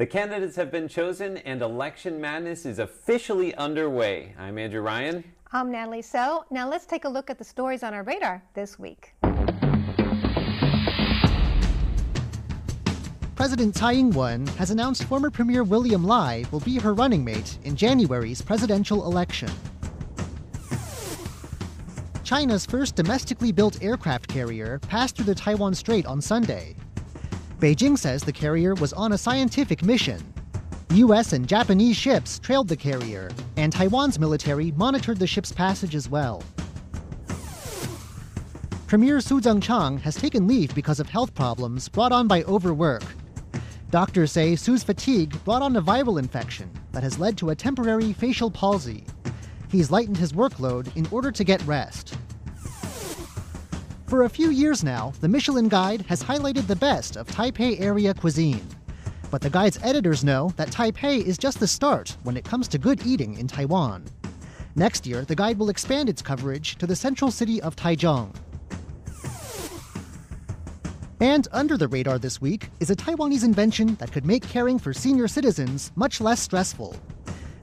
The 0.00 0.06
candidates 0.06 0.56
have 0.56 0.70
been 0.70 0.88
chosen 0.88 1.36
and 1.36 1.60
election 1.60 2.22
madness 2.22 2.64
is 2.64 2.78
officially 2.78 3.54
underway. 3.56 4.34
I'm 4.38 4.56
Andrew 4.56 4.80
Ryan. 4.80 5.22
I'm 5.52 5.70
Natalie 5.70 6.00
So. 6.00 6.46
Now 6.50 6.66
let's 6.70 6.86
take 6.86 7.04
a 7.04 7.08
look 7.10 7.28
at 7.28 7.36
the 7.36 7.44
stories 7.44 7.82
on 7.82 7.92
our 7.92 8.02
radar 8.02 8.42
this 8.54 8.78
week. 8.78 9.12
President 13.34 13.76
Tsai 13.76 13.92
Ing-wen 13.92 14.46
has 14.46 14.70
announced 14.70 15.04
former 15.04 15.28
Premier 15.28 15.64
William 15.64 16.02
Lai 16.02 16.46
will 16.50 16.60
be 16.60 16.78
her 16.78 16.94
running 16.94 17.22
mate 17.22 17.58
in 17.64 17.76
January's 17.76 18.40
presidential 18.40 19.04
election. 19.04 19.50
China's 22.24 22.64
first 22.64 22.96
domestically 22.96 23.52
built 23.52 23.82
aircraft 23.82 24.28
carrier 24.28 24.78
passed 24.78 25.16
through 25.16 25.26
the 25.26 25.34
Taiwan 25.34 25.74
Strait 25.74 26.06
on 26.06 26.22
Sunday. 26.22 26.74
Beijing 27.60 27.98
says 27.98 28.22
the 28.22 28.32
carrier 28.32 28.74
was 28.74 28.94
on 28.94 29.12
a 29.12 29.18
scientific 29.18 29.82
mission. 29.82 30.18
US 30.92 31.34
and 31.34 31.46
Japanese 31.46 31.94
ships 31.94 32.38
trailed 32.38 32.68
the 32.68 32.76
carrier, 32.76 33.30
and 33.58 33.70
Taiwan's 33.70 34.18
military 34.18 34.72
monitored 34.78 35.18
the 35.18 35.26
ship's 35.26 35.52
passage 35.52 35.94
as 35.94 36.08
well. 36.08 36.42
Premier 38.86 39.20
Su 39.20 39.42
Tseng-chang 39.42 39.98
has 39.98 40.16
taken 40.16 40.48
leave 40.48 40.74
because 40.74 41.00
of 41.00 41.10
health 41.10 41.34
problems 41.34 41.86
brought 41.86 42.12
on 42.12 42.26
by 42.26 42.44
overwork. 42.44 43.04
Doctors 43.90 44.32
say 44.32 44.56
Su's 44.56 44.82
fatigue 44.82 45.36
brought 45.44 45.60
on 45.60 45.76
a 45.76 45.82
viral 45.82 46.18
infection 46.18 46.70
that 46.92 47.02
has 47.02 47.18
led 47.18 47.36
to 47.36 47.50
a 47.50 47.54
temporary 47.54 48.14
facial 48.14 48.50
palsy. 48.50 49.04
He's 49.70 49.90
lightened 49.90 50.16
his 50.16 50.32
workload 50.32 50.96
in 50.96 51.06
order 51.10 51.30
to 51.30 51.44
get 51.44 51.62
rest. 51.66 52.16
For 54.10 54.24
a 54.24 54.28
few 54.28 54.50
years 54.50 54.82
now, 54.82 55.12
the 55.20 55.28
Michelin 55.28 55.68
Guide 55.68 56.02
has 56.08 56.20
highlighted 56.20 56.66
the 56.66 56.74
best 56.74 57.16
of 57.16 57.28
Taipei 57.28 57.80
area 57.80 58.12
cuisine. 58.12 58.66
But 59.30 59.40
the 59.40 59.48
guide's 59.48 59.78
editors 59.84 60.24
know 60.24 60.52
that 60.56 60.72
Taipei 60.72 61.24
is 61.24 61.38
just 61.38 61.60
the 61.60 61.68
start 61.68 62.16
when 62.24 62.36
it 62.36 62.44
comes 62.44 62.66
to 62.68 62.78
good 62.78 63.06
eating 63.06 63.38
in 63.38 63.46
Taiwan. 63.46 64.04
Next 64.74 65.06
year, 65.06 65.24
the 65.24 65.36
guide 65.36 65.60
will 65.60 65.68
expand 65.68 66.08
its 66.08 66.22
coverage 66.22 66.74
to 66.78 66.88
the 66.88 66.96
central 66.96 67.30
city 67.30 67.62
of 67.62 67.76
Taichung. 67.76 68.34
And 71.20 71.46
under 71.52 71.76
the 71.76 71.86
radar 71.86 72.18
this 72.18 72.40
week 72.40 72.68
is 72.80 72.90
a 72.90 72.96
Taiwanese 72.96 73.44
invention 73.44 73.94
that 74.00 74.10
could 74.10 74.26
make 74.26 74.42
caring 74.42 74.80
for 74.80 74.92
senior 74.92 75.28
citizens 75.28 75.92
much 75.94 76.20
less 76.20 76.40
stressful. 76.40 76.96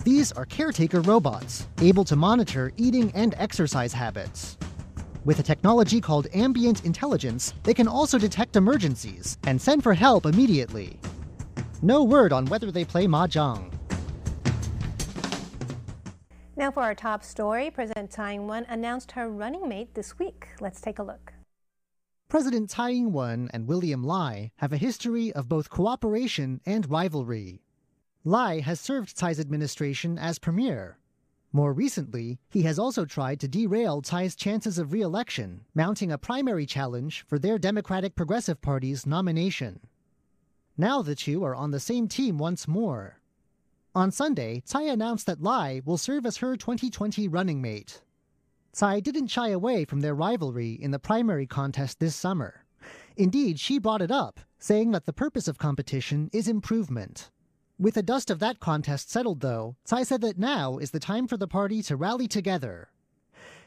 These 0.05 0.31
are 0.31 0.45
caretaker 0.45 1.01
robots, 1.01 1.67
able 1.81 2.05
to 2.05 2.15
monitor 2.15 2.71
eating 2.77 3.11
and 3.13 3.35
exercise 3.37 3.91
habits. 3.91 4.57
With 5.27 5.41
a 5.41 5.43
technology 5.43 5.99
called 5.99 6.27
ambient 6.33 6.85
intelligence, 6.85 7.53
they 7.63 7.73
can 7.73 7.85
also 7.85 8.17
detect 8.17 8.55
emergencies 8.55 9.37
and 9.45 9.61
send 9.61 9.83
for 9.83 9.93
help 9.93 10.25
immediately. 10.25 11.01
No 11.81 12.05
word 12.05 12.31
on 12.31 12.45
whether 12.45 12.71
they 12.71 12.85
play 12.85 13.07
mahjong. 13.07 13.73
Now 16.55 16.71
for 16.71 16.81
our 16.81 16.95
top 16.95 17.25
story, 17.25 17.69
President 17.69 18.09
Tsai 18.09 18.35
Ing-wen 18.35 18.65
announced 18.69 19.11
her 19.11 19.27
running 19.27 19.67
mate 19.67 19.93
this 19.95 20.17
week. 20.17 20.47
Let's 20.61 20.79
take 20.79 20.97
a 20.97 21.03
look. 21.03 21.33
President 22.29 22.69
Tsai 22.69 22.91
Ing-wen 22.91 23.49
and 23.53 23.67
William 23.67 24.05
Lai 24.05 24.51
have 24.59 24.71
a 24.71 24.77
history 24.77 25.33
of 25.33 25.49
both 25.49 25.69
cooperation 25.69 26.61
and 26.65 26.89
rivalry. 26.89 27.61
Lai 28.23 28.61
has 28.61 28.79
served 28.79 29.17
Tsai's 29.17 29.41
administration 29.41 30.17
as 30.17 30.39
premier. 30.39 30.99
More 31.53 31.73
recently, 31.73 32.39
he 32.49 32.63
has 32.63 32.77
also 32.77 33.05
tried 33.05 33.39
to 33.39 33.47
derail 33.47 34.01
Tsai's 34.01 34.35
chances 34.35 34.77
of 34.77 34.91
re-election, 34.91 35.61
mounting 35.73 36.11
a 36.11 36.17
primary 36.17 36.65
challenge 36.65 37.23
for 37.27 37.39
their 37.39 37.57
Democratic 37.57 38.15
Progressive 38.15 38.61
Party's 38.61 39.05
nomination. 39.05 39.79
Now 40.77 41.01
the 41.01 41.15
two 41.15 41.43
are 41.43 41.55
on 41.55 41.71
the 41.71 41.79
same 41.79 42.07
team 42.07 42.37
once 42.37 42.67
more. 42.67 43.19
On 43.95 44.11
Sunday, 44.11 44.61
Tsai 44.65 44.83
announced 44.83 45.25
that 45.25 45.41
Lai 45.41 45.81
will 45.85 45.97
serve 45.97 46.25
as 46.25 46.37
her 46.37 46.55
2020 46.55 47.27
running 47.27 47.61
mate. 47.61 48.01
Tsai 48.73 48.99
didn't 48.99 49.29
shy 49.29 49.49
away 49.49 49.85
from 49.85 50.01
their 50.01 50.13
rivalry 50.13 50.73
in 50.73 50.91
the 50.91 50.99
primary 50.99 51.47
contest 51.47 51.99
this 51.99 52.15
summer. 52.15 52.65
Indeed, 53.15 53.59
she 53.59 53.79
brought 53.79 54.03
it 54.03 54.11
up, 54.11 54.39
saying 54.59 54.91
that 54.91 55.05
the 55.05 55.13
purpose 55.13 55.47
of 55.47 55.57
competition 55.57 56.29
is 56.31 56.47
improvement. 56.47 57.31
With 57.79 57.93
the 57.93 58.01
dust 58.01 58.31
of 58.31 58.39
that 58.39 58.59
contest 58.59 59.11
settled, 59.11 59.41
though, 59.41 59.75
Tsai 59.85 60.01
said 60.03 60.21
that 60.21 60.39
now 60.39 60.77
is 60.77 60.91
the 60.91 60.99
time 60.99 61.27
for 61.27 61.37
the 61.37 61.47
party 61.47 61.83
to 61.83 61.95
rally 61.95 62.27
together. 62.27 62.89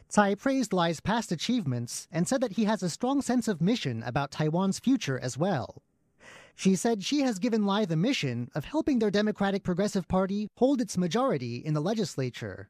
Tsai 0.08 0.34
praised 0.34 0.72
Lai's 0.72 0.98
past 0.98 1.30
achievements 1.30 2.08
and 2.10 2.26
said 2.26 2.40
that 2.40 2.52
he 2.52 2.64
has 2.64 2.82
a 2.82 2.90
strong 2.90 3.22
sense 3.22 3.46
of 3.46 3.60
mission 3.60 4.02
about 4.02 4.32
Taiwan's 4.32 4.80
future 4.80 5.20
as 5.20 5.38
well. 5.38 5.82
She 6.56 6.74
said 6.74 7.04
she 7.04 7.20
has 7.20 7.38
given 7.38 7.64
Lai 7.64 7.84
the 7.84 7.96
mission 7.96 8.50
of 8.52 8.64
helping 8.64 8.98
their 8.98 9.12
Democratic 9.12 9.62
Progressive 9.62 10.08
Party 10.08 10.48
hold 10.56 10.80
its 10.80 10.98
majority 10.98 11.56
in 11.56 11.74
the 11.74 11.80
legislature. 11.80 12.68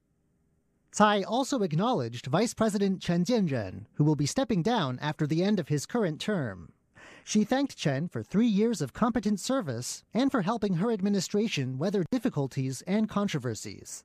Tsai 0.93 1.23
also 1.23 1.63
acknowledged 1.63 2.27
Vice 2.27 2.53
President 2.53 3.01
Chen 3.01 3.25
Chien-jen, 3.25 3.87
who 3.95 4.05
will 4.05 4.17
be 4.17 4.27
stepping 4.27 4.63
down 4.63 4.99
after 5.01 5.27
the 5.27 5.43
end 5.43 5.59
of 5.59 5.69
his 5.69 5.87
current 5.87 6.21
term. 6.21 6.73
She 7.25 7.45
thanked 7.45 7.77
Chen 7.77 8.09
for 8.09 8.23
three 8.23 8.47
years 8.47 8.81
of 8.81 8.93
competent 8.93 9.41
service 9.41 10.05
and 10.13 10.31
for 10.31 10.43
helping 10.43 10.75
her 10.75 10.91
administration 10.91 11.79
weather 11.79 12.05
difficulties 12.11 12.83
and 12.87 13.09
controversies. 13.09 14.05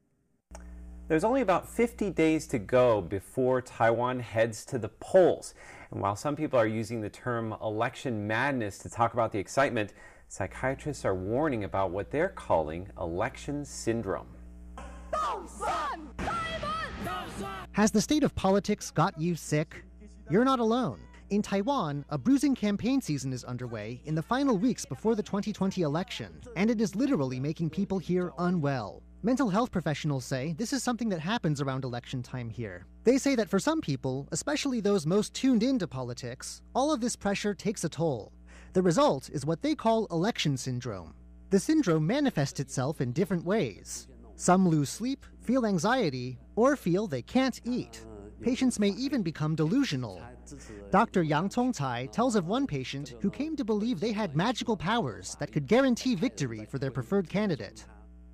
There's 1.07 1.23
only 1.23 1.41
about 1.41 1.69
50 1.69 2.09
days 2.11 2.47
to 2.47 2.57
go 2.57 2.99
before 3.01 3.61
Taiwan 3.61 4.19
heads 4.19 4.65
to 4.65 4.79
the 4.79 4.89
polls. 4.89 5.53
And 5.91 6.01
while 6.01 6.15
some 6.15 6.35
people 6.35 6.59
are 6.59 6.65
using 6.65 6.99
the 6.99 7.09
term 7.09 7.55
election 7.61 8.25
madness 8.25 8.79
to 8.79 8.89
talk 8.89 9.13
about 9.13 9.31
the 9.31 9.37
excitement, 9.37 9.93
psychiatrists 10.29 11.05
are 11.05 11.13
warning 11.13 11.63
about 11.63 11.91
what 11.91 12.09
they're 12.09 12.29
calling 12.29 12.87
election 12.99 13.63
syndrome. 13.63 14.27
Has 17.73 17.91
the 17.91 18.01
state 18.01 18.23
of 18.23 18.33
politics 18.33 18.89
got 18.89 19.19
you 19.19 19.35
sick? 19.35 19.83
You're 20.29 20.45
not 20.45 20.59
alone. 20.59 20.99
In 21.31 21.41
Taiwan, 21.41 22.05
a 22.09 22.19
bruising 22.19 22.53
campaign 22.53 23.01
season 23.01 23.33
is 23.33 23.43
underway 23.43 23.99
in 24.05 24.13
the 24.13 24.21
final 24.21 24.59
weeks 24.59 24.85
before 24.85 25.15
the 25.15 25.23
2020 25.23 25.81
election, 25.81 26.39
and 26.55 26.69
it 26.69 26.79
is 26.79 26.95
literally 26.95 27.39
making 27.39 27.71
people 27.71 27.97
here 27.97 28.31
unwell. 28.37 29.01
Mental 29.23 29.49
health 29.49 29.71
professionals 29.71 30.23
say 30.23 30.53
this 30.59 30.71
is 30.71 30.83
something 30.83 31.09
that 31.09 31.19
happens 31.19 31.61
around 31.61 31.83
election 31.83 32.21
time 32.21 32.47
here. 32.47 32.85
They 33.05 33.17
say 33.17 33.33
that 33.35 33.49
for 33.49 33.57
some 33.57 33.81
people, 33.81 34.27
especially 34.31 34.81
those 34.81 35.07
most 35.07 35.33
tuned 35.33 35.63
into 35.63 35.87
politics, 35.87 36.61
all 36.75 36.93
of 36.93 37.01
this 37.01 37.15
pressure 37.15 37.55
takes 37.55 37.83
a 37.83 37.89
toll. 37.89 38.31
The 38.73 38.83
result 38.83 39.31
is 39.31 39.47
what 39.47 39.63
they 39.63 39.73
call 39.73 40.05
election 40.11 40.57
syndrome. 40.57 41.15
The 41.49 41.59
syndrome 41.59 42.05
manifests 42.05 42.59
itself 42.59 43.01
in 43.01 43.13
different 43.13 43.45
ways. 43.45 44.07
Some 44.35 44.69
lose 44.69 44.89
sleep, 44.89 45.25
feel 45.41 45.65
anxiety, 45.65 46.37
or 46.55 46.75
feel 46.75 47.07
they 47.07 47.23
can't 47.23 47.59
eat. 47.63 48.05
Patients 48.41 48.79
may 48.79 48.90
even 48.90 49.23
become 49.23 49.56
delusional. 49.56 50.22
Dr. 50.91 51.23
Yang 51.23 51.50
Tongcai 51.50 52.12
tells 52.12 52.35
of 52.35 52.47
one 52.47 52.68
patient 52.68 53.16
who 53.22 53.29
came 53.29 53.56
to 53.56 53.66
believe 53.66 54.00
they 54.00 54.12
had 54.12 54.35
magical 54.35 54.78
powers 54.78 55.35
that 55.40 55.51
could 55.51 55.68
guarantee 55.68 56.16
victory 56.16 56.66
for 56.66 56.78
their 56.78 56.91
preferred 56.91 57.29
candidate. 57.29 57.85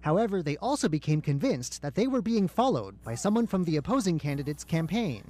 However, 0.01 0.41
they 0.41 0.57
also 0.57 0.89
became 0.89 1.21
convinced 1.21 1.81
that 1.81 1.95
they 1.95 2.07
were 2.07 2.21
being 2.21 2.47
followed 2.47 3.01
by 3.03 3.15
someone 3.15 3.47
from 3.47 3.63
the 3.63 3.77
opposing 3.77 4.17
candidate's 4.17 4.63
campaign. 4.63 5.23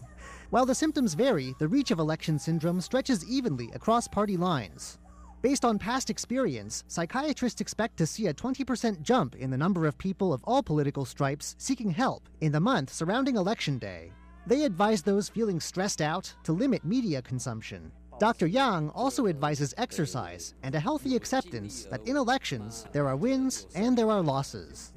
While 0.50 0.66
the 0.66 0.76
symptoms 0.76 1.14
vary, 1.14 1.54
the 1.60 1.68
reach 1.68 1.92
of 1.92 2.00
election 2.00 2.40
syndrome 2.40 2.82
stretches 2.82 3.26
evenly 3.30 3.70
across 3.74 4.08
party 4.08 4.38
lines. 4.38 4.98
Based 5.42 5.66
on 5.66 5.78
past 5.80 6.10
experience, 6.10 6.84
psychiatrists 6.88 7.62
expect 7.62 7.98
to 7.98 8.08
see 8.08 8.28
a 8.28 8.34
20% 8.34 9.02
jump 9.02 9.36
in 9.36 9.50
the 9.50 9.58
number 9.58 9.86
of 9.88 9.98
people 9.98 10.34
of 10.34 10.44
all 10.46 10.64
political 10.64 11.04
stripes 11.04 11.56
seeking 11.58 11.90
help 11.90 12.30
in 12.40 12.52
the 12.52 12.60
month 12.60 12.94
surrounding 12.94 13.36
Election 13.36 13.78
Day. 13.78 14.12
They 14.48 14.64
advise 14.64 15.02
those 15.02 15.30
feeling 15.30 15.60
stressed 15.60 16.02
out 16.02 16.34
to 16.44 16.52
limit 16.52 16.84
media 16.84 17.22
consumption. 17.22 17.92
Dr. 18.20 18.48
Yang 18.48 18.90
also 18.92 19.28
advises 19.28 19.74
exercise 19.78 20.54
and 20.64 20.76
a 20.76 20.80
healthy 20.80 21.16
acceptance 21.16 21.86
that 21.86 22.06
in 22.08 22.18
elections 22.18 22.86
there 22.92 23.08
are 23.08 23.16
wins 23.16 23.68
and 23.76 23.98
there 23.98 24.10
are 24.10 24.22
losses. 24.22 24.94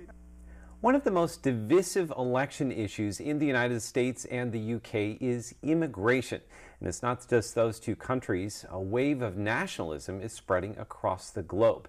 One 0.81 0.95
of 0.95 1.05
the 1.05 1.11
most 1.11 1.43
divisive 1.43 2.13
election 2.19 2.71
issues 2.71 3.21
in 3.21 3.39
the 3.39 3.47
United 3.47 3.81
States 3.81 4.27
and 4.27 4.53
the 4.53 4.75
UK 4.75 5.23
is 5.23 5.55
immigration. 5.63 6.43
And 6.79 6.89
it's 6.89 7.03
not 7.03 7.27
just 7.27 7.55
those 7.55 7.81
two 7.81 7.97
countries, 7.97 8.67
a 8.69 8.79
wave 8.79 9.23
of 9.23 9.39
nationalism 9.39 10.21
is 10.21 10.35
spreading 10.35 10.77
across 10.79 11.31
the 11.31 11.43
globe. 11.43 11.89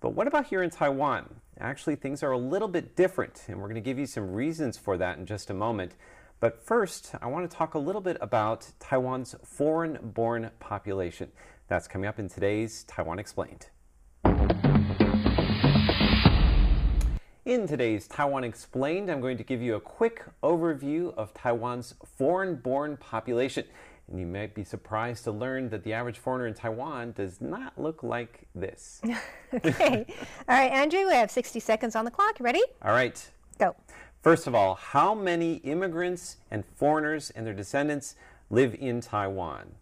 But 0.00 0.14
what 0.14 0.26
about 0.26 0.46
here 0.46 0.62
in 0.62 0.70
Taiwan? 0.70 1.42
Actually, 1.58 1.96
things 1.96 2.22
are 2.22 2.32
a 2.32 2.38
little 2.38 2.68
bit 2.68 2.96
different, 2.96 3.42
and 3.48 3.58
we're 3.58 3.68
going 3.68 3.74
to 3.74 3.82
give 3.82 3.98
you 3.98 4.06
some 4.06 4.32
reasons 4.32 4.78
for 4.78 4.96
that 4.96 5.18
in 5.18 5.26
just 5.26 5.50
a 5.50 5.54
moment. 5.54 5.92
But 6.40 6.64
first, 6.64 7.12
I 7.20 7.26
want 7.26 7.50
to 7.50 7.54
talk 7.54 7.74
a 7.74 7.78
little 7.78 8.00
bit 8.00 8.16
about 8.22 8.66
Taiwan's 8.80 9.34
foreign 9.44 9.98
born 10.00 10.50
population. 10.58 11.30
That's 11.68 11.86
coming 11.86 12.08
up 12.08 12.18
in 12.18 12.30
today's 12.30 12.84
Taiwan 12.84 13.18
Explained. 13.18 13.66
In 17.44 17.66
today's 17.66 18.08
Taiwan 18.08 18.44
Explained, 18.44 19.10
I'm 19.10 19.20
going 19.20 19.36
to 19.36 19.44
give 19.44 19.60
you 19.60 19.74
a 19.74 19.80
quick 19.80 20.24
overview 20.42 21.12
of 21.14 21.34
Taiwan's 21.34 21.94
foreign 22.16 22.56
born 22.56 22.96
population. 22.96 23.66
And 24.08 24.18
you 24.18 24.24
might 24.26 24.54
be 24.54 24.64
surprised 24.64 25.24
to 25.24 25.32
learn 25.32 25.68
that 25.68 25.84
the 25.84 25.92
average 25.92 26.18
foreigner 26.18 26.46
in 26.46 26.54
Taiwan 26.54 27.12
does 27.12 27.42
not 27.42 27.78
look 27.78 28.02
like 28.02 28.46
this. 28.54 29.02
okay. 29.52 30.06
All 30.48 30.56
right, 30.56 30.72
Andrew, 30.72 31.06
we 31.06 31.12
have 31.12 31.30
60 31.30 31.60
seconds 31.60 31.94
on 31.94 32.06
the 32.06 32.10
clock. 32.10 32.38
You 32.38 32.46
ready? 32.46 32.62
All 32.82 32.92
right. 32.92 33.30
Go. 33.58 33.76
First 34.22 34.46
of 34.46 34.54
all, 34.54 34.74
how 34.74 35.14
many 35.14 35.54
immigrants 35.56 36.36
and 36.50 36.62
foreigners 36.76 37.30
and 37.30 37.46
their 37.46 37.54
descendants 37.54 38.16
live 38.50 38.76
in 38.78 39.00
Taiwan? 39.00 39.76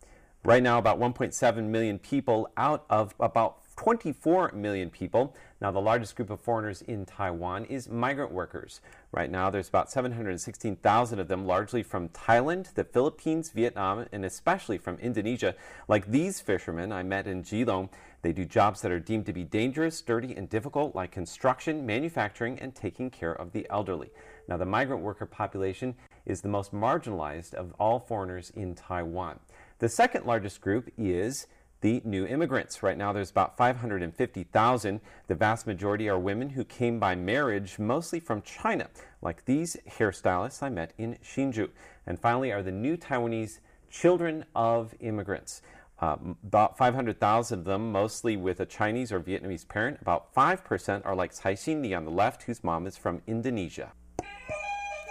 Right 0.45 0.63
now, 0.63 0.79
about 0.79 1.01
1.7 1.01 1.65
million 1.65 1.99
people 1.99 2.49
out 2.57 2.85
of 2.89 3.17
about 3.19 3.59
24 3.79 4.53
million 4.53 4.91
people. 4.91 5.35
Now, 5.61 5.73
the 5.73 5.81
largest 5.81 6.15
group 6.17 6.31
of 6.31 6.41
foreigners 6.41 6.83
in 6.83 7.05
Taiwan 7.05 7.65
is 7.65 7.89
migrant 7.89 8.33
workers. 8.33 8.81
Right 9.11 9.31
now, 9.31 9.51
there's 9.51 9.69
about 9.69 9.91
716,000 9.91 11.19
of 11.19 11.29
them, 11.29 11.47
largely 11.47 11.83
from 11.83 12.09
Thailand, 12.09 12.75
the 12.75 12.85
Philippines, 12.85 13.51
Vietnam, 13.51 14.07
and 14.13 14.25
especially 14.25 14.79
from 14.79 14.99
Indonesia. 14.99 15.55
Like 15.87 16.11
these 16.11 16.41
fishermen 16.41 16.93
I 16.93 17.03
met 17.03 17.27
in 17.27 17.43
Keelung, 17.43 17.89
they 18.23 18.33
do 18.33 18.45
jobs 18.45 18.81
that 18.83 18.91
are 18.91 18.99
deemed 18.99 19.27
to 19.27 19.33
be 19.33 19.45
dangerous, 19.45 20.01
dirty, 20.01 20.35
and 20.35 20.49
difficult, 20.49 20.97
like 20.97 21.13
construction, 21.13 21.87
manufacturing, 21.87 22.59
and 22.59 22.75
taking 22.75 23.11
care 23.11 23.33
of 23.33 23.53
the 23.53 23.67
elderly. 23.71 24.11
Now, 24.49 24.57
the 24.57 24.65
migrant 24.65 25.03
worker 25.03 25.27
population 25.27 25.95
is 26.25 26.41
the 26.41 26.49
most 26.49 26.73
marginalized 26.73 27.55
of 27.55 27.75
all 27.79 28.01
foreigners 28.01 28.51
in 28.51 28.75
Taiwan. 28.75 29.41
The 29.79 29.89
second 29.89 30.25
largest 30.25 30.61
group 30.61 30.91
is 30.97 31.47
the 31.81 32.03
new 32.05 32.27
immigrants. 32.27 32.83
Right 32.83 32.99
now, 32.99 33.13
there's 33.13 33.31
about 33.31 33.57
550,000. 33.57 35.01
The 35.29 35.35
vast 35.35 35.67
majority 35.67 36.09
are 36.09 36.19
women 36.19 36.51
who 36.51 36.65
came 36.65 36.99
by 36.99 37.15
marriage, 37.15 37.79
mostly 37.79 38.21
from 38.21 38.43
China, 38.43 38.89
like 39.23 39.45
these 39.45 39.77
hairstylists 39.89 40.63
I 40.63 40.71
met 40.71 40.93
in 40.99 41.19
Hsinchu. 41.23 41.71
And 42.07 42.19
finally, 42.19 42.51
are 42.51 42.63
the 42.63 42.73
new 42.73 42.97
Taiwanese 42.97 43.61
children 43.91 44.45
of 44.55 44.95
immigrants. 45.01 45.63
Uh, 46.01 46.17
about 46.45 46.79
500,000 46.79 47.59
of 47.59 47.65
them, 47.65 47.91
mostly 47.93 48.37
with 48.37 48.61
a 48.61 48.67
Chinese 48.67 49.11
or 49.13 49.21
Vietnamese 49.21 49.67
parent. 49.67 49.99
About 50.01 50.33
5% 50.35 51.05
are 51.05 51.15
like 51.15 51.33
Tsai 51.33 51.55
Xin 51.55 51.97
on 51.97 52.05
the 52.05 52.11
left, 52.11 52.45
whose 52.45 52.63
mom 52.63 52.87
is 52.87 52.97
from 52.97 53.21
Indonesia. 53.27 53.93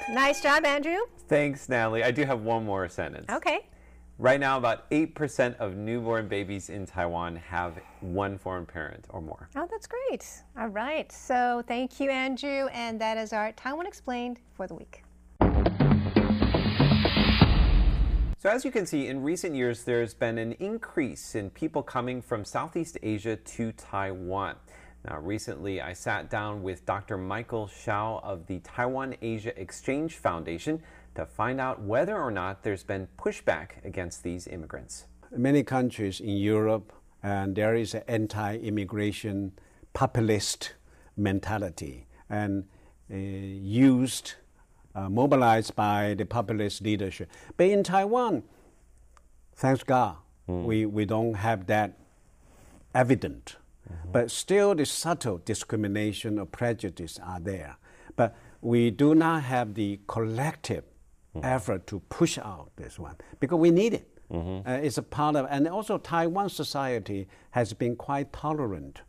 Nice 0.09 0.41
job, 0.41 0.65
Andrew. 0.65 0.99
Thanks, 1.27 1.67
Natalie. 1.67 2.01
I 2.03 2.11
do 2.11 2.23
have 2.23 2.41
one 2.41 2.63
more 2.63 2.87
sentence. 2.87 3.25
Okay. 3.29 3.67
Right 4.17 4.39
now, 4.39 4.57
about 4.57 4.89
8% 4.89 5.57
of 5.57 5.75
newborn 5.75 6.29
babies 6.29 6.69
in 6.69 6.85
Taiwan 6.85 7.35
have 7.35 7.77
one 7.99 8.37
foreign 8.37 8.65
parent 8.65 9.05
or 9.09 9.21
more. 9.21 9.49
Oh, 9.55 9.67
that's 9.69 9.85
great. 9.85 10.25
All 10.57 10.69
right. 10.69 11.11
So 11.11 11.61
thank 11.67 11.99
you, 11.99 12.09
Andrew. 12.09 12.67
And 12.71 12.99
that 13.01 13.17
is 13.17 13.33
our 13.33 13.51
Taiwan 13.51 13.85
Explained 13.85 14.39
for 14.55 14.65
the 14.65 14.75
week. 14.75 15.03
So, 18.39 18.49
as 18.49 18.63
you 18.63 18.71
can 18.71 18.85
see, 18.85 19.07
in 19.07 19.21
recent 19.23 19.55
years, 19.55 19.83
there's 19.83 20.13
been 20.13 20.37
an 20.37 20.53
increase 20.53 21.35
in 21.35 21.49
people 21.49 21.83
coming 21.83 22.21
from 22.21 22.45
Southeast 22.45 22.97
Asia 23.03 23.35
to 23.35 23.71
Taiwan. 23.73 24.55
Now, 25.05 25.19
recently 25.19 25.81
I 25.81 25.93
sat 25.93 26.29
down 26.29 26.63
with 26.63 26.85
Dr. 26.85 27.17
Michael 27.17 27.67
Hsiao 27.67 28.23
of 28.23 28.45
the 28.47 28.59
Taiwan 28.59 29.15
Asia 29.21 29.59
Exchange 29.59 30.15
Foundation 30.15 30.81
to 31.15 31.25
find 31.25 31.59
out 31.61 31.81
whether 31.81 32.17
or 32.17 32.31
not 32.31 32.63
there's 32.63 32.83
been 32.83 33.07
pushback 33.17 33.83
against 33.83 34.23
these 34.23 34.47
immigrants. 34.47 35.05
Many 35.31 35.63
countries 35.63 36.19
in 36.19 36.37
Europe, 36.37 36.93
and 37.23 37.55
there 37.55 37.75
is 37.75 37.93
an 37.93 38.03
anti-immigration 38.07 39.53
populist 39.93 40.73
mentality 41.15 42.05
and 42.29 42.65
uh, 43.11 43.15
used, 43.15 44.33
uh, 44.93 45.09
mobilized 45.09 45.75
by 45.75 46.13
the 46.17 46.25
populist 46.25 46.81
leadership. 46.81 47.29
But 47.55 47.67
in 47.67 47.83
Taiwan, 47.83 48.43
thanks 49.55 49.83
God, 49.83 50.17
mm. 50.47 50.63
we, 50.63 50.85
we 50.85 51.05
don't 51.05 51.33
have 51.33 51.65
that 51.67 51.97
evident. 52.93 53.55
Mm-hmm. 53.91 54.11
But 54.11 54.31
still, 54.31 54.75
the 54.75 54.85
subtle 54.85 55.41
discrimination 55.43 56.39
or 56.39 56.45
prejudice 56.45 57.19
are 57.23 57.39
there. 57.39 57.77
But 58.15 58.35
we 58.61 58.91
do 58.91 59.15
not 59.15 59.43
have 59.43 59.73
the 59.73 59.99
collective 60.07 60.83
mm-hmm. 61.35 61.45
effort 61.45 61.87
to 61.87 61.99
push 62.09 62.37
out 62.37 62.71
this 62.75 62.99
one 62.99 63.15
because 63.39 63.59
we 63.59 63.71
need 63.71 63.93
it. 63.93 64.07
Mm-hmm. 64.31 64.67
Uh, 64.67 64.73
it's 64.73 64.97
a 64.97 65.03
part 65.03 65.35
of, 65.35 65.47
and 65.49 65.67
also 65.67 65.97
Taiwan 65.97 66.49
society 66.49 67.27
has 67.51 67.73
been 67.73 67.95
quite 67.95 68.33
tolerant 68.33 69.01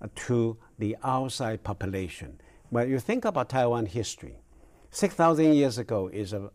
uh, 0.00 0.08
to 0.14 0.56
the 0.78 0.96
outside 1.04 1.62
population. 1.62 2.40
When 2.70 2.88
you 2.88 2.98
think 2.98 3.26
about 3.26 3.50
Taiwan 3.50 3.86
history, 3.86 4.38
6,000 4.90 5.54
years 5.54 5.76
ago 5.78 6.08
is 6.08 6.32
a, 6.32 6.50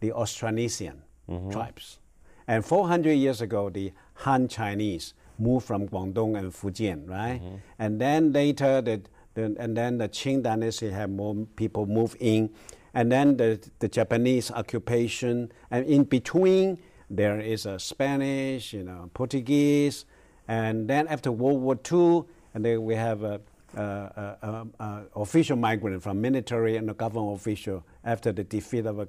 the 0.00 0.10
Austronesian 0.10 0.98
mm-hmm. 1.28 1.50
tribes. 1.50 1.98
And 2.46 2.64
400 2.64 3.12
years 3.12 3.40
ago, 3.40 3.70
the 3.70 3.92
Han 4.14 4.48
Chinese 4.48 5.14
moved 5.40 5.66
from 5.66 5.88
Guangdong 5.88 6.38
and 6.38 6.52
Fujian, 6.52 7.08
right? 7.08 7.40
Mm-hmm. 7.40 7.56
And 7.78 8.00
then 8.00 8.32
later, 8.32 8.80
the, 8.80 9.02
the, 9.34 9.54
and 9.58 9.76
then 9.76 9.98
the 9.98 10.08
Qing 10.08 10.42
dynasty 10.42 10.90
had 10.90 11.10
more 11.10 11.46
people 11.56 11.86
move 11.86 12.16
in 12.20 12.50
and 12.94 13.10
then 13.10 13.36
the, 13.36 13.60
the 13.78 13.88
Japanese 13.88 14.50
occupation, 14.50 15.52
and 15.70 15.86
in 15.86 16.04
between 16.04 16.78
there 17.08 17.40
is 17.40 17.66
a 17.66 17.78
Spanish, 17.78 18.72
you 18.72 18.82
know, 18.82 19.10
Portuguese, 19.14 20.04
and 20.48 20.88
then 20.88 21.06
after 21.08 21.30
World 21.30 21.60
War 21.60 21.78
II, 21.90 22.24
and 22.54 22.64
then 22.64 22.84
we 22.84 22.94
have 22.96 23.22
a, 23.22 23.40
a, 23.76 23.80
a, 23.80 24.66
a 24.80 25.02
official 25.16 25.56
migrant 25.56 26.02
from 26.02 26.20
military 26.20 26.76
and 26.76 26.90
a 26.90 26.94
government 26.94 27.36
official 27.36 27.84
after 28.04 28.32
the 28.32 28.42
defeat 28.42 28.86
of 28.86 29.08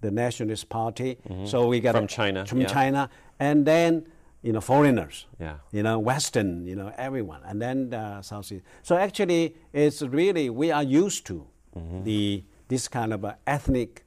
the 0.00 0.10
Nationalist 0.10 0.68
Party. 0.68 1.16
Mm-hmm. 1.28 1.46
So 1.46 1.66
we 1.66 1.80
got 1.80 1.94
from 1.94 2.06
China, 2.06 2.44
from 2.44 2.60
yeah. 2.60 2.66
China, 2.66 3.10
and 3.40 3.64
then 3.64 4.06
you 4.44 4.52
know 4.52 4.60
foreigners, 4.60 5.26
yeah. 5.40 5.56
you 5.72 5.82
know 5.82 5.98
Western, 5.98 6.66
you 6.66 6.76
know 6.76 6.92
everyone, 6.98 7.40
and 7.46 7.60
then 7.60 7.94
uh, 7.94 8.20
Southeast. 8.20 8.62
So 8.82 8.96
actually, 8.96 9.56
it's 9.72 10.02
really 10.02 10.50
we 10.50 10.70
are 10.70 10.82
used 10.82 11.24
to 11.26 11.46
mm-hmm. 11.74 12.04
the 12.04 12.44
this 12.68 12.86
kind 12.86 13.14
of 13.14 13.24
ethnic 13.46 14.04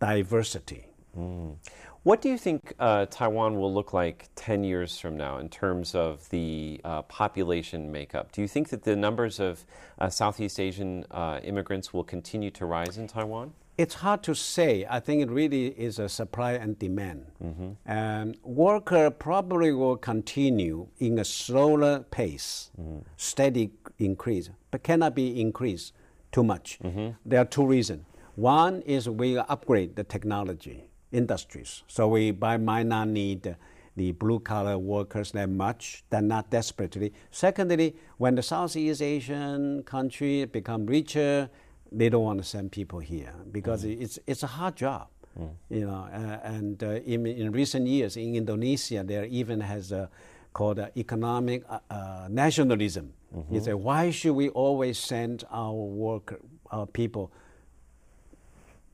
diversity. 0.00 0.86
Mm. 1.16 1.56
What 2.02 2.20
do 2.20 2.28
you 2.28 2.38
think 2.38 2.74
uh, 2.78 3.06
Taiwan 3.06 3.58
will 3.58 3.72
look 3.72 3.92
like 3.92 4.28
10 4.36 4.62
years 4.62 4.96
from 4.96 5.16
now 5.16 5.38
in 5.38 5.48
terms 5.48 5.92
of 5.94 6.28
the 6.30 6.80
uh, 6.84 7.02
population 7.02 7.90
makeup? 7.90 8.30
Do 8.30 8.42
you 8.42 8.46
think 8.46 8.68
that 8.68 8.84
the 8.84 8.94
numbers 8.94 9.40
of 9.40 9.64
uh, 9.98 10.08
Southeast 10.08 10.60
Asian 10.60 11.04
uh, 11.10 11.40
immigrants 11.42 11.92
will 11.92 12.04
continue 12.04 12.50
to 12.52 12.64
rise 12.64 12.96
in 12.96 13.08
Taiwan? 13.08 13.54
It's 13.78 13.94
hard 13.94 14.22
to 14.22 14.34
say. 14.34 14.86
I 14.88 15.00
think 15.00 15.22
it 15.22 15.30
really 15.30 15.66
is 15.66 15.98
a 15.98 16.08
supply 16.08 16.52
and 16.52 16.78
demand. 16.78 17.26
Mm-hmm. 17.44 17.72
And 17.84 18.36
worker 18.42 19.10
probably 19.10 19.72
will 19.72 19.96
continue 19.96 20.88
in 20.98 21.18
a 21.18 21.24
slower 21.24 22.00
pace, 22.10 22.70
mm-hmm. 22.80 23.00
steady 23.16 23.72
increase, 23.98 24.48
but 24.70 24.82
cannot 24.82 25.14
be 25.14 25.40
increased 25.40 25.92
too 26.32 26.42
much. 26.42 26.78
Mm-hmm. 26.82 27.10
There 27.26 27.40
are 27.40 27.44
two 27.44 27.66
reasons. 27.66 28.06
One 28.36 28.82
is 28.82 29.08
we 29.08 29.36
upgrade 29.38 29.96
the 29.96 30.04
technology 30.04 30.88
industries, 31.12 31.82
so 31.86 32.08
we 32.08 32.30
by 32.30 32.56
might 32.56 32.86
not 32.86 33.08
need 33.08 33.56
the 33.96 34.12
blue 34.12 34.40
collar 34.40 34.76
workers 34.76 35.32
that 35.32 35.48
much, 35.48 36.04
that 36.10 36.22
not 36.22 36.50
desperately. 36.50 37.12
Secondly, 37.30 37.96
when 38.18 38.34
the 38.34 38.42
Southeast 38.42 39.00
Asian 39.00 39.82
country 39.84 40.44
become 40.44 40.84
richer, 40.84 41.48
they 41.92 42.08
don't 42.08 42.24
want 42.24 42.38
to 42.38 42.44
send 42.44 42.72
people 42.72 42.98
here 42.98 43.32
because 43.52 43.84
mm. 43.84 44.00
it's 44.00 44.18
it's 44.26 44.42
a 44.42 44.46
hard 44.46 44.76
job. 44.76 45.08
Mm. 45.38 45.50
You 45.68 45.86
know, 45.86 46.08
uh, 46.12 46.48
and 46.48 46.82
uh, 46.82 47.00
in, 47.04 47.26
in 47.26 47.52
recent 47.52 47.86
years 47.86 48.16
in 48.16 48.34
Indonesia, 48.34 49.04
there 49.04 49.24
even 49.26 49.60
has 49.60 49.92
a 49.92 50.08
called 50.56 50.78
uh, 50.78 50.88
economic 50.96 51.62
uh, 51.68 51.78
uh, 51.90 52.28
nationalism. 52.30 53.12
Mm-hmm. 53.36 53.54
You 53.54 53.60
say, 53.60 53.74
why 53.74 54.10
should 54.10 54.32
we 54.32 54.48
always 54.48 54.98
send 54.98 55.44
our 55.50 55.74
work, 55.74 56.40
our 56.70 56.86
people 56.86 57.30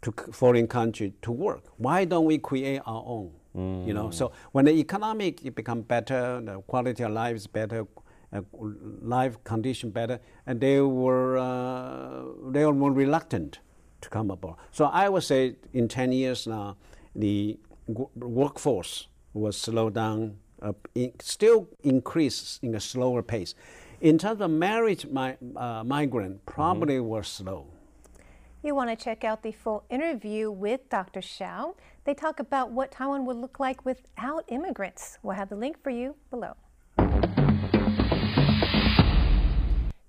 to 0.02 0.10
foreign 0.32 0.66
country 0.66 1.14
to 1.22 1.30
work? 1.30 1.62
Why 1.76 2.04
don't 2.04 2.24
we 2.24 2.38
create 2.38 2.80
our 2.84 3.04
own? 3.06 3.30
Mm. 3.56 3.86
You 3.86 3.94
know, 3.94 4.10
so 4.10 4.32
when 4.50 4.64
the 4.64 4.72
economic 4.72 5.54
become 5.54 5.82
better, 5.82 6.40
the 6.44 6.60
quality 6.62 7.04
of 7.04 7.12
life 7.12 7.36
is 7.36 7.46
better, 7.46 7.86
life 9.02 9.42
condition 9.44 9.90
better, 9.90 10.20
and 10.46 10.60
they 10.60 10.80
were 10.80 11.38
uh, 11.38 12.24
they 12.50 12.64
were 12.64 12.72
more 12.72 12.92
reluctant 12.92 13.60
to 14.00 14.08
come 14.08 14.30
aboard. 14.30 14.56
So 14.70 14.86
I 14.86 15.08
would 15.08 15.22
say 15.22 15.56
in 15.72 15.88
ten 15.88 16.12
years 16.12 16.46
now, 16.46 16.76
the 17.14 17.58
workforce 18.14 19.08
will 19.34 19.52
slow 19.52 19.90
down 19.90 20.36
uh, 20.60 20.72
in, 20.94 21.12
still 21.20 21.68
increase 21.82 22.58
in 22.62 22.74
a 22.74 22.80
slower 22.80 23.22
pace. 23.22 23.54
In 24.00 24.18
terms 24.18 24.40
of 24.40 24.50
marriage 24.50 25.06
mi- 25.06 25.36
uh, 25.56 25.84
migrant, 25.84 26.44
probably 26.46 26.96
mm-hmm. 26.96 27.08
were 27.08 27.22
slow. 27.22 27.66
You 28.64 28.76
want 28.76 28.90
to 28.90 28.96
check 28.96 29.24
out 29.24 29.42
the 29.42 29.50
full 29.50 29.84
interview 29.90 30.50
with 30.50 30.88
Dr. 30.88 31.20
Hsiao. 31.20 31.74
They 32.04 32.14
talk 32.14 32.38
about 32.38 32.70
what 32.70 32.92
Taiwan 32.92 33.26
would 33.26 33.36
look 33.36 33.58
like 33.58 33.84
without 33.84 34.44
immigrants. 34.48 35.18
We'll 35.22 35.36
have 35.36 35.48
the 35.48 35.56
link 35.56 35.82
for 35.82 35.90
you 35.90 36.14
below. 36.30 36.54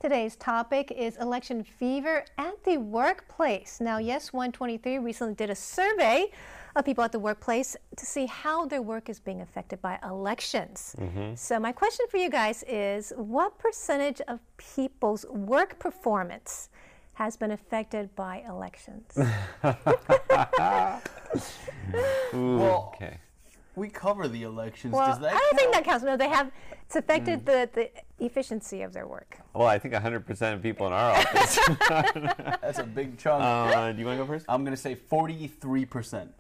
Today's 0.04 0.36
topic 0.36 0.92
is 0.92 1.16
election 1.16 1.64
fever 1.64 2.26
at 2.38 2.62
the 2.66 2.76
workplace. 2.76 3.80
Now, 3.80 4.00
Yes 4.00 4.34
123 4.34 4.98
recently 4.98 5.34
did 5.34 5.50
a 5.50 5.56
survey 5.56 6.26
of 6.76 6.84
people 6.84 7.06
at 7.06 7.14
the 7.14 7.20
workplace 7.20 7.78
to 7.96 8.06
see 8.06 8.26
how 8.26 8.66
their 8.66 8.82
work 8.82 9.08
is 9.08 9.22
being 9.22 9.40
affected 9.40 9.82
by 9.82 10.00
elections. 10.04 10.94
Mm-hmm. 11.00 11.36
So, 11.36 11.58
my 11.58 11.72
question 11.72 12.06
for 12.12 12.18
you 12.18 12.30
guys 12.30 12.66
is 12.68 13.14
what 13.16 13.58
percentage 13.58 14.20
of 14.28 14.42
people's 14.58 15.26
work 15.30 15.80
performance 15.80 16.68
has 17.14 17.38
been 17.38 17.52
affected 17.52 18.14
by 18.18 18.44
elections? 18.46 19.16
Well, 22.34 22.92
Okay. 22.96 23.18
We 23.76 23.90
cover 23.90 24.28
the 24.28 24.44
elections. 24.44 24.94
well, 24.94 25.08
Does 25.08 25.20
that 25.20 25.34
I 25.34 25.38
don't 25.38 25.58
think 25.58 25.74
that 25.74 25.84
counts. 25.84 26.04
No, 26.04 26.16
they 26.16 26.30
have, 26.30 26.52
it's 26.84 26.96
affected 26.96 27.46
the, 27.46 27.70
the 27.74 27.90
efficiency 28.24 28.82
of 28.84 28.94
their 28.94 29.08
work. 29.08 29.40
Well, 29.54 29.68
I 29.68 29.80
think 29.80 29.94
100% 29.94 30.54
of 30.54 30.62
people 30.62 30.88
in 30.88 30.94
our 30.94 31.12
office. 31.12 31.60
That's 32.62 32.80
a 32.80 32.84
big 32.84 33.18
chunk. 33.18 33.44
uh, 33.44 33.92
do 33.92 34.00
you 34.00 34.06
want 34.06 34.20
to 34.20 34.24
go 34.24 34.28
first? 34.28 34.46
I'm 34.48 34.64
going 34.64 34.76
to 34.76 34.82
say 34.82 34.96
43%. 34.96 35.50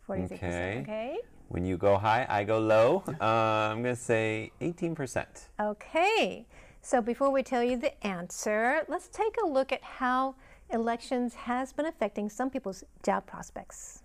43%. 0.08 0.34
Okay. 0.34 0.80
okay. 0.82 1.18
When 1.50 1.66
you 1.66 1.78
go 1.78 1.98
high, 1.98 2.26
I 2.30 2.44
go 2.44 2.60
low. 2.60 3.04
Uh, 3.08 3.24
I'm 3.24 3.84
going 3.84 3.96
to 3.96 4.02
say 4.02 4.52
18%. 4.62 5.26
Okay, 5.60 6.46
so 6.82 7.02
before 7.02 7.32
we 7.32 7.44
tell 7.44 7.64
you 7.64 7.78
the 7.78 8.06
answer, 8.06 8.84
let's 8.88 9.08
take 9.08 9.36
a 9.44 9.48
look 9.48 9.72
at 9.72 9.84
how 9.84 10.36
elections 10.72 11.34
has 11.34 11.72
been 11.74 11.86
affecting 11.86 12.30
some 12.30 12.50
people's 12.50 12.84
job 13.04 13.26
prospects. 13.26 14.03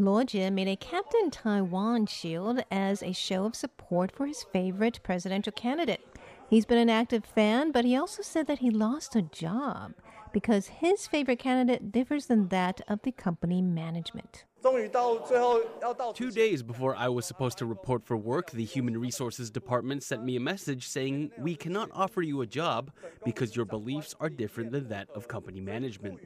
Loggia 0.00 0.50
made 0.50 0.66
a 0.66 0.76
Captain 0.76 1.30
Taiwan 1.30 2.06
shield 2.06 2.64
as 2.70 3.02
a 3.02 3.12
show 3.12 3.44
of 3.44 3.54
support 3.54 4.10
for 4.10 4.26
his 4.26 4.44
favorite 4.44 4.98
presidential 5.02 5.52
candidate. 5.52 6.00
He's 6.48 6.64
been 6.64 6.78
an 6.78 6.88
active 6.88 7.24
fan, 7.24 7.70
but 7.70 7.84
he 7.84 7.94
also 7.94 8.22
said 8.22 8.46
that 8.46 8.60
he 8.60 8.70
lost 8.70 9.14
a 9.14 9.20
job 9.20 9.92
because 10.32 10.68
his 10.68 11.06
favorite 11.06 11.38
candidate 11.38 11.92
differs 11.92 12.26
than 12.26 12.48
that 12.48 12.80
of 12.88 13.02
the 13.02 13.12
company 13.12 13.60
management. 13.60 14.44
Two 16.14 16.30
days 16.30 16.62
before 16.62 16.94
I 16.96 17.08
was 17.08 17.26
supposed 17.26 17.58
to 17.58 17.66
report 17.66 18.04
for 18.04 18.16
work, 18.16 18.50
the 18.50 18.64
Human 18.64 18.98
Resources 18.98 19.50
Department 19.50 20.02
sent 20.02 20.24
me 20.24 20.36
a 20.36 20.40
message 20.40 20.86
saying, 20.88 21.30
We 21.38 21.56
cannot 21.56 21.90
offer 21.92 22.22
you 22.22 22.40
a 22.40 22.46
job 22.46 22.90
because 23.24 23.54
your 23.56 23.64
beliefs 23.64 24.14
are 24.20 24.28
different 24.28 24.72
than 24.72 24.88
that 24.88 25.08
of 25.14 25.28
company 25.28 25.60
management. 25.60 26.20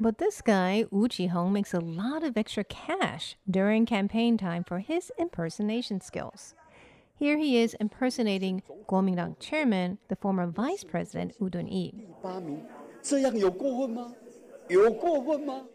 But 0.00 0.18
this 0.18 0.42
guy, 0.42 0.86
Wu 0.90 1.08
Jihong, 1.08 1.52
makes 1.52 1.72
a 1.72 1.80
lot 1.80 2.24
of 2.24 2.36
extra 2.36 2.64
cash 2.64 3.36
during 3.48 3.86
campaign 3.86 4.36
time 4.36 4.64
for 4.64 4.80
his 4.80 5.12
impersonation 5.18 6.00
skills. 6.00 6.54
Here 7.16 7.38
he 7.38 7.58
is 7.58 7.74
impersonating 7.74 8.62
Kuomintang 8.88 9.38
chairman, 9.38 9.98
the 10.08 10.16
former 10.16 10.48
vice 10.48 10.82
president, 10.82 11.34
Wu 11.38 11.48
Dun-yi. 11.48 12.06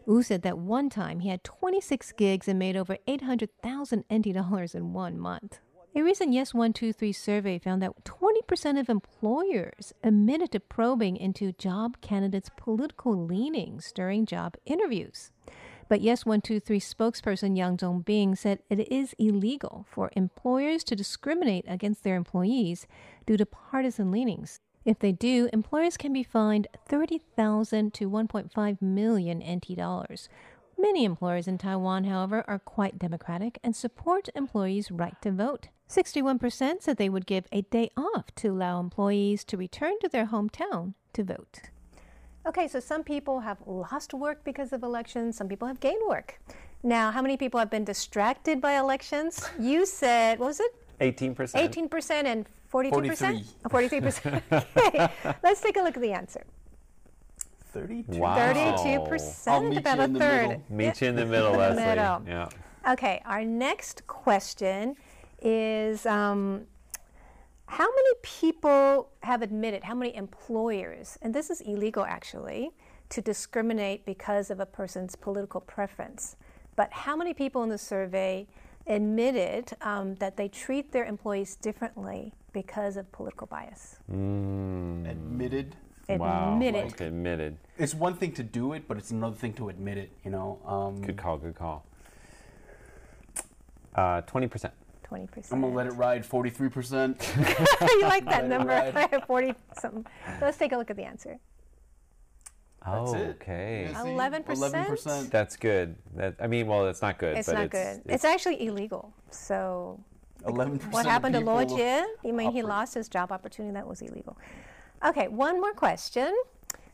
Wu 0.05 0.23
said 0.23 0.41
that 0.41 0.57
one 0.57 0.89
time 0.89 1.19
he 1.21 1.29
had 1.29 1.43
26 1.45 2.11
gigs 2.13 2.47
and 2.47 2.59
made 2.59 2.75
over 2.75 2.97
800,000 3.07 4.03
NT 4.13 4.33
dollars 4.33 4.75
in 4.75 4.91
one 4.93 5.17
month. 5.17 5.59
A 5.99 6.01
recent 6.01 6.31
Yes 6.31 6.53
123 6.53 7.11
survey 7.11 7.59
found 7.59 7.81
that 7.81 8.05
20% 8.05 8.79
of 8.79 8.87
employers 8.87 9.93
admitted 10.01 10.49
to 10.53 10.61
probing 10.61 11.17
into 11.17 11.51
job 11.51 11.99
candidates' 11.99 12.49
political 12.55 13.25
leanings 13.25 13.91
during 13.91 14.25
job 14.25 14.55
interviews. 14.65 15.33
But 15.89 15.99
Yes 15.99 16.25
123 16.25 16.79
spokesperson 16.79 17.57
Yang 17.57 17.79
Zongbing 17.79 18.37
said 18.37 18.59
it 18.69 18.89
is 18.89 19.13
illegal 19.19 19.85
for 19.89 20.09
employers 20.15 20.85
to 20.85 20.95
discriminate 20.95 21.65
against 21.67 22.05
their 22.05 22.15
employees 22.15 22.87
due 23.25 23.35
to 23.35 23.45
partisan 23.45 24.09
leanings. 24.09 24.61
If 24.85 24.99
they 24.99 25.11
do, 25.11 25.49
employers 25.51 25.97
can 25.97 26.13
be 26.13 26.23
fined 26.23 26.69
30,000 26.87 27.93
to 27.95 28.09
1.5 28.09 28.81
million 28.81 29.39
NT 29.39 29.75
dollars. 29.75 30.29
Many 30.79 31.03
employers 31.03 31.45
in 31.45 31.57
Taiwan, 31.57 32.05
however, 32.05 32.45
are 32.47 32.57
quite 32.57 32.97
democratic 32.97 33.59
and 33.61 33.75
support 33.75 34.29
employees' 34.33 34.89
right 34.89 35.21
to 35.21 35.29
vote. 35.29 35.67
61% 35.89 36.81
said 36.81 36.95
they 36.95 37.09
would 37.09 37.25
give 37.25 37.47
a 37.51 37.63
day 37.63 37.91
off 37.97 38.33
to 38.35 38.47
allow 38.47 38.79
employees 38.79 39.43
to 39.43 39.57
return 39.57 39.99
to 39.99 40.07
their 40.07 40.27
hometown 40.27 40.93
to 41.11 41.25
vote. 41.25 41.59
Okay, 42.47 42.69
so 42.69 42.79
some 42.79 43.03
people 43.03 43.41
have 43.41 43.57
lost 43.65 44.13
work 44.13 44.45
because 44.45 44.71
of 44.71 44.81
elections, 44.81 45.35
some 45.35 45.49
people 45.49 45.67
have 45.67 45.81
gained 45.81 46.01
work. 46.07 46.39
Now, 46.81 47.11
how 47.11 47.21
many 47.21 47.35
people 47.35 47.59
have 47.59 47.69
been 47.69 47.83
distracted 47.83 48.61
by 48.61 48.79
elections? 48.79 49.49
You 49.59 49.85
said, 49.85 50.39
what 50.39 50.45
was 50.45 50.61
it? 50.61 50.73
18%. 51.01 51.89
18% 51.89 52.23
and 52.23 52.45
42%? 52.71 52.89
43. 53.19 53.43
Oh, 53.65 53.69
43%. 53.69 54.65
okay, 54.77 55.33
let's 55.43 55.59
take 55.59 55.75
a 55.75 55.81
look 55.81 55.97
at 55.97 56.01
the 56.01 56.13
answer. 56.13 56.45
32. 57.73 58.17
Wow. 58.19 58.35
32%, 58.53 59.47
I'll 59.47 59.77
about 59.77 59.97
you 59.97 60.03
a 60.03 60.07
the 60.07 60.19
third. 60.19 60.47
middle. 60.49 60.63
Meet 60.69 61.01
you 61.01 61.07
in 61.09 61.15
the 61.15 61.25
middle, 61.25 61.53
In 61.53 61.53
the 61.53 61.59
Leslie. 61.59 61.83
middle. 61.83 62.21
Yeah. 62.27 62.49
Okay, 62.93 63.21
our 63.25 63.43
next 63.43 64.07
question 64.07 64.95
is 65.41 66.05
um, 66.05 66.65
how 67.67 67.85
many 67.85 68.09
people 68.23 69.09
have 69.21 69.41
admitted, 69.41 69.83
how 69.83 69.95
many 69.95 70.15
employers, 70.15 71.17
and 71.21 71.33
this 71.33 71.49
is 71.49 71.61
illegal 71.61 72.03
actually, 72.05 72.71
to 73.09 73.21
discriminate 73.21 74.05
because 74.05 74.49
of 74.49 74.59
a 74.59 74.65
person's 74.65 75.15
political 75.15 75.61
preference. 75.61 76.35
But 76.75 76.91
how 76.91 77.15
many 77.15 77.33
people 77.33 77.63
in 77.63 77.69
the 77.69 77.77
survey 77.77 78.47
admitted 78.87 79.73
um, 79.81 80.15
that 80.15 80.37
they 80.37 80.47
treat 80.47 80.91
their 80.91 81.05
employees 81.05 81.55
differently 81.55 82.33
because 82.53 82.97
of 82.97 83.11
political 83.11 83.45
bias? 83.47 83.97
Admitted. 84.09 85.75
Wow. 86.17 86.53
Admitted. 86.53 86.85
Okay, 86.93 87.07
admitted. 87.07 87.57
It's 87.77 87.93
one 87.93 88.15
thing 88.15 88.31
to 88.33 88.43
do 88.43 88.73
it, 88.73 88.87
but 88.87 88.97
it's 88.97 89.11
another 89.11 89.35
thing 89.35 89.53
to 89.53 89.69
admit 89.69 89.97
it, 89.97 90.11
you 90.23 90.31
know? 90.31 90.59
Um, 90.65 91.01
Good 91.01 91.17
call, 91.17 91.37
good 91.37 91.55
call. 91.55 91.85
Uh, 93.95 94.21
20%. 94.21 94.71
20%. 95.09 95.51
I'm 95.51 95.61
going 95.61 95.73
to 95.73 95.77
let 95.77 95.87
it 95.87 95.93
ride 95.93 96.27
43%. 96.27 97.81
you 97.81 98.01
like 98.01 98.25
that 98.25 98.43
Let 98.43 98.45
it 98.45 98.47
number? 98.47 99.19
40 99.27 99.53
something. 99.79 100.05
Let's 100.41 100.57
take 100.57 100.71
a 100.71 100.77
look 100.77 100.89
at 100.89 100.95
the 100.95 101.03
answer. 101.03 101.39
That's 102.85 103.11
oh, 103.11 103.15
it. 103.15 103.27
okay. 103.41 103.89
11%? 103.93 104.45
11%. 104.45 105.29
That's 105.29 105.57
good. 105.57 105.95
That 106.15 106.35
I 106.39 106.47
mean, 106.47 106.65
well, 106.65 106.87
it's 106.87 107.01
not 107.01 107.17
good. 107.17 107.37
It's 107.37 107.47
but 107.47 107.55
not 107.55 107.65
it's, 107.65 107.73
good. 107.73 108.01
It's, 108.05 108.23
actually 108.23 108.65
illegal. 108.65 109.13
So 109.31 109.99
11% 110.45 110.91
what 110.91 111.05
happened 111.05 111.33
to 111.33 111.39
of 111.39 111.45
Luo 111.45 111.67
people 111.67 112.05
You 112.23 112.33
mean 112.33 112.51
he 112.51 112.61
lost 112.61 112.93
his 112.93 113.09
job 113.09 113.31
opportunity? 113.31 113.73
That 113.73 113.85
was 113.85 114.01
illegal. 114.01 114.37
Okay, 115.05 115.27
one 115.27 115.61
more 115.61 115.73
question. 115.73 116.35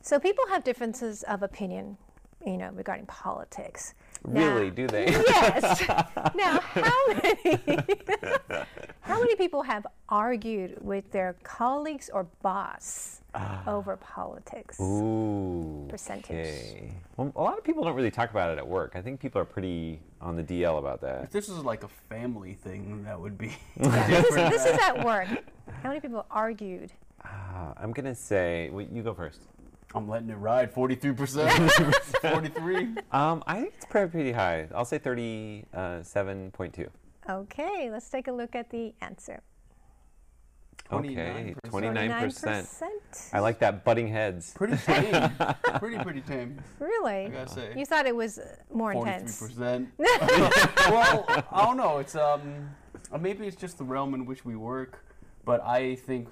So 0.01 0.19
people 0.19 0.45
have 0.49 0.63
differences 0.63 1.23
of 1.23 1.41
opinion, 1.41 1.97
you 2.45 2.57
know, 2.57 2.69
regarding 2.73 3.07
politics. 3.07 3.95
Now- 4.27 4.55
really, 4.55 4.69
do 4.71 4.87
they? 4.87 5.05
Yes. 5.27 5.87
now, 6.35 6.59
how 6.59 7.07
many 7.07 7.59
how 9.01 9.19
many 9.19 9.35
people 9.35 9.61
have 9.63 9.85
argued 10.09 10.77
with 10.81 11.11
their 11.11 11.35
colleagues 11.43 12.09
or 12.11 12.25
boss 12.41 13.21
over 13.67 13.97
politics? 13.97 14.77
Ah. 14.79 14.83
Ooh. 14.83 15.87
Percentage. 15.89 16.25
Okay. 16.31 16.91
Well, 17.17 17.31
a 17.35 17.41
lot 17.41 17.57
of 17.57 17.63
people 17.63 17.83
don't 17.83 17.95
really 17.95 18.11
talk 18.11 18.31
about 18.31 18.51
it 18.51 18.57
at 18.57 18.67
work. 18.67 18.93
I 18.95 19.01
think 19.01 19.19
people 19.19 19.39
are 19.41 19.45
pretty 19.45 19.99
on 20.21 20.35
the 20.35 20.43
DL 20.43 20.79
about 20.79 21.01
that. 21.01 21.23
If 21.25 21.31
this 21.31 21.49
is 21.49 21.57
like 21.59 21.83
a 21.83 21.89
family 22.09 22.53
thing, 22.53 23.03
that 23.03 23.19
would 23.19 23.37
be. 23.37 23.55
Yeah, 23.79 24.07
this, 24.07 24.25
is, 24.27 24.35
this 24.35 24.65
is 24.65 24.77
at 24.79 25.03
work. 25.05 25.27
How 25.83 25.89
many 25.89 25.99
people 25.99 26.25
argued? 26.31 26.91
Uh, 27.25 27.73
I'm 27.77 27.91
gonna 27.91 28.15
say 28.15 28.69
well, 28.71 28.85
you 28.85 29.03
go 29.03 29.13
first. 29.13 29.41
I'm 29.93 30.09
letting 30.09 30.29
it 30.29 30.35
ride 30.35 30.73
43%. 30.73 31.91
43. 32.33 32.95
Um, 33.13 33.41
I 33.47 33.61
think 33.61 33.73
it's 33.77 33.85
probably 33.85 34.09
pretty 34.09 34.31
high. 34.33 34.67
I'll 34.75 34.83
say 34.83 34.99
37.2. 34.99 36.89
Okay, 37.29 37.89
let's 37.89 38.09
take 38.09 38.27
a 38.27 38.31
look 38.31 38.55
at 38.55 38.69
the 38.69 38.93
answer. 38.99 39.41
Okay, 40.91 41.55
29%. 41.65 41.71
29%. 41.71 42.43
29%. 42.43 43.29
I 43.33 43.39
like 43.39 43.57
that 43.59 43.83
butting 43.83 44.07
heads. 44.07 44.53
Pretty 44.53 44.77
tame. 44.85 45.31
pretty, 45.79 45.97
pretty 46.03 46.21
tame. 46.21 46.61
Really? 46.79 47.25
I 47.25 47.29
gotta 47.29 47.51
say. 47.51 47.73
You 47.75 47.85
thought 47.85 48.05
it 48.05 48.15
was 48.15 48.37
uh, 48.37 48.55
more 48.71 48.93
intense. 48.93 49.41
43%. 49.41 49.87
well, 49.97 51.25
I 51.51 51.65
don't 51.65 51.77
know. 51.77 51.97
It's 51.97 52.15
um, 52.15 52.69
maybe 53.19 53.47
it's 53.47 53.55
just 53.55 53.79
the 53.79 53.83
realm 53.83 54.13
in 54.13 54.25
which 54.25 54.45
we 54.45 54.55
work, 54.55 55.03
but 55.43 55.63
I 55.63 55.95
think 55.95 56.27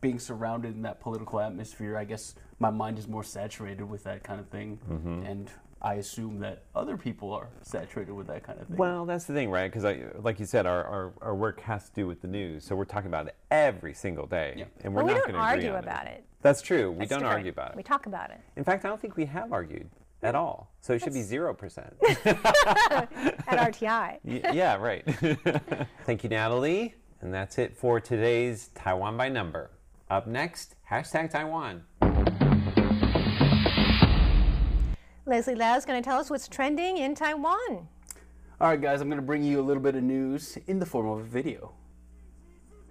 being 0.00 0.18
surrounded 0.18 0.74
in 0.74 0.82
that 0.82 1.00
political 1.00 1.40
atmosphere, 1.40 1.96
I 1.96 2.04
guess 2.04 2.34
my 2.58 2.70
mind 2.70 2.98
is 2.98 3.08
more 3.08 3.24
saturated 3.24 3.84
with 3.88 4.04
that 4.04 4.22
kind 4.22 4.40
of 4.40 4.48
thing, 4.48 4.78
Mm-hmm. 4.90 5.22
and 5.24 5.50
I 5.80 5.94
assume 5.94 6.40
that 6.40 6.64
other 6.74 6.96
people 6.96 7.32
are 7.32 7.48
saturated 7.62 8.12
with 8.12 8.26
that 8.26 8.42
kind 8.42 8.60
of 8.60 8.66
thing. 8.66 8.76
Well, 8.76 9.06
that's 9.06 9.26
the 9.26 9.32
thing, 9.34 9.48
right? 9.48 9.70
Because, 9.72 9.84
like 10.20 10.40
you 10.40 10.46
said, 10.46 10.66
our, 10.66 10.84
our, 10.84 11.12
our 11.22 11.34
work 11.36 11.60
has 11.60 11.88
to 11.88 11.94
do 11.94 12.06
with 12.08 12.20
the 12.20 12.26
news, 12.26 12.64
so 12.64 12.74
we're 12.74 12.84
talking 12.84 13.06
about 13.06 13.28
it 13.28 13.36
every 13.52 13.94
single 13.94 14.26
day, 14.26 14.54
Yeah. 14.56 14.64
and 14.82 14.92
we're 14.92 15.02
But 15.02 15.06
we 15.06 15.12
not 15.12 15.18
don't 15.18 15.32
going 15.32 15.34
to 15.44 15.48
agree 15.52 15.66
argue 15.68 15.72
on 15.78 15.84
about 15.84 16.06
it. 16.08 16.24
That's 16.42 16.62
true. 16.62 16.90
We 16.90 16.98
That's 16.98 17.10
don't 17.10 17.18
different. 17.20 17.34
argue 17.36 17.50
about 17.52 17.70
it. 17.70 17.76
We 17.76 17.82
talk 17.84 18.06
about 18.06 18.30
it. 18.30 18.40
In 18.56 18.64
fact, 18.64 18.84
I 18.84 18.88
don't 18.88 19.00
think 19.00 19.16
we 19.16 19.24
have 19.26 19.52
argued 19.52 19.88
at 20.22 20.34
all. 20.34 20.72
So 20.80 20.94
it 20.94 21.00
should 21.02 21.14
be 21.14 21.22
zero 21.22 21.54
percent. 21.54 21.94
At 22.02 23.72
RTI. 23.72 24.18
yeah, 24.24 24.76
right. 24.76 25.04
Thank 26.06 26.22
you, 26.24 26.30
Natalie. 26.30 26.94
And 27.20 27.32
that's 27.34 27.58
it 27.58 27.76
for 27.76 28.00
today's 28.00 28.68
Taiwan 28.74 29.16
by 29.16 29.28
Number. 29.28 29.70
Up 30.10 30.26
next, 30.26 30.74
hashtag 30.90 31.28
Taiwan. 31.28 31.82
Leslie 35.26 35.54
Lau 35.54 35.76
is 35.76 35.84
going 35.84 36.02
to 36.02 36.04
tell 36.08 36.18
us 36.18 36.30
what's 36.30 36.48
trending 36.48 36.96
in 36.96 37.14
Taiwan. 37.14 37.86
All 38.58 38.68
right, 38.68 38.80
guys, 38.80 39.02
I'm 39.02 39.08
going 39.08 39.20
to 39.20 39.26
bring 39.26 39.42
you 39.42 39.60
a 39.60 39.62
little 39.62 39.82
bit 39.82 39.96
of 39.96 40.02
news 40.02 40.56
in 40.66 40.78
the 40.78 40.86
form 40.86 41.06
of 41.08 41.18
a 41.18 41.24
video. 41.24 41.74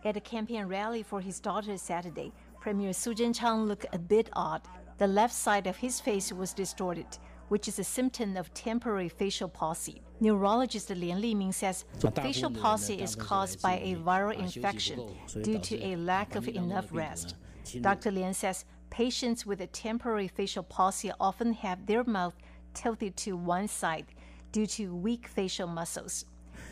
At 0.05 0.15
a 0.15 0.21
campaign 0.21 0.65
rally 0.65 1.01
for 1.01 1.19
his 1.19 1.39
daughter 1.39 1.75
Saturday, 1.77 2.31
Premier 2.61 2.93
Su 2.93 3.15
Tseng-chang 3.15 3.65
looked 3.65 3.87
a 3.93 3.97
bit 3.97 4.29
odd. 4.33 4.61
The 4.99 5.07
left 5.07 5.33
side 5.33 5.65
of 5.65 5.75
his 5.75 5.99
face 5.99 6.31
was 6.31 6.53
distorted 6.53 7.17
which 7.49 7.67
is 7.67 7.79
a 7.79 7.83
symptom 7.83 8.37
of 8.37 8.53
temporary 8.53 9.09
facial 9.09 9.49
palsy. 9.49 10.01
Neurologist 10.19 10.89
Lian 10.89 11.21
Liming 11.21 11.53
says 11.53 11.85
facial 12.15 12.51
palsy 12.51 12.95
is 12.95 13.15
caused 13.15 13.61
by 13.61 13.75
a 13.79 13.95
viral 13.95 14.37
infection 14.37 15.09
due 15.41 15.59
to 15.59 15.83
a 15.83 15.95
lack 15.95 16.35
of 16.35 16.47
enough 16.47 16.87
rest. 16.91 17.35
Dr. 17.81 18.11
Lian 18.11 18.33
says 18.33 18.65
patients 18.89 19.45
with 19.45 19.61
a 19.61 19.67
temporary 19.67 20.27
facial 20.27 20.63
palsy 20.63 21.11
often 21.19 21.53
have 21.53 21.85
their 21.85 22.03
mouth 22.03 22.35
tilted 22.73 23.15
to 23.17 23.35
one 23.35 23.67
side 23.67 24.05
due 24.51 24.65
to 24.65 24.95
weak 24.95 25.27
facial 25.27 25.67
muscles. 25.67 26.25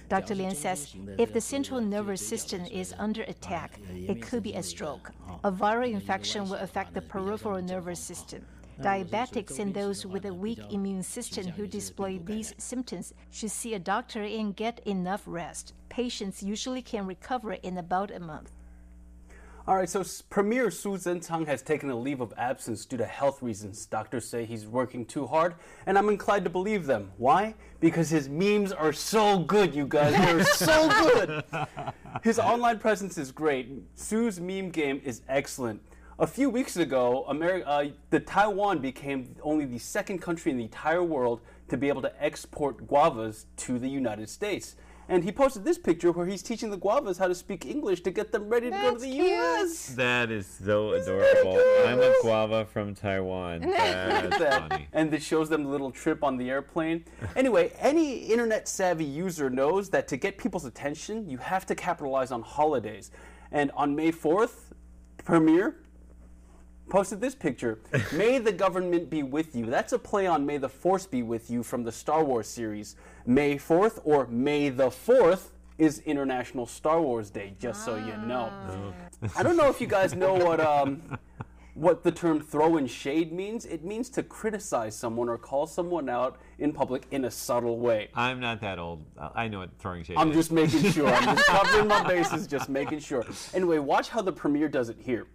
Dr. 0.07 0.35
Lian 0.35 0.55
says 0.55 0.95
if 1.17 1.33
the 1.33 1.41
central 1.41 1.81
nervous 1.81 2.25
system 2.25 2.65
is 2.65 2.93
under 2.97 3.23
attack, 3.23 3.79
it 3.93 4.21
could 4.21 4.43
be 4.43 4.53
a 4.53 4.63
stroke. 4.63 5.11
A 5.43 5.51
viral 5.51 5.91
infection 5.91 6.47
will 6.47 6.55
affect 6.55 6.93
the 6.93 7.01
peripheral 7.01 7.61
nervous 7.61 7.99
system. 7.99 8.45
Diabetics 8.81 9.59
and 9.59 9.73
those 9.73 10.05
with 10.05 10.25
a 10.25 10.33
weak 10.33 10.59
immune 10.69 11.03
system 11.03 11.47
who 11.47 11.67
display 11.67 12.17
these 12.17 12.53
symptoms 12.57 13.13
should 13.31 13.51
see 13.51 13.73
a 13.73 13.79
doctor 13.79 14.23
and 14.23 14.55
get 14.55 14.79
enough 14.85 15.23
rest. 15.25 15.73
Patients 15.89 16.43
usually 16.43 16.81
can 16.81 17.05
recover 17.05 17.53
in 17.53 17.77
about 17.77 18.11
a 18.11 18.19
month. 18.19 18.51
All 19.67 19.75
right, 19.75 19.89
so 19.89 20.03
Premier 20.29 20.69
Su 20.69 20.95
Tseng-chang 20.95 21.47
has 21.47 21.63
taken 21.63 21.89
a 21.89 21.95
leave 21.95 22.21
of 22.21 22.31
absence 22.37 22.85
due 22.85 22.97
to 22.97 23.05
health 23.05 23.41
reasons. 23.41 23.87
Doctors 23.87 24.27
say 24.27 24.45
he's 24.45 24.67
working 24.67 25.05
too 25.05 25.25
hard, 25.25 25.55
and 25.87 25.97
I'm 25.97 26.07
inclined 26.09 26.43
to 26.43 26.51
believe 26.51 26.85
them. 26.85 27.11
Why? 27.17 27.55
Because 27.79 28.07
his 28.07 28.29
memes 28.29 28.71
are 28.71 28.93
so 28.93 29.39
good, 29.39 29.73
you 29.73 29.87
guys. 29.87 30.13
They're 30.13 30.43
so 30.43 30.87
good. 31.43 31.43
His 32.23 32.37
online 32.37 32.77
presence 32.77 33.17
is 33.17 33.31
great. 33.31 33.71
Su's 33.95 34.39
meme 34.39 34.69
game 34.69 35.01
is 35.03 35.23
excellent. 35.27 35.81
A 36.17 36.25
few 36.25 36.49
weeks 36.49 36.77
ago, 36.77 37.25
America, 37.27 37.67
uh, 37.67 37.87
the 38.09 38.21
Taiwan 38.21 38.79
became 38.79 39.35
only 39.41 39.65
the 39.65 39.77
second 39.77 40.19
country 40.19 40.49
in 40.49 40.57
the 40.57 40.63
entire 40.63 41.03
world 41.03 41.41
to 41.67 41.75
be 41.75 41.89
able 41.89 42.01
to 42.03 42.23
export 42.23 42.87
guavas 42.87 43.47
to 43.57 43.77
the 43.77 43.89
United 43.89 44.29
States. 44.29 44.77
And 45.09 45.25
he 45.25 45.31
posted 45.33 45.65
this 45.65 45.77
picture 45.77 46.13
where 46.13 46.25
he's 46.25 46.41
teaching 46.41 46.69
the 46.71 46.77
guavas 46.77 47.17
how 47.17 47.27
to 47.27 47.35
speak 47.35 47.65
English 47.65 47.99
to 48.03 48.11
get 48.11 48.31
them 48.31 48.47
ready 48.47 48.71
to 48.71 48.77
go 48.77 48.93
to 48.93 48.97
the 48.97 49.09
U.S. 49.09 49.87
That 49.87 50.31
is 50.31 50.47
so 50.47 50.93
adorable. 50.93 51.61
I'm 51.85 51.99
a 51.99 52.13
guava 52.21 52.63
from 52.63 52.95
Taiwan. 52.95 53.59
That's 53.69 54.37
that. 54.37 54.69
funny. 54.69 54.87
And 54.93 55.13
it 55.13 55.21
shows 55.21 55.49
them 55.49 55.63
the 55.65 55.69
little 55.69 55.91
trip 55.91 56.23
on 56.23 56.37
the 56.37 56.49
airplane. 56.49 57.03
Anyway, 57.35 57.73
any 57.79 58.19
internet 58.19 58.69
savvy 58.69 59.03
user 59.03 59.49
knows 59.49 59.89
that 59.89 60.07
to 60.07 60.15
get 60.15 60.37
people's 60.37 60.63
attention, 60.63 61.27
you 61.29 61.37
have 61.37 61.65
to 61.65 61.75
capitalize 61.75 62.31
on 62.31 62.41
holidays. 62.41 63.11
And 63.51 63.69
on 63.71 63.93
May 63.93 64.13
4th, 64.13 64.71
Premier 65.17 65.75
posted 66.89 67.21
this 67.21 67.35
picture 67.35 67.79
May 68.13 68.39
the 68.39 68.51
government 68.51 69.09
be 69.09 69.23
with 69.23 69.55
you. 69.55 69.65
That's 69.65 69.93
a 69.93 69.99
play 69.99 70.27
on 70.27 70.45
May 70.45 70.57
the 70.57 70.69
Force 70.69 71.05
be 71.05 71.23
with 71.23 71.49
you 71.49 71.63
from 71.63 71.83
the 71.83 71.91
Star 71.91 72.23
Wars 72.23 72.47
series. 72.47 72.95
May 73.25 73.55
4th 73.55 73.99
or 74.03 74.27
May 74.27 74.69
the 74.69 74.87
4th 74.87 75.49
is 75.77 75.99
International 75.99 76.65
Star 76.65 77.01
Wars 77.01 77.29
Day, 77.29 77.53
just 77.59 77.83
so 77.83 77.95
you 77.97 78.15
know. 78.25 78.51
I 79.35 79.43
don't 79.43 79.57
know 79.57 79.69
if 79.69 79.81
you 79.81 79.87
guys 79.87 80.13
know 80.13 80.33
what 80.33 80.59
um, 80.61 81.01
what 81.73 82.03
the 82.03 82.11
term 82.11 82.39
throw 82.39 82.77
in 82.77 82.87
shade 82.87 83.33
means. 83.33 83.65
It 83.65 83.83
means 83.83 84.09
to 84.11 84.23
criticize 84.23 84.95
someone 84.95 85.27
or 85.27 85.37
call 85.37 85.67
someone 85.67 86.09
out 86.09 86.39
in 86.57 86.71
public 86.71 87.05
in 87.11 87.25
a 87.25 87.31
subtle 87.31 87.79
way. 87.79 88.09
I'm 88.15 88.39
not 88.39 88.61
that 88.61 88.79
old. 88.79 89.03
I 89.35 89.49
know 89.49 89.59
what 89.59 89.71
throwing 89.77 90.03
shade 90.03 90.15
I'm 90.17 90.29
is. 90.31 90.37
just 90.37 90.51
making 90.51 90.91
sure. 90.91 91.07
I'm 91.07 91.35
just 91.35 91.45
covering 91.47 91.87
my 91.87 92.03
bases, 92.07 92.47
just 92.47 92.69
making 92.69 92.99
sure. 92.99 93.25
Anyway, 93.53 93.77
watch 93.79 94.09
how 94.09 94.21
the 94.21 94.31
premiere 94.31 94.69
does 94.69 94.89
it 94.89 94.97
here. 94.99 95.27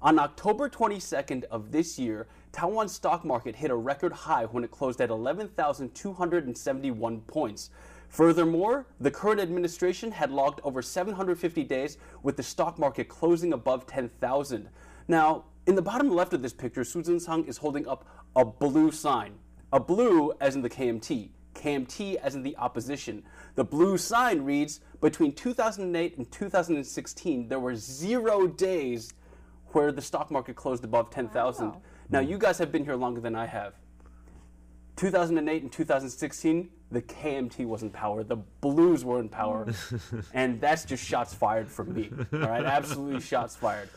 On 0.00 0.16
October 0.20 0.68
22nd 0.68 1.42
of 1.50 1.72
this 1.72 1.98
year, 1.98 2.28
Taiwan's 2.52 2.92
stock 2.92 3.24
market 3.24 3.56
hit 3.56 3.72
a 3.72 3.74
record 3.74 4.12
high 4.12 4.44
when 4.44 4.62
it 4.62 4.70
closed 4.70 5.00
at 5.00 5.10
11,271 5.10 7.20
points. 7.22 7.70
Furthermore, 8.08 8.86
the 9.00 9.10
current 9.10 9.40
administration 9.40 10.12
had 10.12 10.30
logged 10.30 10.60
over 10.62 10.82
750 10.82 11.64
days 11.64 11.98
with 12.22 12.36
the 12.36 12.44
stock 12.44 12.78
market 12.78 13.08
closing 13.08 13.52
above 13.52 13.88
10,000. 13.88 14.68
Now, 15.08 15.46
in 15.66 15.74
the 15.74 15.82
bottom 15.82 16.10
left 16.10 16.32
of 16.32 16.42
this 16.42 16.52
picture, 16.52 16.84
Su 16.84 17.02
Tseng 17.02 17.48
is 17.48 17.56
holding 17.56 17.88
up 17.88 18.04
a 18.36 18.44
blue 18.44 18.92
sign. 18.92 19.34
A 19.72 19.80
blue 19.80 20.32
as 20.40 20.54
in 20.54 20.62
the 20.62 20.70
KMT. 20.70 21.30
KMT 21.54 22.14
as 22.16 22.34
in 22.36 22.44
the 22.44 22.56
opposition. 22.56 23.24
The 23.56 23.64
blue 23.64 23.98
sign 23.98 24.42
reads 24.42 24.78
Between 25.00 25.32
2008 25.32 26.18
and 26.18 26.30
2016, 26.30 27.48
there 27.48 27.58
were 27.58 27.74
zero 27.74 28.46
days 28.46 29.12
where 29.72 29.92
the 29.92 30.02
stock 30.02 30.30
market 30.30 30.56
closed 30.56 30.84
above 30.84 31.10
10,000. 31.10 31.72
Now, 32.10 32.20
you 32.20 32.38
guys 32.38 32.58
have 32.58 32.72
been 32.72 32.84
here 32.84 32.94
longer 32.96 33.20
than 33.20 33.34
I 33.34 33.46
have. 33.46 33.74
2008 34.96 35.62
and 35.62 35.70
2016, 35.72 36.68
the 36.90 37.02
KMT 37.02 37.66
was 37.66 37.82
in 37.82 37.90
power, 37.90 38.24
the 38.24 38.36
Blues 38.60 39.04
were 39.04 39.20
in 39.20 39.28
power, 39.28 39.66
and 40.34 40.60
that's 40.60 40.84
just 40.84 41.04
shots 41.04 41.32
fired 41.34 41.68
from 41.68 41.94
me. 41.94 42.10
All 42.32 42.38
right, 42.40 42.64
absolutely 42.64 43.20
shots 43.20 43.54
fired. 43.54 43.88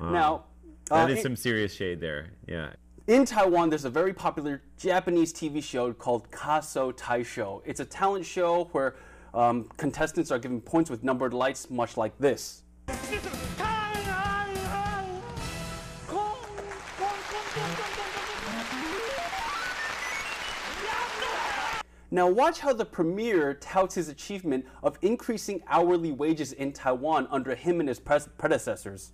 Now, 0.00 0.44
uh, 0.90 1.06
That 1.06 1.10
is 1.12 1.18
it- 1.20 1.22
some 1.22 1.36
serious 1.36 1.72
shade 1.72 2.00
there. 2.00 2.30
Yeah. 2.46 2.72
in 3.06 3.24
Taiwan, 3.24 3.70
there's 3.70 3.84
a 3.86 3.90
very 3.90 4.12
popular 4.12 4.60
Japanese 4.76 5.32
TV 5.32 5.62
show 5.62 5.92
called 5.94 6.30
Kaso 6.30 6.92
Taisho. 6.92 7.62
It's 7.64 7.80
a 7.80 7.84
talent 7.86 8.26
show 8.26 8.64
where 8.72 8.96
um, 9.32 9.64
contestants 9.78 10.30
are 10.30 10.38
given 10.38 10.60
points 10.60 10.90
with 10.90 11.02
numbered 11.02 11.32
lights, 11.32 11.70
much 11.70 11.96
like 11.96 12.18
this. 12.18 12.62
Now, 22.12 22.28
watch 22.28 22.58
how 22.58 22.72
the 22.72 22.84
premier 22.84 23.54
touts 23.54 23.94
his 23.94 24.08
achievement 24.08 24.66
of 24.82 24.98
increasing 25.00 25.62
hourly 25.68 26.10
wages 26.10 26.52
in 26.52 26.72
Taiwan 26.72 27.28
under 27.30 27.54
him 27.54 27.78
and 27.78 27.88
his 27.88 28.00
predecessors. 28.00 29.12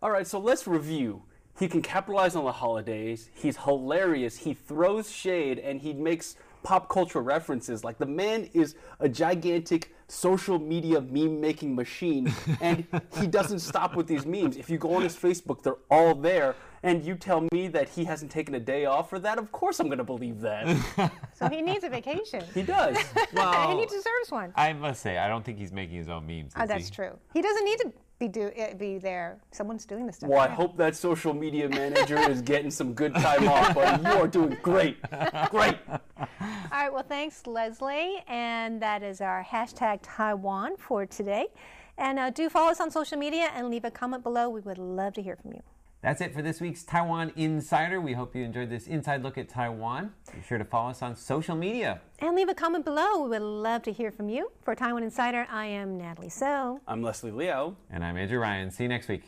All 0.00 0.10
right, 0.10 0.26
so 0.26 0.38
let's 0.38 0.68
review. 0.68 1.24
He 1.58 1.66
can 1.66 1.82
capitalize 1.82 2.36
on 2.36 2.44
the 2.44 2.52
holidays. 2.52 3.30
He's 3.34 3.56
hilarious. 3.56 4.38
He 4.38 4.54
throws 4.54 5.10
shade 5.10 5.58
and 5.58 5.80
he 5.80 5.92
makes 5.92 6.36
pop 6.64 6.88
culture 6.88 7.20
references. 7.20 7.84
Like 7.84 7.98
the 7.98 8.06
man 8.06 8.48
is 8.52 8.74
a 8.98 9.08
gigantic 9.08 9.94
social 10.08 10.58
media 10.58 11.00
meme 11.00 11.40
making 11.40 11.74
machine 11.74 12.32
and 12.60 12.84
he 13.20 13.26
doesn't 13.26 13.60
stop 13.60 13.94
with 13.94 14.06
these 14.08 14.26
memes. 14.26 14.56
If 14.56 14.68
you 14.68 14.78
go 14.78 14.94
on 14.94 15.02
his 15.02 15.14
Facebook, 15.16 15.62
they're 15.62 15.76
all 15.90 16.14
there. 16.16 16.56
And 16.82 17.02
you 17.02 17.14
tell 17.14 17.46
me 17.50 17.68
that 17.68 17.88
he 17.88 18.04
hasn't 18.04 18.30
taken 18.30 18.54
a 18.56 18.60
day 18.60 18.84
off 18.84 19.08
for 19.08 19.18
that? 19.20 19.38
Of 19.38 19.50
course 19.52 19.80
I'm 19.80 19.86
going 19.86 19.98
to 19.98 20.04
believe 20.04 20.40
that. 20.40 20.66
So 21.36 21.48
he 21.48 21.62
needs 21.62 21.82
a 21.82 21.88
vacation. 21.88 22.44
he 22.54 22.62
does. 22.62 22.96
and 23.36 23.78
he 23.80 23.86
deserves 23.86 24.30
one. 24.30 24.52
I 24.54 24.72
must 24.72 25.02
say, 25.02 25.18
I 25.18 25.26
don't 25.26 25.44
think 25.44 25.58
he's 25.58 25.72
making 25.72 25.96
his 25.96 26.08
own 26.08 26.24
memes. 26.28 26.52
Oh, 26.56 26.64
that's 26.64 26.88
he? 26.88 26.94
true. 26.94 27.18
He 27.32 27.42
doesn't 27.42 27.64
need 27.64 27.78
to 27.80 27.92
be 28.26 28.28
do 28.28 28.50
uh, 28.60 28.74
be 28.74 28.98
there. 28.98 29.38
Someone's 29.50 29.84
doing 29.84 30.06
this 30.06 30.16
stuff. 30.16 30.30
Well, 30.30 30.40
I 30.40 30.48
hope 30.48 30.76
that 30.76 30.96
social 30.96 31.34
media 31.34 31.68
manager 31.68 32.18
is 32.30 32.42
getting 32.42 32.70
some 32.70 32.94
good 32.94 33.14
time 33.14 33.48
off, 33.48 33.74
but 33.74 34.02
you 34.02 34.08
are 34.08 34.28
doing 34.28 34.56
great. 34.62 34.98
Great. 35.50 35.78
All 35.88 36.28
right. 36.72 36.92
Well, 36.92 37.04
thanks, 37.06 37.46
Leslie, 37.46 38.22
and 38.26 38.80
that 38.82 39.02
is 39.02 39.20
our 39.20 39.44
hashtag 39.44 40.00
Taiwan 40.02 40.76
for 40.76 41.06
today. 41.06 41.46
And 41.96 42.18
uh, 42.18 42.30
do 42.30 42.48
follow 42.48 42.70
us 42.70 42.80
on 42.80 42.90
social 42.90 43.18
media 43.18 43.50
and 43.54 43.70
leave 43.70 43.84
a 43.84 43.90
comment 43.90 44.22
below. 44.22 44.48
We 44.48 44.60
would 44.60 44.78
love 44.78 45.14
to 45.14 45.22
hear 45.22 45.36
from 45.36 45.52
you. 45.52 45.62
That's 46.04 46.20
it 46.20 46.34
for 46.34 46.42
this 46.42 46.60
week's 46.60 46.82
Taiwan 46.82 47.32
Insider. 47.34 47.98
We 47.98 48.12
hope 48.12 48.36
you 48.36 48.44
enjoyed 48.44 48.68
this 48.68 48.88
inside 48.88 49.22
look 49.22 49.38
at 49.38 49.48
Taiwan. 49.48 50.12
Be 50.34 50.42
sure 50.46 50.58
to 50.58 50.64
follow 50.66 50.90
us 50.90 51.00
on 51.00 51.16
social 51.16 51.56
media. 51.56 52.02
And 52.18 52.36
leave 52.36 52.50
a 52.50 52.54
comment 52.54 52.84
below. 52.84 53.22
We 53.22 53.30
would 53.30 53.40
love 53.40 53.84
to 53.84 53.92
hear 53.92 54.10
from 54.10 54.28
you. 54.28 54.52
For 54.64 54.74
Taiwan 54.74 55.02
Insider, 55.02 55.46
I 55.50 55.64
am 55.64 55.96
Natalie 55.96 56.28
So. 56.28 56.82
I'm 56.86 57.00
Leslie 57.00 57.30
Leo. 57.30 57.78
And 57.88 58.04
I'm 58.04 58.18
Andrew 58.18 58.38
Ryan. 58.38 58.70
See 58.70 58.82
you 58.82 58.90
next 58.90 59.08
week. 59.08 59.22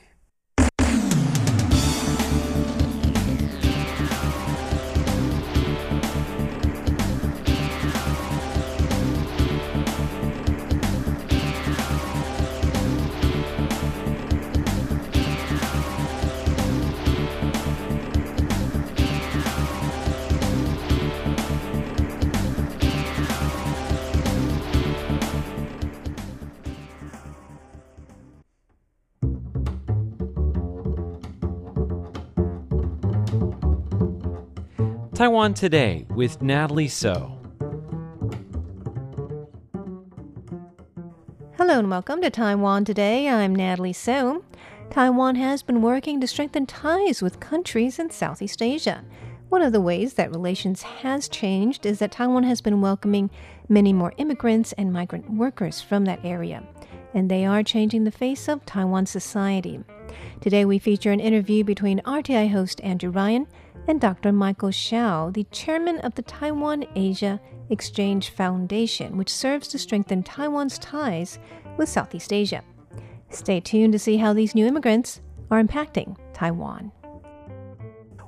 Taiwan 35.16 35.54
Today 35.54 36.04
with 36.10 36.42
Natalie 36.42 36.88
So. 36.88 37.32
Hello 41.56 41.78
and 41.78 41.88
welcome 41.88 42.20
to 42.20 42.28
Taiwan 42.28 42.84
Today. 42.84 43.26
I'm 43.26 43.56
Natalie 43.56 43.94
So. 43.94 44.44
Taiwan 44.90 45.36
has 45.36 45.62
been 45.62 45.80
working 45.80 46.20
to 46.20 46.26
strengthen 46.26 46.66
ties 46.66 47.22
with 47.22 47.40
countries 47.40 47.98
in 47.98 48.10
Southeast 48.10 48.60
Asia. 48.60 49.02
One 49.48 49.62
of 49.62 49.72
the 49.72 49.80
ways 49.80 50.12
that 50.14 50.30
relations 50.30 50.82
has 50.82 51.30
changed 51.30 51.86
is 51.86 51.98
that 52.00 52.12
Taiwan 52.12 52.42
has 52.42 52.60
been 52.60 52.82
welcoming 52.82 53.30
many 53.70 53.94
more 53.94 54.12
immigrants 54.18 54.74
and 54.74 54.92
migrant 54.92 55.30
workers 55.30 55.80
from 55.80 56.04
that 56.04 56.22
area, 56.26 56.62
and 57.14 57.30
they 57.30 57.46
are 57.46 57.62
changing 57.62 58.04
the 58.04 58.10
face 58.10 58.48
of 58.48 58.66
Taiwan 58.66 59.06
society. 59.06 59.80
Today 60.42 60.66
we 60.66 60.78
feature 60.78 61.10
an 61.10 61.20
interview 61.20 61.64
between 61.64 62.00
RTI 62.00 62.50
host 62.50 62.82
Andrew 62.82 63.10
Ryan 63.10 63.46
and 63.88 64.00
Dr. 64.00 64.32
Michael 64.32 64.70
Hsiao, 64.70 65.32
the 65.32 65.44
chairman 65.44 65.98
of 65.98 66.14
the 66.14 66.22
Taiwan 66.22 66.84
Asia 66.94 67.40
Exchange 67.70 68.30
Foundation, 68.30 69.16
which 69.16 69.32
serves 69.32 69.68
to 69.68 69.78
strengthen 69.78 70.22
Taiwan's 70.22 70.78
ties 70.78 71.38
with 71.76 71.88
Southeast 71.88 72.32
Asia. 72.32 72.62
Stay 73.30 73.60
tuned 73.60 73.92
to 73.92 73.98
see 73.98 74.16
how 74.16 74.32
these 74.32 74.54
new 74.54 74.66
immigrants 74.66 75.20
are 75.50 75.62
impacting 75.62 76.16
Taiwan. 76.32 76.90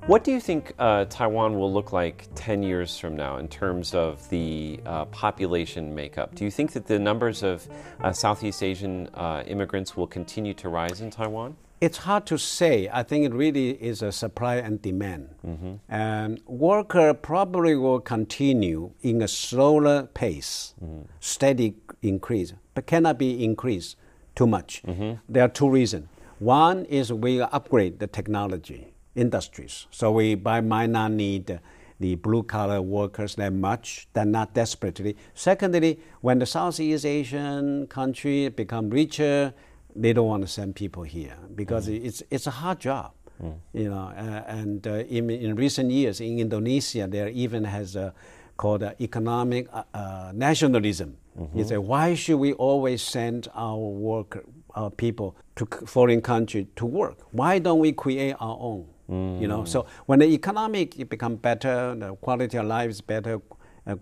What 0.07 0.25
do 0.25 0.33
you 0.33 0.41
think 0.41 0.73
uh, 0.79 1.05
Taiwan 1.05 1.59
will 1.59 1.71
look 1.71 1.93
like 1.93 2.29
10 2.35 2.63
years 2.63 2.97
from 2.97 3.15
now 3.15 3.37
in 3.37 3.47
terms 3.47 3.95
of 3.95 4.27
the 4.31 4.81
uh, 4.87 5.05
population 5.07 5.95
makeup? 5.95 6.35
Do 6.35 6.45
you 6.45 6.51
think 6.51 6.73
that 6.73 6.87
the 6.87 6.99
numbers 6.99 7.43
of 7.43 7.69
uh, 8.01 8.13
Southeast 8.13 8.63
Asian 8.63 9.09
uh, 9.13 9.43
immigrants 9.47 9.99
will 9.99 10.07
continue 10.07 10.55
to 10.55 10.71
rise 10.71 11.03
in 11.03 11.11
Taiwan? 11.11 11.57
It's 11.81 11.99
hard 11.99 12.27
to 12.27 12.39
say. 12.39 12.89
I 12.93 13.03
think 13.05 13.25
it 13.25 13.33
really 13.33 13.71
is 13.71 14.03
a 14.03 14.11
supply 14.11 14.57
and 14.57 14.83
demand. 14.83 15.35
Mm-hmm. 15.47 15.75
And 15.89 16.41
worker 16.47 17.15
probably 17.15 17.77
will 17.77 18.01
continue 18.01 18.91
in 19.03 19.23
a 19.23 19.29
slower 19.29 20.09
pace, 20.15 20.75
mm-hmm. 20.83 21.03
steady 21.21 21.77
increase, 22.03 22.53
but 22.75 22.87
cannot 22.87 23.19
be 23.19 23.45
increased 23.45 23.97
too 24.35 24.47
much. 24.47 24.83
Mm-hmm. 24.87 25.21
There 25.29 25.45
are 25.45 25.49
two 25.49 25.71
reasons. 25.71 26.09
One 26.39 26.85
is 26.87 27.13
we 27.13 27.41
upgrade 27.41 27.99
the 27.99 28.07
technology 28.07 28.95
industries. 29.15 29.87
So 29.91 30.13
we 30.13 30.35
by 30.35 30.61
might 30.61 30.91
not 30.91 31.13
need 31.13 31.61
the 32.01 32.15
blue 32.17 32.45
collar 32.45 32.81
workers 32.81 33.35
that 33.37 33.53
much, 33.53 34.09
that 34.13 34.29
not 34.29 34.55
desperately. 34.55 35.17
Secondly, 35.35 35.99
when 36.21 36.39
the 36.39 36.47
Southeast 36.47 37.05
Asian 37.05 37.89
country 37.89 38.49
become 38.49 38.91
richer, 38.91 39.53
they 40.01 40.13
don't 40.13 40.29
want 40.29 40.43
to 40.43 40.49
send 40.49 40.75
people 40.77 41.03
here 41.03 41.37
because 41.55 41.89
mm. 41.89 42.05
it's 42.05 42.23
it's 42.31 42.47
a 42.47 42.51
hard 42.51 42.79
job. 42.81 43.13
Mm. 43.43 43.55
You 43.73 43.91
know, 43.91 44.13
uh, 44.17 44.59
and 44.59 44.87
uh, 44.87 44.95
in, 45.17 45.31
in 45.31 45.55
recent 45.55 45.91
years 45.91 46.21
in 46.21 46.39
Indonesia, 46.39 47.07
there 47.07 47.29
even 47.29 47.65
has 47.65 47.95
a 47.95 48.13
called 48.57 48.83
uh, 48.83 48.93
economic 49.01 49.69
uh, 49.73 50.33
nationalism. 50.35 51.17
Mm-hmm. 51.39 51.59
You 51.59 51.65
say, 51.65 51.79
why 51.79 52.15
should 52.15 52.39
we 52.39 52.53
always 52.55 53.01
send 53.01 53.47
our 53.55 53.79
work, 53.79 54.45
our 54.75 54.91
people 54.91 55.37
to 55.55 55.67
foreign 55.87 56.21
country 56.21 56.67
to 56.75 56.85
work? 56.85 57.19
Why 57.31 57.61
don't 57.61 57.79
we 57.79 57.93
create 57.93 58.35
our 58.41 58.59
own? 58.61 58.87
Mm. 59.09 59.41
You 59.41 59.47
know, 59.47 59.65
so 59.65 59.87
when 60.07 60.19
the 60.19 60.27
economic 60.27 61.09
become 61.09 61.37
better, 61.37 61.95
the 61.95 62.17
quality 62.17 62.59
of 62.59 62.67
life 62.67 62.91
is 62.91 63.01
better, 63.01 63.41
uh, 63.87 63.95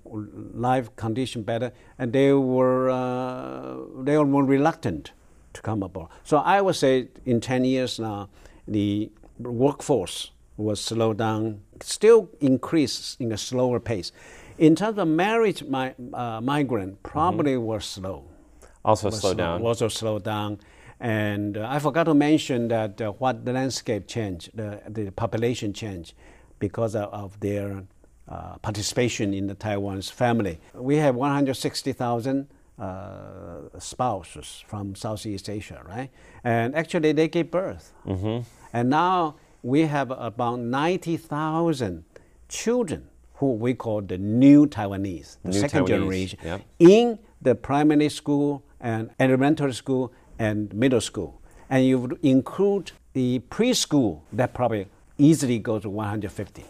life 0.55 0.95
condition 0.97 1.43
better, 1.43 1.73
and 1.99 2.13
they 2.13 2.33
were 2.33 2.89
uh, 2.89 3.77
they 4.03 4.17
were 4.17 4.25
more 4.25 4.45
reluctant 4.45 5.13
to 5.57 5.63
come 5.63 5.83
aboard. 5.83 6.09
So 6.25 6.39
I 6.39 6.61
would 6.61 6.77
say 6.77 7.09
in 7.25 7.41
ten 7.41 7.65
years 7.65 7.99
now, 7.99 8.29
the 8.69 9.11
workforce 9.39 10.31
will 10.57 10.77
slow 10.77 11.13
down, 11.13 11.61
still 11.81 12.31
increase 12.41 13.17
in 13.21 13.33
a 13.33 13.37
slower 13.37 13.81
pace. 13.81 14.13
In 14.59 14.75
terms 14.75 14.99
of 14.99 15.09
marriage, 15.09 15.63
my, 15.65 15.95
uh, 16.15 16.41
migrant 16.41 17.03
probably 17.03 17.55
mm-hmm. 17.55 17.67
will 17.67 17.81
slow. 17.81 18.25
Also 18.85 19.11
slow, 19.11 19.19
slow 19.19 19.35
down. 19.35 19.63
Also 19.63 19.89
slow 19.89 20.19
down. 20.19 20.59
And 20.99 21.59
uh, 21.59 21.67
I 21.69 21.79
forgot 21.79 22.05
to 22.05 22.15
mention 22.15 22.69
that 22.69 23.01
uh, 23.01 23.13
what 23.13 23.45
the 23.45 23.53
landscape 23.53 24.07
change, 24.07 24.51
the, 24.55 24.81
the 24.89 25.11
population 25.11 25.75
change, 25.75 26.15
because 26.59 26.95
of, 26.95 27.13
of 27.13 27.39
their 27.41 27.85
uh, 28.29 28.57
participation 28.59 29.35
in 29.35 29.47
the 29.47 29.55
Taiwan's 29.55 30.09
family. 30.09 30.59
We 30.75 30.97
have 30.97 31.15
160,000 31.15 32.49
uh, 32.79 33.79
spouses 33.79 34.65
from 34.67 34.95
Southeast 34.95 35.49
Asia, 35.49 35.83
right? 35.87 36.11
And 36.45 36.75
actually, 36.75 37.13
they 37.13 37.29
gave 37.29 37.51
birth. 37.51 37.93
Mm-hmm. 38.07 38.43
And 38.73 38.91
now 38.91 39.37
we 39.63 39.83
have 39.83 40.11
about 40.11 40.61
90,000 40.61 42.05
children 42.49 43.09
who 43.35 43.53
we 43.53 43.75
call 43.75 44.01
the 44.01 44.19
new 44.19 44.67
Taiwanese, 44.67 45.37
the 45.43 45.51
new 45.51 45.61
second 45.61 45.85
Taiwanese. 45.85 45.89
generation, 45.89 46.39
yep. 46.45 46.63
in 46.79 47.19
the 47.43 47.55
primary 47.55 48.09
school 48.09 48.63
and 48.81 49.11
elementary 49.21 49.75
school 49.75 50.13
and 50.39 50.73
middle 50.75 51.01
school. 51.01 51.41
And 51.69 51.85
you 51.85 51.99
would 51.99 52.19
include 52.23 52.93
the 53.13 53.41
preschool, 53.51 54.21
that 54.33 54.55
probably 54.55 54.87
easily 55.19 55.59
goes 55.59 55.83
to 55.83 55.91
150. 55.91 56.65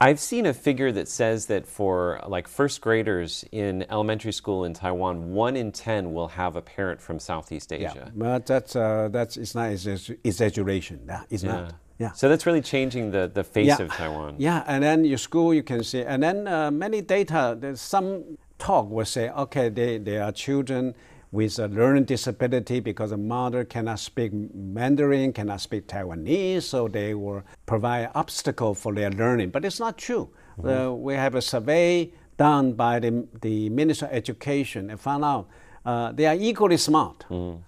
I've 0.00 0.20
seen 0.20 0.44
a 0.44 0.52
figure 0.52 0.92
that 0.92 1.08
says 1.08 1.46
that 1.46 1.66
for 1.66 2.20
like 2.26 2.48
first 2.48 2.80
graders 2.80 3.44
in 3.50 3.86
elementary 3.90 4.32
school 4.32 4.64
in 4.64 4.74
Taiwan, 4.74 5.32
one 5.32 5.56
in 5.56 5.72
ten 5.72 6.12
will 6.12 6.28
have 6.28 6.54
a 6.54 6.62
parent 6.62 7.00
from 7.00 7.18
Southeast 7.18 7.72
Asia. 7.72 7.92
Yeah, 7.94 8.10
but 8.14 8.46
that's 8.46 8.76
uh, 8.76 9.08
that's 9.10 9.36
it's 9.36 9.54
not 9.54 9.70
exaggeration. 9.70 11.10
It's 11.30 11.42
yeah. 11.42 11.52
not. 11.52 11.74
Yeah. 11.98 12.12
So 12.12 12.28
that's 12.28 12.44
really 12.44 12.60
changing 12.60 13.10
the, 13.10 13.30
the 13.32 13.42
face 13.42 13.68
yeah. 13.68 13.80
of 13.80 13.90
Taiwan. 13.90 14.34
Yeah, 14.36 14.62
and 14.66 14.84
then 14.84 15.06
your 15.06 15.16
school 15.16 15.54
you 15.54 15.62
can 15.62 15.82
see, 15.82 16.02
and 16.02 16.22
then 16.22 16.46
uh, 16.46 16.70
many 16.70 17.00
data. 17.00 17.56
There's 17.58 17.80
some 17.80 18.36
talk 18.58 18.90
will 18.90 19.04
say, 19.04 19.30
okay, 19.30 19.68
they, 19.68 19.98
they 19.98 20.18
are 20.18 20.32
children 20.32 20.94
with 21.36 21.58
a 21.58 21.68
learning 21.68 22.04
disability 22.04 22.80
because 22.80 23.10
the 23.10 23.16
mother 23.18 23.62
cannot 23.62 23.98
speak 23.98 24.32
Mandarin, 24.32 25.34
cannot 25.34 25.60
speak 25.60 25.86
Taiwanese, 25.86 26.62
so 26.62 26.88
they 26.88 27.12
will 27.12 27.42
provide 27.66 28.10
obstacle 28.14 28.74
for 28.74 28.94
their 28.94 29.10
learning. 29.10 29.50
But 29.50 29.66
it's 29.66 29.78
not 29.78 29.98
true. 29.98 30.30
Mm-hmm. 30.58 30.68
Uh, 30.68 30.92
we 30.92 31.12
have 31.12 31.34
a 31.34 31.42
survey 31.42 32.10
done 32.38 32.72
by 32.72 33.00
the, 33.00 33.28
the 33.42 33.68
Minister 33.68 34.06
of 34.06 34.12
Education 34.12 34.88
and 34.88 34.98
found 34.98 35.26
out 35.26 35.48
uh, 35.84 36.12
they 36.12 36.24
are 36.24 36.34
equally 36.34 36.78
smart. 36.78 37.26
Mm-hmm. 37.28 37.60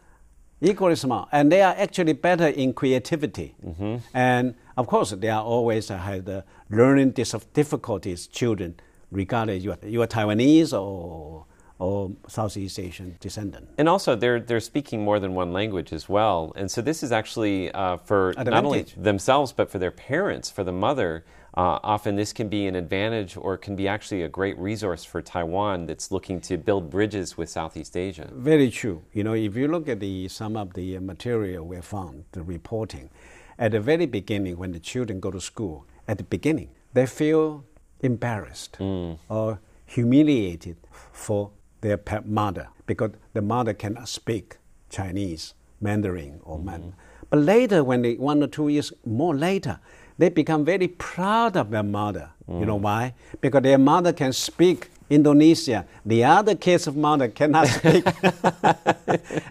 Equally 0.61 0.97
smart, 0.97 1.29
and 1.31 1.53
they 1.53 1.63
are 1.63 1.75
actually 1.79 2.15
better 2.15 2.49
in 2.49 2.73
creativity. 2.73 3.55
Mm-hmm. 3.65 3.97
And 4.13 4.55
of 4.77 4.89
course, 4.89 5.11
they 5.11 5.29
are 5.29 5.45
always 5.45 5.87
have 5.89 6.25
the 6.25 6.43
learning 6.69 7.11
difficulties. 7.13 8.27
Children, 8.27 8.81
regardless 9.13 9.63
you 9.63 9.71
are, 9.71 9.79
you 9.87 10.03
are 10.03 10.09
Taiwanese 10.09 10.73
or 10.73 11.45
or 11.79 12.13
Southeast 12.27 12.79
Asian 12.79 13.17
descendant. 13.21 13.69
And 13.79 13.89
also, 13.89 14.17
they're 14.17 14.41
they're 14.41 14.61
speaking 14.61 15.03
more 15.03 15.21
than 15.21 15.35
one 15.35 15.53
language 15.53 15.93
as 15.93 16.09
well. 16.09 16.53
And 16.57 16.71
so 16.71 16.83
this 16.83 17.03
is 17.03 17.13
actually 17.13 17.71
uh, 17.73 17.99
for 17.99 18.31
Advantage. 18.31 18.51
not 18.53 18.65
only 18.65 18.83
themselves 18.97 19.53
but 19.53 19.71
for 19.71 19.79
their 19.79 19.91
parents, 19.91 20.51
for 20.51 20.65
the 20.65 20.73
mother. 20.73 21.25
Uh, 21.55 21.81
often 21.83 22.15
this 22.15 22.33
can 22.33 22.49
be 22.49 22.67
an 22.67 22.77
advantage 22.77 23.37
or 23.37 23.57
can 23.57 23.75
be 23.75 23.89
actually 23.89 24.23
a 24.23 24.29
great 24.29 24.57
resource 24.59 25.05
for 25.05 25.21
Taiwan 25.21 25.87
that's 25.87 26.13
looking 26.13 26.41
to 26.43 26.57
build 26.57 26.89
bridges 26.89 27.37
with 27.37 27.49
Southeast 27.49 27.97
Asia. 27.97 28.29
Very 28.33 28.71
true. 28.71 29.03
You 29.13 29.25
know, 29.25 29.33
if 29.33 29.57
you 29.57 29.67
look 29.67 29.89
at 29.89 29.99
the 29.99 30.29
some 30.29 30.57
of 30.57 30.75
the 30.75 30.99
material 30.99 31.67
we 31.67 31.81
found, 31.81 32.25
the 32.33 32.43
reporting, 32.43 33.11
at 33.59 33.73
the 33.73 33.81
very 33.81 34.07
beginning 34.07 34.57
when 34.57 34.71
the 34.71 34.79
children 34.79 35.19
go 35.19 35.33
to 35.33 35.41
school, 35.41 35.85
at 36.07 36.19
the 36.19 36.25
beginning 36.25 36.71
they 36.93 37.07
feel 37.07 37.65
embarrassed 38.01 38.77
mm. 38.79 39.19
or 39.29 39.61
humiliated 39.87 40.77
for 41.13 41.51
their 41.81 42.01
mother 42.25 42.69
because 42.87 43.11
the 43.35 43.43
mother 43.43 43.75
cannot 43.75 44.09
speak 44.09 44.57
Chinese, 44.91 45.55
Mandarin, 45.81 46.41
or 46.45 46.57
mm-hmm. 46.57 46.67
Mandarin. 46.67 46.95
But 47.31 47.41
later, 47.41 47.85
when 47.85 48.03
they 48.03 48.15
one 48.15 48.43
or 48.43 48.47
two 48.47 48.69
years 48.69 48.93
more 49.05 49.35
later, 49.35 49.81
they 50.17 50.29
become 50.31 50.65
very 50.65 50.89
proud 50.89 51.57
of 51.57 51.71
their 51.71 51.83
mother. 51.83 52.31
Mm. 52.51 52.61
You 52.61 52.67
know 52.67 52.79
mm. 52.79 52.83
why? 52.83 53.15
Because 53.41 53.63
their 53.63 53.79
mother 53.79 54.13
can 54.13 54.33
speak 54.33 54.91
Indonesia. 55.11 55.87
The 56.05 56.25
other 56.25 56.55
kids' 56.55 56.87
of 56.87 56.97
mother 56.97 57.29
cannot 57.29 57.69
speak. 57.79 58.05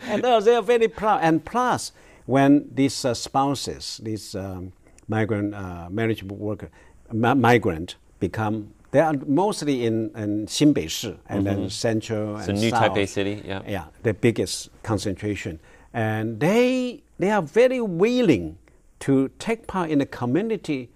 and 0.03 0.23
they 0.23 0.55
are 0.55 0.61
very 0.61 0.87
proud. 0.87 1.21
And 1.21 1.43
plus, 1.43 1.91
when 2.25 2.69
these 2.73 3.05
uh, 3.05 3.13
spouses, 3.13 3.99
these 4.03 4.35
um, 4.35 4.73
migrant 5.07 5.55
uh, 5.55 5.87
marriage 5.89 6.23
worker, 6.23 6.69
ma- 7.13 7.35
migrant, 7.35 7.95
become 8.19 8.73
they 8.97 9.03
are 9.03 9.13
mostly 9.27 9.85
in, 9.85 10.09
in 10.15 10.47
Xinbei 10.47 11.05
and 11.05 11.19
mm-hmm. 11.29 11.43
then 11.43 11.69
central 11.69 12.41
so 12.41 12.49
and 12.49 12.59
new 12.59 12.71
south. 12.71 12.93
Taipei 12.93 13.07
City, 13.07 13.43
yeah. 13.45 13.61
Yeah, 13.67 13.85
the 14.01 14.15
biggest 14.15 14.71
concentration. 14.81 15.59
And 15.93 16.39
they, 16.39 17.03
they 17.19 17.29
are 17.29 17.43
very 17.43 17.79
willing 17.79 18.57
to 19.01 19.29
take 19.37 19.67
part 19.67 19.91
in 19.91 19.99
the 19.99 20.07
community 20.07 20.89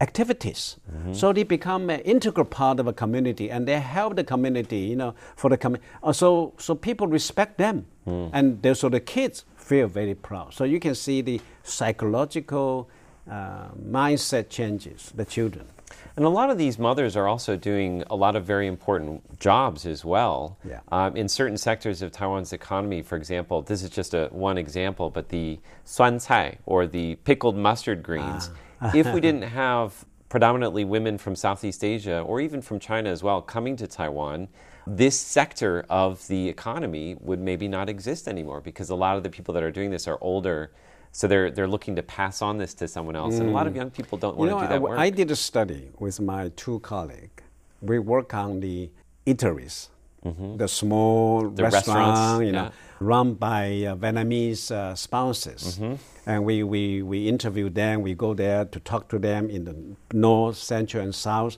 activities. 0.00 0.76
Mm-hmm. 0.88 1.14
So 1.14 1.32
they 1.32 1.42
become 1.42 1.90
an 1.90 1.98
integral 2.02 2.46
part 2.46 2.78
of 2.78 2.86
a 2.86 2.92
community 2.92 3.50
and 3.50 3.66
they 3.66 3.80
help 3.80 4.14
the 4.14 4.22
community, 4.22 4.82
you 4.82 4.94
know, 4.94 5.16
for 5.34 5.50
the 5.50 5.56
community. 5.56 5.84
Uh, 6.04 6.12
so, 6.12 6.54
so 6.56 6.76
people 6.76 7.08
respect 7.08 7.58
them. 7.58 7.84
Mm. 8.06 8.30
And 8.32 8.76
so 8.76 8.88
the 8.88 9.00
kids 9.00 9.44
feel 9.56 9.88
very 9.88 10.14
proud. 10.14 10.54
So 10.54 10.62
you 10.62 10.78
can 10.78 10.94
see 10.94 11.20
the 11.20 11.40
psychological 11.64 12.88
uh, 13.28 13.70
mindset 13.84 14.50
changes, 14.50 15.12
the 15.16 15.24
children. 15.24 15.66
And 16.16 16.24
a 16.24 16.28
lot 16.28 16.50
of 16.50 16.58
these 16.58 16.78
mothers 16.78 17.16
are 17.16 17.26
also 17.26 17.56
doing 17.56 18.04
a 18.10 18.16
lot 18.16 18.36
of 18.36 18.44
very 18.44 18.66
important 18.66 19.38
jobs 19.38 19.86
as 19.86 20.04
well. 20.04 20.58
Yeah. 20.68 20.80
Um, 20.90 21.16
in 21.16 21.28
certain 21.28 21.56
sectors 21.56 22.02
of 22.02 22.12
Taiwan's 22.12 22.52
economy, 22.52 23.02
for 23.02 23.16
example, 23.16 23.62
this 23.62 23.82
is 23.82 23.90
just 23.90 24.14
a 24.14 24.28
one 24.30 24.58
example, 24.58 25.10
but 25.10 25.28
the 25.28 25.58
suan 25.84 26.20
cai 26.20 26.58
or 26.66 26.86
the 26.86 27.16
pickled 27.16 27.56
mustard 27.56 28.02
greens. 28.02 28.50
Ah. 28.80 28.92
if 28.94 29.12
we 29.12 29.20
didn't 29.28 29.42
have 29.42 30.04
predominantly 30.28 30.84
women 30.84 31.18
from 31.18 31.34
Southeast 31.36 31.84
Asia 31.84 32.20
or 32.20 32.40
even 32.40 32.62
from 32.62 32.78
China 32.78 33.10
as 33.10 33.22
well 33.22 33.42
coming 33.42 33.76
to 33.76 33.86
Taiwan, 33.86 34.48
this 34.86 35.20
sector 35.20 35.84
of 35.90 36.26
the 36.28 36.48
economy 36.48 37.16
would 37.20 37.40
maybe 37.40 37.68
not 37.68 37.88
exist 37.88 38.26
anymore 38.26 38.60
because 38.60 38.90
a 38.90 38.94
lot 38.94 39.16
of 39.16 39.22
the 39.22 39.30
people 39.30 39.52
that 39.54 39.62
are 39.62 39.70
doing 39.70 39.90
this 39.90 40.08
are 40.08 40.18
older. 40.20 40.72
So 41.12 41.26
they're, 41.26 41.50
they're 41.50 41.68
looking 41.68 41.96
to 41.96 42.02
pass 42.02 42.40
on 42.40 42.58
this 42.58 42.72
to 42.74 42.86
someone 42.88 43.16
else. 43.16 43.38
And 43.38 43.48
a 43.48 43.52
lot 43.52 43.66
of 43.66 43.74
young 43.74 43.90
people 43.90 44.16
don't 44.18 44.36
want 44.36 44.50
Mm. 44.50 44.54
You 44.54 44.60
to 44.60 44.66
do 44.66 44.72
that 44.74 44.82
work. 44.82 44.98
I 44.98 45.10
did 45.10 45.30
a 45.30 45.36
study 45.36 45.90
with 45.98 46.20
my 46.20 46.50
two 46.56 46.78
colleagues. 46.80 47.42
We 47.82 47.98
work 47.98 48.32
on 48.34 48.60
the 48.60 48.90
eateries, 49.26 49.88
the 50.22 50.68
small 50.68 51.42
Mm-hmm. 51.42 51.54
The 51.56 51.62
restaurant, 51.64 52.08
restaurants, 52.08 52.44
you 52.46 52.52
know, 52.52 52.64
yeah. 52.64 52.70
run 53.00 53.34
by 53.34 53.62
uh, 53.86 53.96
Vietnamese 53.96 54.70
uh, 54.70 54.94
spouses. 54.94 55.78
Mm-hmm. 55.78 55.94
And 56.26 56.44
we, 56.44 56.62
we, 56.62 57.02
we 57.02 57.28
interview 57.28 57.70
them, 57.70 58.02
we 58.02 58.14
go 58.14 58.34
there 58.34 58.64
to 58.66 58.78
talk 58.80 59.08
to 59.08 59.18
them 59.18 59.48
in 59.50 59.64
the 59.64 59.74
north, 60.12 60.56
central, 60.58 61.02
and 61.02 61.14
south. 61.14 61.56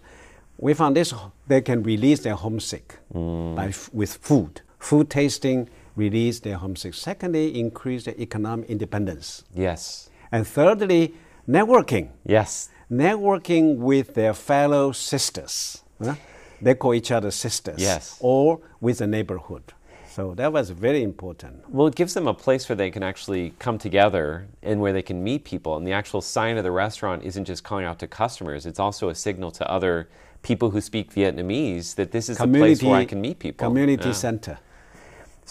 We 0.59 0.75
found 0.75 0.97
this, 0.97 1.12
they 1.49 1.61
can 1.61 1.83
release 1.83 2.21
their 2.21 2.37
homesick 2.37 2.99
Mm. 3.12 3.57
by, 3.57 3.67
f- 3.67 3.91
with 3.93 4.15
food. 4.15 4.62
Food 4.79 5.11
tasting 5.11 5.69
release 5.97 6.41
their 6.41 6.57
homesick. 6.57 6.95
Secondly, 6.95 7.59
increase 7.59 8.05
their 8.05 8.19
economic 8.19 8.69
independence. 8.71 9.45
yes. 9.55 10.09
And 10.35 10.47
thirdly, 10.47 11.15
networking 11.47 12.09
Yes. 12.25 12.71
networking 12.91 13.77
with 13.77 14.15
their 14.15 14.33
fellow 14.35 14.93
sisters. 14.93 15.83
huh? 16.03 16.15
They 16.61 16.75
call 16.75 16.95
each 16.95 17.11
other 17.11 17.31
sisters. 17.31 17.79
Yes. 17.81 18.17
Or 18.21 18.61
with 18.81 18.99
the 18.99 19.07
neighborhood. 19.07 19.63
So 20.09 20.35
that 20.35 20.53
was 20.53 20.71
very 20.71 21.03
important. 21.03 21.69
Well, 21.69 21.87
it 21.87 21.95
gives 21.95 22.15
them 22.15 22.27
a 22.29 22.35
place 22.35 22.69
where 22.69 22.77
they 22.77 22.91
can 22.91 23.03
actually 23.03 23.55
come 23.59 23.79
together 23.79 24.47
and 24.63 24.81
where 24.81 24.93
they 24.93 25.03
can 25.03 25.23
meet 25.25 25.45
people. 25.45 25.77
And 25.77 25.87
the 25.87 25.93
actual 25.93 26.21
sign 26.21 26.57
of 26.59 26.65
the 26.65 26.71
restaurant 26.71 27.23
isn't 27.25 27.47
just 27.47 27.65
calling 27.65 27.85
out 27.87 27.99
to 28.01 28.07
customers, 28.07 28.65
it's 28.67 28.79
also 28.79 29.09
a 29.09 29.15
signal 29.15 29.51
to 29.53 29.71
other 29.71 30.09
people 30.43 30.71
who 30.71 30.81
speak 30.81 31.13
Vietnamese 31.15 31.95
that 31.97 32.11
this 32.13 32.29
is 32.29 32.39
a 32.41 32.47
place 32.47 32.83
where 32.83 32.97
I 32.97 33.05
can 33.05 33.21
meet 33.21 33.39
people. 33.39 33.67
Community 33.69 34.09
Yeah. 34.09 34.13
center. 34.15 34.59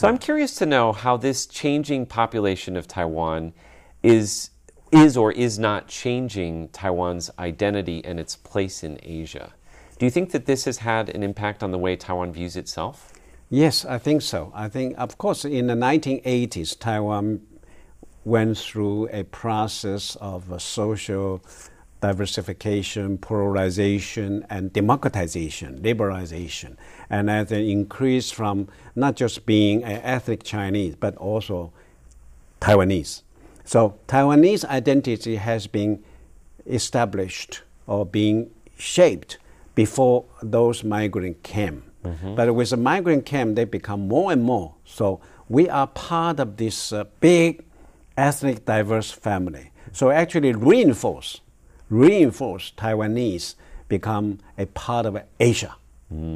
So 0.01 0.07
I'm 0.07 0.17
curious 0.17 0.55
to 0.55 0.65
know 0.65 0.93
how 0.93 1.15
this 1.15 1.45
changing 1.45 2.07
population 2.07 2.75
of 2.75 2.87
Taiwan 2.87 3.53
is 4.01 4.49
is 4.91 5.15
or 5.15 5.31
is 5.31 5.59
not 5.59 5.89
changing 5.89 6.69
Taiwan's 6.69 7.29
identity 7.37 8.03
and 8.03 8.19
its 8.19 8.35
place 8.35 8.83
in 8.83 8.97
Asia. 9.03 9.53
Do 9.99 10.07
you 10.07 10.09
think 10.09 10.31
that 10.31 10.47
this 10.47 10.65
has 10.65 10.79
had 10.79 11.09
an 11.09 11.21
impact 11.21 11.61
on 11.61 11.69
the 11.69 11.77
way 11.77 11.95
Taiwan 11.95 12.33
views 12.33 12.55
itself? 12.55 13.13
Yes, 13.51 13.85
I 13.85 13.99
think 13.99 14.23
so. 14.23 14.51
I 14.55 14.69
think, 14.69 14.95
of 14.97 15.19
course, 15.19 15.45
in 15.45 15.67
the 15.67 15.75
1980s, 15.75 16.79
Taiwan 16.79 17.41
went 18.25 18.57
through 18.57 19.07
a 19.09 19.23
process 19.25 20.15
of 20.15 20.51
uh, 20.51 20.57
social 20.57 21.43
diversification, 22.01 23.17
polarization, 23.17 24.45
and 24.49 24.73
democratization, 24.73 25.79
liberalization. 25.81 26.75
And 27.09 27.29
as 27.29 27.51
an 27.51 27.61
increase 27.61 28.31
from 28.31 28.67
not 28.95 29.15
just 29.15 29.45
being 29.45 29.83
an 29.83 30.01
ethnic 30.03 30.43
Chinese, 30.43 30.95
but 30.95 31.15
also 31.17 31.71
Taiwanese. 32.59 33.21
So 33.63 33.99
Taiwanese 34.07 34.65
identity 34.65 35.35
has 35.35 35.67
been 35.67 36.03
established 36.65 37.61
or 37.87 38.05
being 38.05 38.49
shaped 38.77 39.37
before 39.75 40.25
those 40.41 40.83
migrants 40.83 41.39
came. 41.43 41.83
But 42.35 42.55
with 42.55 42.71
the 42.71 42.77
migrant 42.77 43.25
came, 43.27 43.53
they 43.53 43.65
become 43.65 44.07
more 44.07 44.31
and 44.31 44.43
more. 44.43 44.73
So 44.85 45.21
we 45.49 45.69
are 45.69 45.85
part 45.85 46.39
of 46.39 46.57
this 46.57 46.91
uh, 46.91 47.03
big 47.19 47.63
ethnic 48.17 48.65
diverse 48.65 49.11
family. 49.11 49.71
So 49.91 50.09
actually 50.09 50.53
reinforce, 50.53 51.41
reinforce 51.91 52.73
Taiwanese 52.75 53.53
become 53.87 54.39
a 54.57 54.65
part 54.65 55.05
of 55.05 55.21
Asia. 55.39 55.75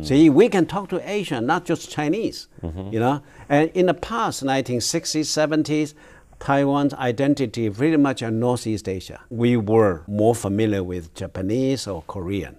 See, 0.04 0.30
we 0.30 0.48
can 0.48 0.68
talk 0.68 0.88
to 0.90 1.10
Asia, 1.10 1.42
not 1.42 1.66
just 1.66 1.90
Chinese. 1.92 2.48
You 2.92 3.00
know, 3.00 3.22
and 3.50 3.70
in 3.72 3.88
the 3.88 3.94
past, 3.94 4.44
1960s, 4.44 5.26
70s, 5.26 5.94
Taiwan's 6.40 6.94
identity 6.94 7.70
pretty 7.70 7.98
much 7.98 8.22
in 8.22 8.40
Northeast 8.40 8.88
Asia. 8.88 9.20
We 9.30 9.58
were 9.58 10.04
more 10.08 10.36
familiar 10.36 10.84
with 10.84 11.14
Japanese 11.14 11.88
or 11.88 12.04
Korean, 12.04 12.56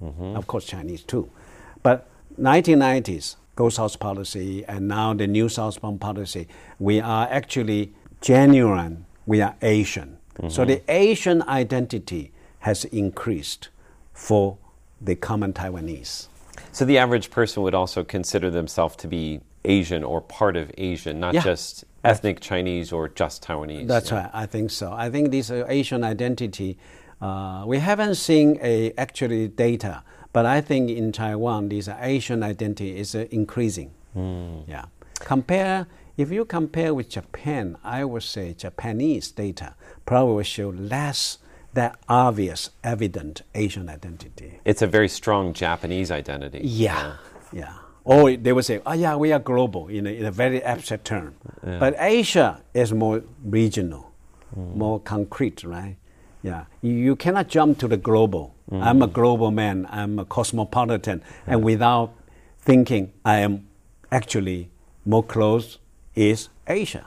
of 0.00 0.46
course 0.46 0.64
Chinese 0.64 1.02
too, 1.02 1.28
but 1.82 2.08
1990s 2.40 3.36
Go 3.56 3.70
South 3.70 3.98
policy 3.98 4.64
and 4.66 4.86
now 4.86 5.14
the 5.14 5.26
New 5.26 5.48
Southbound 5.48 5.98
policy, 5.98 6.46
we 6.78 7.00
are 7.00 7.26
actually 7.30 7.94
genuine. 8.20 9.06
We 9.24 9.40
are 9.40 9.56
Asian. 9.62 10.18
So 10.48 10.64
the 10.64 10.82
Asian 10.88 11.42
identity 11.42 12.32
has 12.60 12.84
increased 12.86 13.68
for 14.12 14.58
the 15.00 15.14
common 15.14 15.52
Taiwanese. 15.52 16.28
So 16.72 16.84
the 16.84 16.98
average 16.98 17.30
person 17.30 17.62
would 17.62 17.74
also 17.74 18.04
consider 18.04 18.50
themselves 18.50 18.96
to 18.96 19.08
be 19.08 19.40
Asian 19.64 20.04
or 20.04 20.20
part 20.20 20.56
of 20.56 20.70
Asian, 20.78 21.20
not 21.20 21.34
Yeah. 21.34 21.42
just 21.42 21.84
ethnic 22.04 22.40
Chinese 22.40 22.92
or 22.92 23.08
just 23.08 23.42
Taiwanese. 23.44 23.86
That's 23.88 24.10
Yeah. 24.10 24.22
right. 24.24 24.30
I 24.32 24.46
think 24.46 24.70
so. 24.70 24.92
I 24.92 25.10
think 25.10 25.30
this 25.30 25.50
uh, 25.50 25.64
Asian 25.68 26.04
identity, 26.04 26.78
uh, 27.20 27.64
we 27.66 27.78
haven't 27.78 28.14
seen 28.16 28.58
a 28.62 28.92
actually 28.96 29.48
data, 29.48 30.02
but 30.32 30.46
I 30.46 30.60
think 30.60 30.90
in 30.90 31.12
Taiwan, 31.12 31.68
this 31.68 31.88
Asian 31.88 32.42
identity 32.42 32.96
is 32.98 33.14
uh, 33.14 33.26
increasing. 33.30 33.90
Yeah. 34.14 34.84
Compare 35.20 35.86
if 36.16 36.30
you 36.30 36.44
compare 36.44 36.94
with 36.94 37.10
Japan, 37.10 37.76
I 37.84 38.04
would 38.04 38.22
say 38.22 38.54
Japanese 38.54 39.30
data 39.30 39.74
probably 40.06 40.34
will 40.36 40.42
show 40.42 40.70
less 40.70 41.38
that 41.74 41.98
obvious, 42.08 42.70
evident 42.82 43.42
Asian 43.54 43.88
identity. 43.90 44.60
It's 44.64 44.80
a 44.80 44.86
very 44.86 45.08
strong 45.08 45.52
Japanese 45.52 46.10
identity. 46.10 46.60
Yeah, 46.64 47.16
yeah. 47.52 47.74
Or 48.04 48.34
they 48.34 48.52
would 48.52 48.64
say, 48.64 48.80
oh, 48.86 48.92
yeah, 48.92 49.16
we 49.16 49.32
are 49.32 49.38
global 49.38 49.88
in 49.88 50.06
a, 50.06 50.10
in 50.10 50.24
a 50.24 50.30
very 50.30 50.62
abstract 50.62 51.04
term. 51.04 51.34
But 51.62 51.96
Asia 51.98 52.62
is 52.72 52.92
more 52.92 53.22
regional, 53.44 54.12
hmm. 54.54 54.78
more 54.78 55.00
concrete, 55.00 55.64
right? 55.64 55.96
Yeah. 56.42 56.64
You, 56.80 56.92
you 56.92 57.16
cannot 57.16 57.48
jump 57.48 57.78
to 57.80 57.88
the 57.88 57.96
global. 57.96 58.54
Hmm. 58.70 58.82
I'm 58.82 59.02
a 59.02 59.06
global 59.08 59.50
man, 59.50 59.86
I'm 59.90 60.18
a 60.18 60.24
cosmopolitan, 60.24 61.22
and 61.46 61.62
without 61.62 62.14
thinking, 62.60 63.12
I 63.24 63.38
am 63.40 63.66
actually 64.10 64.70
more 65.04 65.24
close 65.24 65.78
is 66.16 66.48
Asia. 66.66 67.04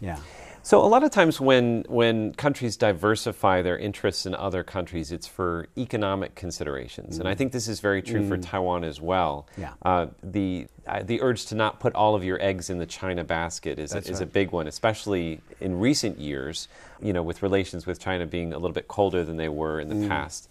Yeah. 0.00 0.18
So 0.64 0.82
a 0.82 0.88
lot 0.88 1.04
of 1.04 1.10
times 1.10 1.42
when 1.42 1.84
when 1.88 2.32
countries 2.32 2.78
diversify 2.78 3.60
their 3.60 3.76
interests 3.76 4.24
in 4.24 4.34
other 4.34 4.64
countries, 4.64 5.12
it's 5.12 5.26
for 5.26 5.68
economic 5.76 6.34
considerations, 6.36 7.18
and 7.18 7.28
I 7.28 7.34
think 7.34 7.52
this 7.52 7.68
is 7.68 7.80
very 7.80 8.00
true 8.00 8.26
for 8.26 8.38
Taiwan 8.38 8.82
as 8.82 8.98
well. 8.98 9.46
Yeah. 9.58 9.74
Uh, 9.82 10.06
the 10.22 10.66
uh, 10.86 11.02
the 11.02 11.20
urge 11.20 11.44
to 11.46 11.54
not 11.54 11.80
put 11.80 11.94
all 11.94 12.14
of 12.14 12.24
your 12.24 12.40
eggs 12.40 12.70
in 12.70 12.78
the 12.78 12.86
China 12.86 13.24
basket 13.24 13.78
is 13.78 13.94
a, 13.94 13.98
is 13.98 14.22
a 14.22 14.26
big 14.26 14.52
one, 14.52 14.66
especially 14.66 15.40
in 15.60 15.78
recent 15.78 16.18
years. 16.18 16.68
You 17.02 17.12
know, 17.12 17.22
with 17.22 17.42
relations 17.42 17.84
with 17.84 18.00
China 18.00 18.24
being 18.24 18.54
a 18.54 18.56
little 18.56 18.72
bit 18.72 18.88
colder 18.88 19.22
than 19.22 19.36
they 19.36 19.50
were 19.50 19.80
in 19.80 19.88
the 19.90 20.08
past. 20.08 20.48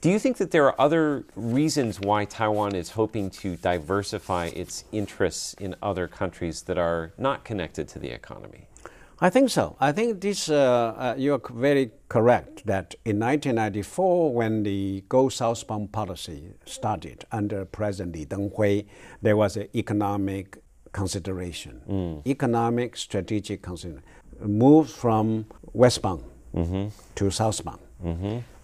Do 0.00 0.08
you 0.08 0.18
think 0.18 0.38
that 0.38 0.50
there 0.50 0.64
are 0.64 0.80
other 0.80 1.24
reasons 1.36 2.00
why 2.00 2.24
Taiwan 2.24 2.74
is 2.74 2.90
hoping 2.90 3.28
to 3.42 3.56
diversify 3.56 4.46
its 4.46 4.84
interests 4.92 5.52
in 5.60 5.76
other 5.82 6.08
countries 6.08 6.62
that 6.62 6.78
are 6.78 7.12
not 7.18 7.44
connected 7.44 7.86
to 7.88 7.98
the 7.98 8.08
economy? 8.08 8.66
I 9.20 9.28
think 9.28 9.50
so. 9.50 9.76
I 9.78 9.92
think 9.92 10.22
this, 10.22 10.48
uh, 10.48 10.54
uh, 10.96 11.14
you're 11.18 11.42
very 11.50 11.90
correct 12.08 12.64
that 12.64 12.94
in 13.04 13.18
1994, 13.18 14.32
when 14.32 14.62
the 14.62 15.04
Go 15.10 15.28
Southbound 15.28 15.92
policy 15.92 16.54
started 16.64 17.26
under 17.30 17.66
President 17.66 18.16
Li 18.16 18.24
Denghui, 18.24 18.86
there 19.20 19.36
was 19.36 19.58
an 19.58 19.68
economic 19.74 20.56
consideration, 20.92 22.22
economic 22.26 22.96
strategic 22.96 23.60
consideration, 23.60 24.02
moved 24.40 24.90
from 24.90 25.44
westbound 25.74 26.24
to 27.16 27.30
southbound. 27.30 27.80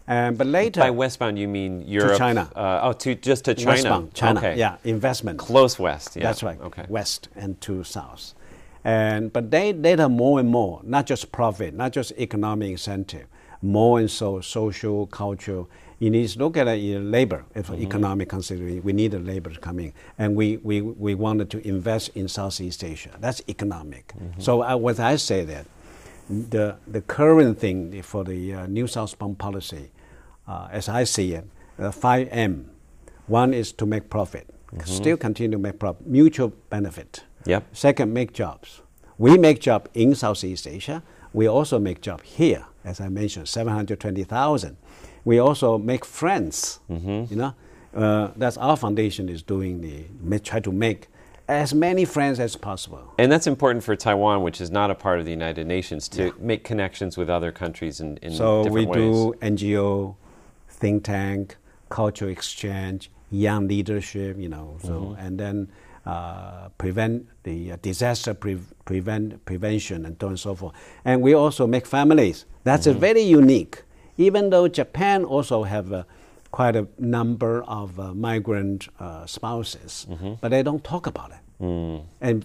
And, 0.09 0.39
but 0.39 0.47
later, 0.47 0.81
By 0.81 0.91
westbound, 0.91 1.39
you 1.39 1.49
mean 1.49 1.83
Europe? 1.87 2.17
China. 2.19 2.51
Uh, 2.55 2.81
oh, 2.83 2.93
to 2.93 3.15
just 3.17 3.45
to 3.47 3.55
China. 3.55 3.71
westbound, 3.71 4.15
China, 4.15 4.39
Okay. 4.41 4.57
yeah, 4.57 4.77
investment. 4.85 5.39
Close 5.39 5.79
west. 5.79 6.15
Yeah. 6.17 6.23
That's 6.23 6.43
right. 6.43 6.61
Okay. 6.61 6.85
West 6.89 7.29
and 7.35 7.61
to 7.63 7.83
south. 7.83 8.35
And 8.85 9.33
but 9.33 9.51
they 9.51 9.73
later 9.73 10.09
more 10.09 10.39
and 10.39 10.49
more, 10.49 10.81
not 10.85 11.07
just 11.07 11.33
profit, 11.33 11.75
not 11.75 11.93
just 11.93 12.13
economic 12.19 12.71
incentive, 12.71 13.27
more 13.61 13.99
and 13.99 14.09
so 14.09 14.41
social, 14.41 15.09
cultural. 15.09 15.69
You 15.99 16.11
need 16.11 16.29
to 16.29 16.39
look 16.39 16.57
at 16.57 16.69
in 16.69 17.11
labor, 17.11 17.45
if 17.55 17.71
economic 17.71 18.29
consideration. 18.29 18.83
We 18.85 18.93
need 18.93 19.11
the 19.13 19.19
labor 19.19 19.51
to 19.51 19.59
come 19.59 19.81
in, 19.81 19.93
and 20.19 20.37
we, 20.37 20.59
we, 20.59 20.83
we 20.83 21.15
wanted 21.15 21.49
to 21.51 21.67
invest 21.67 22.11
in 22.15 22.29
Southeast 22.29 22.85
Asia. 22.85 23.11
That's 23.19 23.43
economic. 23.49 24.13
So 24.39 24.61
I, 24.63 24.75
what 24.75 25.01
I 25.01 25.17
say 25.17 25.45
that 25.47 25.67
the 26.29 26.77
the 26.87 27.01
current 27.01 27.59
thing 27.59 28.03
for 28.03 28.25
the 28.25 28.55
uh, 28.55 28.67
New 28.67 28.87
Southbound 28.87 29.39
policy, 29.39 29.91
uh, 30.47 30.69
as 30.71 30.89
I 30.89 31.05
see 31.05 31.35
it, 31.35 31.47
uh, 31.79 31.91
five 31.91 32.29
M. 32.31 32.71
One 33.27 33.53
is 33.53 33.73
to 33.73 33.87
make 33.87 34.09
profit, 34.09 34.49
still 34.85 35.17
continue 35.17 35.57
to 35.57 35.59
make 35.59 35.79
profit, 35.79 36.07
mutual 36.07 36.53
benefit. 36.71 37.25
Yep. 37.45 37.65
Second, 37.73 38.13
make 38.13 38.33
jobs. 38.33 38.83
We 39.19 39.37
make 39.39 39.61
job 39.61 39.89
in 39.95 40.15
Southeast 40.15 40.67
Asia. 40.67 41.03
We 41.33 41.47
also 41.49 41.79
make 41.79 42.01
job 42.01 42.23
here, 42.23 42.67
as 42.85 43.01
I 43.01 43.09
mentioned, 43.09 43.49
720,000. 43.49 44.77
We 45.25 45.39
also 45.39 45.79
make 45.79 46.05
friends. 46.05 46.81
You 46.89 47.27
know, 47.31 47.55
uh, 47.95 48.31
that's 48.37 48.57
our 48.59 48.77
foundation 48.77 49.29
is 49.29 49.43
doing 49.43 49.81
the 49.81 50.39
try 50.41 50.61
to 50.61 50.71
make 50.73 51.09
as 51.49 51.73
many 51.73 52.05
friends 52.05 52.41
as 52.41 52.57
possible. 52.57 53.15
And 53.19 53.31
that's 53.31 53.47
important 53.47 53.85
for 53.85 53.95
Taiwan, 53.97 54.43
which 54.43 54.61
is 54.61 54.71
not 54.71 54.91
a 54.91 54.95
part 54.95 55.19
of 55.19 55.25
the 55.25 55.31
United 55.31 55.67
Nations, 55.67 56.09
to 56.11 56.33
make 56.39 56.65
connections 56.65 57.17
with 57.17 57.31
other 57.31 57.53
countries 57.53 58.01
in, 58.01 58.17
in 58.19 58.33
So 58.33 58.63
we 58.69 58.85
different 58.85 58.89
ways. 58.89 59.15
do 59.15 59.35
NGO, 59.41 60.17
think 60.77 61.05
tank, 61.05 61.57
cultural 61.89 62.31
exchange, 62.31 63.11
young 63.31 63.69
leadership, 63.69 64.37
you 64.39 64.49
know. 64.49 64.77
So 64.83 64.89
Mm-hmm. 64.93 65.21
and 65.27 65.39
then 65.41 65.69
uh, 66.07 66.69
prevent 66.79 67.27
the 67.43 67.73
uh, 67.73 67.77
disaster 67.83 68.33
pre- 68.35 68.61
prevent 68.85 69.45
prevention 69.45 70.05
and 70.07 70.17
so 70.21 70.27
on 70.27 70.33
and 70.33 70.41
so 70.41 70.55
forth. 70.55 70.75
And 71.05 71.21
we 71.23 71.35
also 71.35 71.67
make 71.67 71.87
families. 71.87 72.45
That's 72.65 72.87
Mm-hmm. 72.87 72.97
a 72.97 73.01
very 73.09 73.23
unique. 73.23 73.83
Even 74.19 74.51
though 74.51 74.69
Japan 74.69 75.25
also 75.25 75.65
have 75.65 75.93
uh, 75.93 76.05
quite 76.53 76.77
a 76.77 76.87
number 76.99 77.63
of 77.65 77.99
uh, 78.01 78.15
migrant 78.15 78.89
uh, 79.01 79.27
spouses, 79.27 80.07
Mm-hmm. 80.09 80.35
but 80.41 80.51
they 80.51 80.63
don't 80.63 80.85
talk 80.85 81.07
about 81.07 81.31
it. 81.31 81.43
Mm. 81.63 82.03
And 82.21 82.45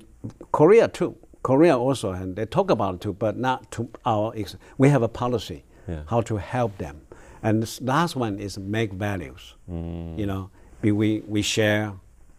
Korea 0.52 0.88
too. 0.88 1.16
Korea 1.44 1.78
also, 1.78 2.12
and 2.12 2.36
they 2.36 2.46
talk 2.46 2.70
about 2.72 2.96
it 2.96 3.02
too, 3.02 3.14
but 3.14 3.36
not 3.38 3.70
to 3.72 3.90
our. 4.06 4.32
Ex- 4.36 4.58
we 4.78 4.90
have 4.90 5.02
a 5.04 5.08
policy 5.24 5.64
Yeah. 5.88 6.04
how 6.08 6.22
to 6.22 6.38
help 6.38 6.78
them. 6.78 6.96
And 7.44 7.62
this 7.62 7.82
last 7.82 8.16
one 8.16 8.40
is 8.40 8.58
make 8.58 8.94
values. 8.94 9.56
Mm. 9.70 10.18
You 10.18 10.26
know, 10.26 10.50
we, 10.82 10.92
we, 10.92 11.22
we 11.28 11.42
share 11.42 11.94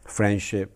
friendship, 0.04 0.70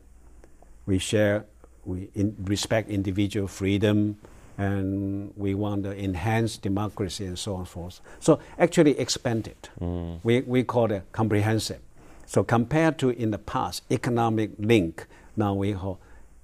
we 0.86 0.98
share, 0.98 1.44
we 1.84 2.10
in, 2.14 2.34
respect 2.44 2.88
individual 2.90 3.48
freedom, 3.48 4.16
and 4.58 5.32
we 5.36 5.54
want 5.54 5.84
to 5.84 5.96
enhance 5.96 6.56
democracy 6.56 7.26
and 7.26 7.38
so 7.38 7.54
on 7.54 7.60
and 7.60 7.68
forth. 7.68 8.00
So 8.20 8.40
actually 8.58 8.98
expand 8.98 9.46
it. 9.46 9.70
Mm. 9.80 10.20
We, 10.22 10.40
we 10.40 10.64
call 10.64 10.90
it 10.90 11.04
comprehensive. 11.12 11.80
So 12.26 12.42
compared 12.42 12.98
to 12.98 13.10
in 13.10 13.30
the 13.30 13.38
past, 13.38 13.82
economic 13.90 14.50
link, 14.58 15.06
now 15.36 15.54
we 15.54 15.74
call 15.74 16.00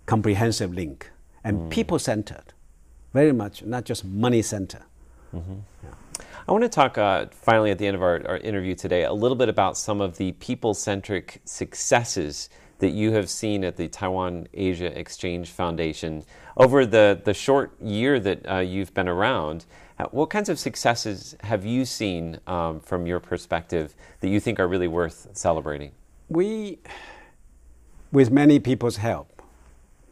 comprehensive 0.07 0.73
link 0.75 1.11
and 1.43 1.59
mm. 1.59 1.71
people-centered, 1.71 2.53
very 3.13 3.33
much, 3.33 3.65
not 3.65 3.85
just 3.85 4.05
money-centered. 4.05 4.85
Mm-hmm. 5.35 5.55
I 6.49 6.51
want 6.51 6.65
to 6.65 6.69
talk 6.69 6.99
uh, 6.99 7.27
finally 7.31 7.71
at 7.71 7.79
the 7.79 7.87
end 7.87 7.95
of 7.95 8.03
our, 8.03 8.27
our 8.27 8.39
interview 8.39 8.75
today 8.75 9.05
a 9.05 9.13
little 9.13 9.37
bit 9.37 9.49
about 9.49 9.79
some 9.79 10.01
of 10.01 10.17
the 10.17 10.33
people 10.33 10.75
centric 10.75 11.41
successes 11.45 12.51
that 12.81 12.91
you 12.91 13.13
have 13.13 13.31
seen 13.31 13.63
at 13.63 13.77
the 13.77 13.87
Taiwan 13.87 14.49
Asia 14.53 14.99
Exchange 14.99 15.51
Foundation 15.51 16.25
over 16.57 16.85
the, 16.85 17.21
the 17.25 17.33
short 17.33 17.81
year 17.81 18.19
that 18.19 18.51
uh, 18.51 18.59
you've 18.59 18.93
been 18.93 19.09
around. 19.09 19.67
uh, 20.01 20.07
What 20.11 20.31
kinds 20.31 20.49
of 20.49 20.59
successes 20.59 21.37
have 21.43 21.65
you 21.65 21.85
seen 21.85 22.41
um, 22.49 22.81
from 22.81 23.07
your 23.07 23.21
perspective 23.21 23.95
that 24.19 24.29
you 24.29 24.41
think 24.41 24.59
are 24.59 24.67
really 24.67 24.89
worth 24.89 25.29
celebrating? 25.35 25.93
we, 26.29 26.79
with 28.11 28.31
many 28.33 28.59
people's 28.59 28.97
help, 28.97 29.43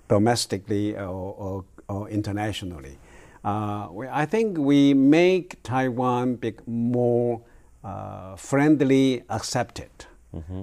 domestically 0.08 0.94
or, 0.94 1.08
or, 1.08 1.64
or 1.88 2.08
internationally, 2.08 2.98
uh, 3.44 3.88
I 4.10 4.26
think 4.26 4.58
we 4.58 4.94
make 4.94 5.62
Taiwan 5.62 6.36
bec- 6.36 6.66
more 6.68 7.40
uh, 7.84 8.36
friendly 8.36 9.22
accepted. 9.28 9.90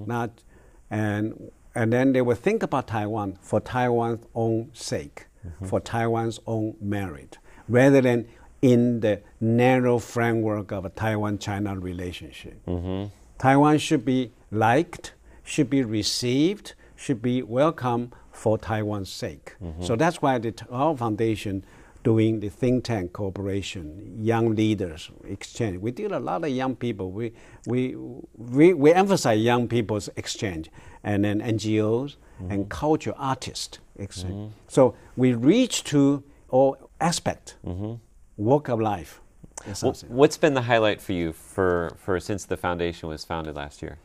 Not, 0.07 0.29
and, 0.89 1.51
and 1.75 1.91
then 1.91 2.13
they 2.13 2.21
will 2.21 2.35
think 2.35 2.63
about 2.63 2.87
Taiwan 2.87 3.37
for 3.41 3.59
Taiwan's 3.59 4.23
own 4.33 4.69
sake, 4.73 5.27
for 5.65 5.79
Taiwan's 5.79 6.39
own 6.47 6.75
merit, 6.81 7.37
rather 7.67 8.01
than 8.01 8.27
in 8.61 9.01
the 9.01 9.21
narrow 9.41 9.99
framework 9.99 10.71
of 10.71 10.85
a 10.85 10.89
Taiwan-China 10.89 11.77
relationship. 11.79 12.59
Taiwan 13.37 13.77
should 13.77 14.03
be 14.05 14.31
liked, 14.51 15.13
should 15.43 15.69
be 15.69 15.83
received, 15.83 16.73
should 16.95 17.21
be 17.21 17.41
welcome 17.43 18.11
for 18.31 18.57
Taiwan's 18.57 19.11
sake. 19.11 19.55
So 19.81 19.95
that's 19.95 20.21
why 20.21 20.37
the, 20.39 20.53
our 20.71 20.95
foundation 20.97 21.63
doing 22.03 22.39
the 22.39 22.49
think 22.49 22.83
tank 22.85 23.13
cooperation, 23.13 24.17
young 24.23 24.55
leaders 24.55 25.09
exchange. 25.27 25.77
We 25.79 25.91
deal 25.91 26.13
a 26.13 26.19
lot 26.19 26.43
of 26.43 26.49
young 26.49 26.75
people. 26.75 27.11
We, 27.11 27.33
we, 27.65 27.95
we, 28.35 28.73
we 28.73 28.93
emphasize 28.93 29.41
young 29.41 29.67
people's 29.67 30.09
exchange, 30.15 30.69
and 31.03 31.25
then 31.25 31.41
NGOs 31.41 32.15
and 32.39 32.49
mm-hmm. 32.49 32.69
culture 32.69 33.13
artists 33.17 33.79
exchange. 33.97 34.33
Mm-hmm. 34.33 34.53
So 34.67 34.95
we 35.15 35.33
reach 35.33 35.83
to 35.85 36.23
all 36.49 36.77
aspect, 37.01 37.55
mm-hmm. 37.65 37.95
walk 38.37 38.69
of 38.69 38.79
life. 38.79 39.21
Yes, 39.65 39.81
Wh- 39.81 39.85
I'll 39.85 39.93
say. 39.93 40.07
What's 40.07 40.37
been 40.37 40.53
the 40.53 40.61
highlight 40.61 41.01
for 41.01 41.13
you 41.13 41.33
for, 41.33 41.95
for 41.97 42.19
since 42.19 42.45
the 42.45 42.57
foundation 42.57 43.09
was 43.09 43.25
founded 43.25 43.55
last 43.55 43.81
year? 43.81 43.97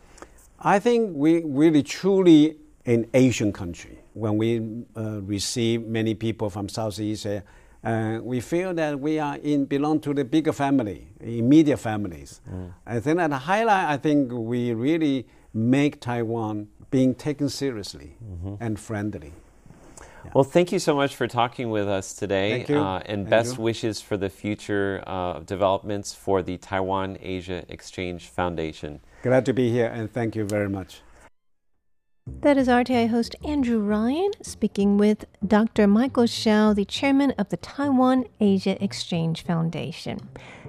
I 0.60 0.78
think 0.78 1.10
we 1.14 1.42
really 1.44 1.82
truly 1.82 2.56
an 2.86 3.06
Asian 3.14 3.52
country. 3.52 3.98
When 4.14 4.36
we 4.36 4.84
uh, 4.96 5.20
receive 5.22 5.86
many 5.86 6.14
people 6.14 6.50
from 6.50 6.68
Southeast 6.68 7.26
Asia, 7.26 7.42
uh, 7.84 8.20
we 8.22 8.40
feel 8.40 8.74
that 8.74 8.98
we 9.00 9.18
are 9.18 9.36
in 9.36 9.64
belong 9.64 10.00
to 10.00 10.14
the 10.14 10.24
bigger 10.24 10.52
family, 10.52 11.08
immediate 11.20 11.78
families. 11.78 12.40
I 12.86 13.00
think 13.00 13.18
that 13.18 13.30
the 13.30 13.38
highlight. 13.38 13.88
I 13.88 13.96
think 13.96 14.32
we 14.32 14.72
really 14.72 15.26
make 15.52 16.00
Taiwan 16.00 16.68
being 16.90 17.14
taken 17.14 17.48
seriously 17.48 18.16
and 18.60 18.78
friendly. 18.78 19.32
Well, 20.34 20.44
thank 20.44 20.72
you 20.72 20.78
so 20.78 20.94
much 20.94 21.16
for 21.16 21.26
talking 21.26 21.70
with 21.70 21.88
us 21.88 22.14
today. 22.14 22.58
Thank 22.58 22.68
you. 22.68 22.78
Uh, 22.78 22.98
and 23.06 23.22
Thank 23.22 23.30
best 23.30 23.56
you. 23.56 23.64
wishes 23.64 24.00
for 24.00 24.16
the 24.16 24.30
future 24.30 25.02
uh, 25.06 25.40
developments 25.40 26.14
for 26.14 26.42
the 26.42 26.58
Taiwan 26.58 27.18
Asia 27.20 27.64
Exchange 27.68 28.28
Foundation. 28.28 29.00
Glad 29.22 29.44
to 29.46 29.52
be 29.52 29.70
here 29.70 29.86
and 29.86 30.12
thank 30.12 30.36
you 30.36 30.44
very 30.44 30.68
much. 30.68 31.00
That 32.26 32.56
is 32.56 32.68
RTI 32.68 33.08
host 33.08 33.34
Andrew 33.44 33.80
Ryan 33.80 34.30
speaking 34.42 34.96
with 34.96 35.24
Dr. 35.44 35.88
Michael 35.88 36.24
Hsiao, 36.24 36.72
the 36.72 36.84
chairman 36.84 37.32
of 37.32 37.48
the 37.48 37.56
Taiwan 37.56 38.26
Asia 38.38 38.82
Exchange 38.82 39.42
Foundation. 39.42 40.20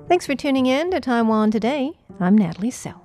Thanks 0.07 0.25
for 0.25 0.33
tuning 0.33 0.65
in 0.65 0.89
to 0.89 0.99
Taiwan 0.99 1.51
Today. 1.51 1.91
I'm 2.19 2.35
Natalie 2.35 2.71
Sell. 2.71 3.02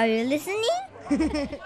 Are 0.00 0.06
you 0.06 0.24
listening? 0.24 0.64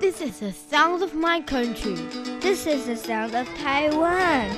This 0.00 0.20
is 0.20 0.40
the 0.40 0.52
sound 0.52 1.04
of 1.04 1.14
my 1.14 1.40
country. 1.40 1.94
This 2.40 2.66
is 2.66 2.86
the 2.86 2.96
sound 2.96 3.36
of 3.36 3.46
Taiwan. 3.54 4.50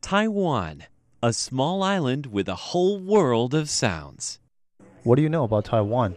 Taiwan, 0.00 0.84
a 1.22 1.32
small 1.34 1.82
island 1.82 2.26
with 2.26 2.48
a 2.48 2.54
whole 2.54 2.98
world 2.98 3.52
of 3.52 3.68
sounds. 3.68 4.38
What 5.02 5.16
do 5.16 5.22
you 5.22 5.28
know 5.28 5.44
about 5.44 5.66
Taiwan? 5.66 6.16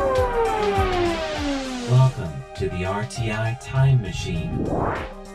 Welcome 1.91 2.31
to 2.57 2.69
the 2.69 2.83
RTI 2.83 3.59
Time 3.59 4.01
Machine. 4.01 4.65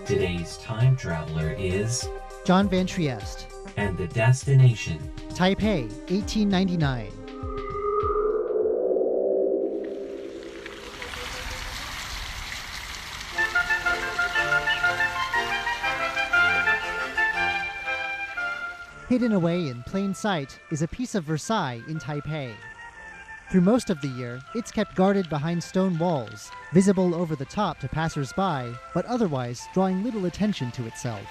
Today's 0.07 0.57
time 0.57 0.97
traveler 0.97 1.55
is 1.59 2.09
John 2.47 2.67
Van 2.71 2.87
Trieste. 2.87 3.47
And 3.77 3.95
the 3.99 4.07
destination 4.07 4.99
Taipei, 5.35 5.83
1899. 6.09 7.13
Hidden 19.11 19.33
away 19.33 19.69
in 19.69 19.83
plain 19.83 20.15
sight 20.15 20.59
is 20.71 20.81
a 20.81 20.89
piece 20.89 21.15
of 21.15 21.25
Versailles 21.25 21.83
in 21.87 21.99
Taipei. 21.99 22.55
Through 23.51 23.61
most 23.61 23.91
of 23.91 24.01
the 24.01 24.09
year, 24.09 24.41
it's 24.57 24.73
kept 24.73 24.97
guarded 24.97 25.29
behind 25.29 25.63
stone 25.63 25.97
walls, 25.99 26.51
visible 26.73 27.15
over 27.15 27.37
the 27.37 27.45
top 27.45 27.79
to 27.79 27.89
passers-by, 27.89 28.73
but 28.93 29.07
otherwise 29.07 29.69
drawing 29.73 30.03
little 30.03 30.27
attention 30.27 30.73
to 30.73 30.87
itself. 30.87 31.27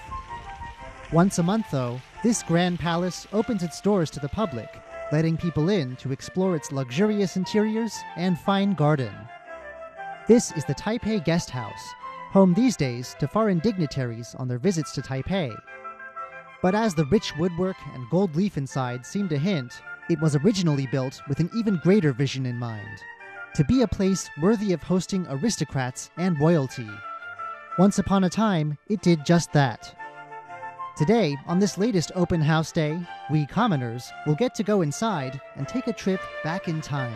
Once 1.12 1.40
a 1.40 1.44
month, 1.44 1.66
though, 1.72 2.00
this 2.24 2.42
grand 2.42 2.80
palace 2.80 3.28
opens 3.34 3.64
its 3.64 3.82
doors 3.82 4.10
to 4.12 4.22
the 4.22 4.30
public, 4.30 4.82
letting 5.12 5.36
people 5.36 5.70
in 5.70 5.98
to 5.98 6.14
explore 6.14 6.56
its 6.56 6.72
luxurious 6.72 7.36
interiors 7.36 7.94
and 8.16 8.40
fine 8.40 8.74
garden. 8.74 9.14
This 10.26 10.54
is 10.54 10.64
the 10.64 10.74
Taipei 10.74 11.24
Guest 11.24 11.50
House, 11.50 11.94
home 12.32 12.54
these 12.54 12.78
days 12.78 13.16
to 13.20 13.28
foreign 13.28 13.60
dignitaries 13.60 14.36
on 14.40 14.48
their 14.48 14.58
visits 14.58 14.94
to 14.94 15.02
Taipei. 15.02 15.54
But 16.62 16.76
as 16.76 16.96
the 16.96 17.06
rich 17.06 17.34
woodwork 17.38 17.78
and 17.94 18.10
gold 18.10 18.36
leaf 18.38 18.58
inside 18.58 19.06
seem 19.06 19.28
to 19.30 19.38
hint, 19.38 19.82
it 20.10 20.20
was 20.20 20.36
originally 20.36 20.88
built 20.88 21.22
with 21.28 21.40
an 21.40 21.50
even 21.56 21.80
greater 21.84 22.14
vision 22.14 22.46
in 22.46 22.58
mind 22.58 23.00
to 23.56 23.64
be 23.64 23.82
a 23.82 23.88
place 23.88 24.30
worthy 24.42 24.74
of 24.74 24.84
hosting 24.84 25.26
aristocrats 25.30 26.12
and 26.18 26.40
royalty. 26.40 26.90
Once 27.80 28.00
upon 28.00 28.26
a 28.26 28.30
time, 28.30 28.78
it 28.90 29.02
did 29.02 29.26
just 29.26 29.52
that. 29.54 29.96
Today, 30.98 31.36
on 31.46 31.60
this 31.60 31.78
latest 31.78 32.12
open 32.16 32.42
house 32.42 32.72
day, 32.72 33.00
we 33.32 33.46
commoners 33.46 34.12
will 34.26 34.36
get 34.36 34.56
to 34.56 34.64
go 34.64 34.82
inside 34.82 35.40
and 35.56 35.68
take 35.68 35.88
a 35.88 35.94
trip 35.94 36.20
back 36.44 36.68
in 36.68 36.82
time. 36.82 37.16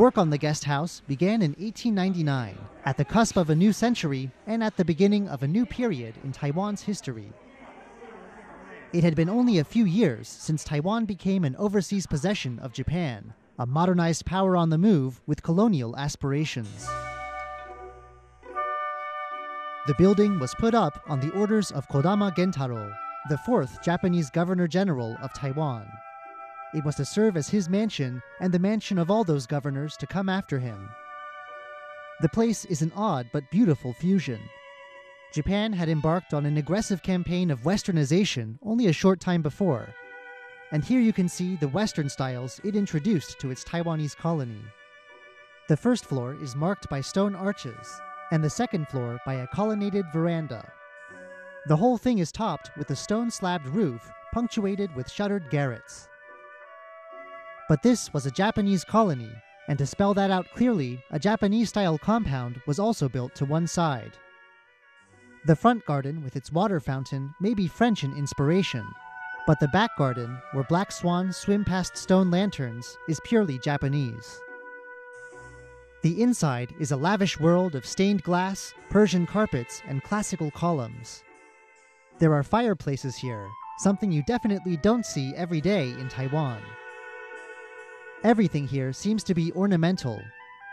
Work 0.00 0.16
on 0.16 0.30
the 0.30 0.38
guest 0.38 0.64
house 0.64 1.02
began 1.06 1.42
in 1.42 1.50
1899, 1.58 2.56
at 2.86 2.96
the 2.96 3.04
cusp 3.04 3.36
of 3.36 3.50
a 3.50 3.54
new 3.54 3.70
century 3.70 4.30
and 4.46 4.64
at 4.64 4.78
the 4.78 4.84
beginning 4.86 5.28
of 5.28 5.42
a 5.42 5.46
new 5.46 5.66
period 5.66 6.14
in 6.24 6.32
Taiwan's 6.32 6.80
history. 6.80 7.30
It 8.94 9.04
had 9.04 9.14
been 9.14 9.28
only 9.28 9.58
a 9.58 9.64
few 9.64 9.84
years 9.84 10.26
since 10.26 10.64
Taiwan 10.64 11.04
became 11.04 11.44
an 11.44 11.54
overseas 11.56 12.06
possession 12.06 12.58
of 12.60 12.72
Japan, 12.72 13.34
a 13.58 13.66
modernized 13.66 14.24
power 14.24 14.56
on 14.56 14.70
the 14.70 14.78
move 14.78 15.20
with 15.26 15.42
colonial 15.42 15.94
aspirations. 15.98 16.88
The 19.86 19.94
building 19.98 20.38
was 20.38 20.54
put 20.54 20.72
up 20.72 21.04
on 21.08 21.20
the 21.20 21.30
orders 21.32 21.70
of 21.72 21.86
Kodama 21.88 22.34
Gentaro, 22.34 22.90
the 23.28 23.36
fourth 23.36 23.82
Japanese 23.82 24.30
Governor 24.30 24.66
General 24.66 25.18
of 25.20 25.34
Taiwan. 25.34 25.86
It 26.72 26.84
was 26.84 26.96
to 26.96 27.04
serve 27.04 27.36
as 27.36 27.48
his 27.48 27.68
mansion 27.68 28.22
and 28.40 28.52
the 28.52 28.58
mansion 28.58 28.98
of 28.98 29.10
all 29.10 29.24
those 29.24 29.46
governors 29.46 29.96
to 29.96 30.06
come 30.06 30.28
after 30.28 30.58
him. 30.58 30.88
The 32.20 32.28
place 32.28 32.64
is 32.66 32.82
an 32.82 32.92
odd 32.94 33.28
but 33.32 33.50
beautiful 33.50 33.92
fusion. 33.92 34.40
Japan 35.32 35.72
had 35.72 35.88
embarked 35.88 36.34
on 36.34 36.46
an 36.46 36.58
aggressive 36.58 37.02
campaign 37.02 37.50
of 37.50 37.62
westernization 37.62 38.58
only 38.62 38.86
a 38.86 38.92
short 38.92 39.20
time 39.20 39.42
before, 39.42 39.88
and 40.70 40.84
here 40.84 41.00
you 41.00 41.12
can 41.12 41.28
see 41.28 41.56
the 41.56 41.68
Western 41.68 42.08
styles 42.08 42.60
it 42.62 42.76
introduced 42.76 43.38
to 43.40 43.50
its 43.50 43.64
Taiwanese 43.64 44.16
colony. 44.16 44.62
The 45.68 45.76
first 45.76 46.04
floor 46.04 46.36
is 46.42 46.54
marked 46.54 46.88
by 46.90 47.00
stone 47.00 47.34
arches, 47.34 48.00
and 48.30 48.44
the 48.44 48.50
second 48.50 48.88
floor 48.88 49.18
by 49.24 49.34
a 49.34 49.46
colonnaded 49.48 50.04
veranda. 50.12 50.70
The 51.66 51.76
whole 51.76 51.98
thing 51.98 52.18
is 52.18 52.30
topped 52.30 52.70
with 52.76 52.90
a 52.90 52.96
stone 52.96 53.30
slabbed 53.30 53.66
roof 53.66 54.08
punctuated 54.32 54.94
with 54.94 55.10
shuttered 55.10 55.50
garrets. 55.50 56.09
But 57.70 57.84
this 57.84 58.12
was 58.12 58.26
a 58.26 58.32
Japanese 58.32 58.82
colony, 58.82 59.30
and 59.68 59.78
to 59.78 59.86
spell 59.86 60.12
that 60.14 60.32
out 60.32 60.50
clearly, 60.56 61.00
a 61.12 61.20
Japanese 61.20 61.68
style 61.68 61.98
compound 61.98 62.60
was 62.66 62.80
also 62.80 63.08
built 63.08 63.32
to 63.36 63.44
one 63.44 63.68
side. 63.68 64.10
The 65.46 65.54
front 65.54 65.86
garden 65.86 66.24
with 66.24 66.34
its 66.34 66.50
water 66.50 66.80
fountain 66.80 67.32
may 67.40 67.54
be 67.54 67.68
French 67.68 68.02
in 68.02 68.12
inspiration, 68.16 68.84
but 69.46 69.60
the 69.60 69.68
back 69.68 69.96
garden, 69.96 70.36
where 70.50 70.64
black 70.64 70.90
swans 70.90 71.36
swim 71.36 71.64
past 71.64 71.96
stone 71.96 72.28
lanterns, 72.28 72.98
is 73.08 73.20
purely 73.24 73.56
Japanese. 73.60 74.40
The 76.02 76.20
inside 76.20 76.74
is 76.80 76.90
a 76.90 76.96
lavish 76.96 77.38
world 77.38 77.76
of 77.76 77.86
stained 77.86 78.24
glass, 78.24 78.74
Persian 78.88 79.28
carpets, 79.28 79.80
and 79.86 80.02
classical 80.02 80.50
columns. 80.50 81.22
There 82.18 82.34
are 82.34 82.42
fireplaces 82.42 83.14
here, 83.14 83.48
something 83.78 84.10
you 84.10 84.24
definitely 84.26 84.76
don't 84.78 85.06
see 85.06 85.32
every 85.36 85.60
day 85.60 85.90
in 85.90 86.08
Taiwan. 86.08 86.60
Everything 88.22 88.68
here 88.68 88.92
seems 88.92 89.24
to 89.24 89.34
be 89.34 89.50
ornamental. 89.52 90.20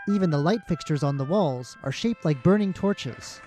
Even 0.09 0.29
the 0.29 0.37
light 0.37 0.59
fixtures 0.67 1.01
on 1.01 1.17
the 1.17 1.23
walls 1.23 1.77
are 1.81 1.93
shaped 1.93 2.25
like 2.25 2.43
burning 2.43 2.73
torches. 2.73 3.39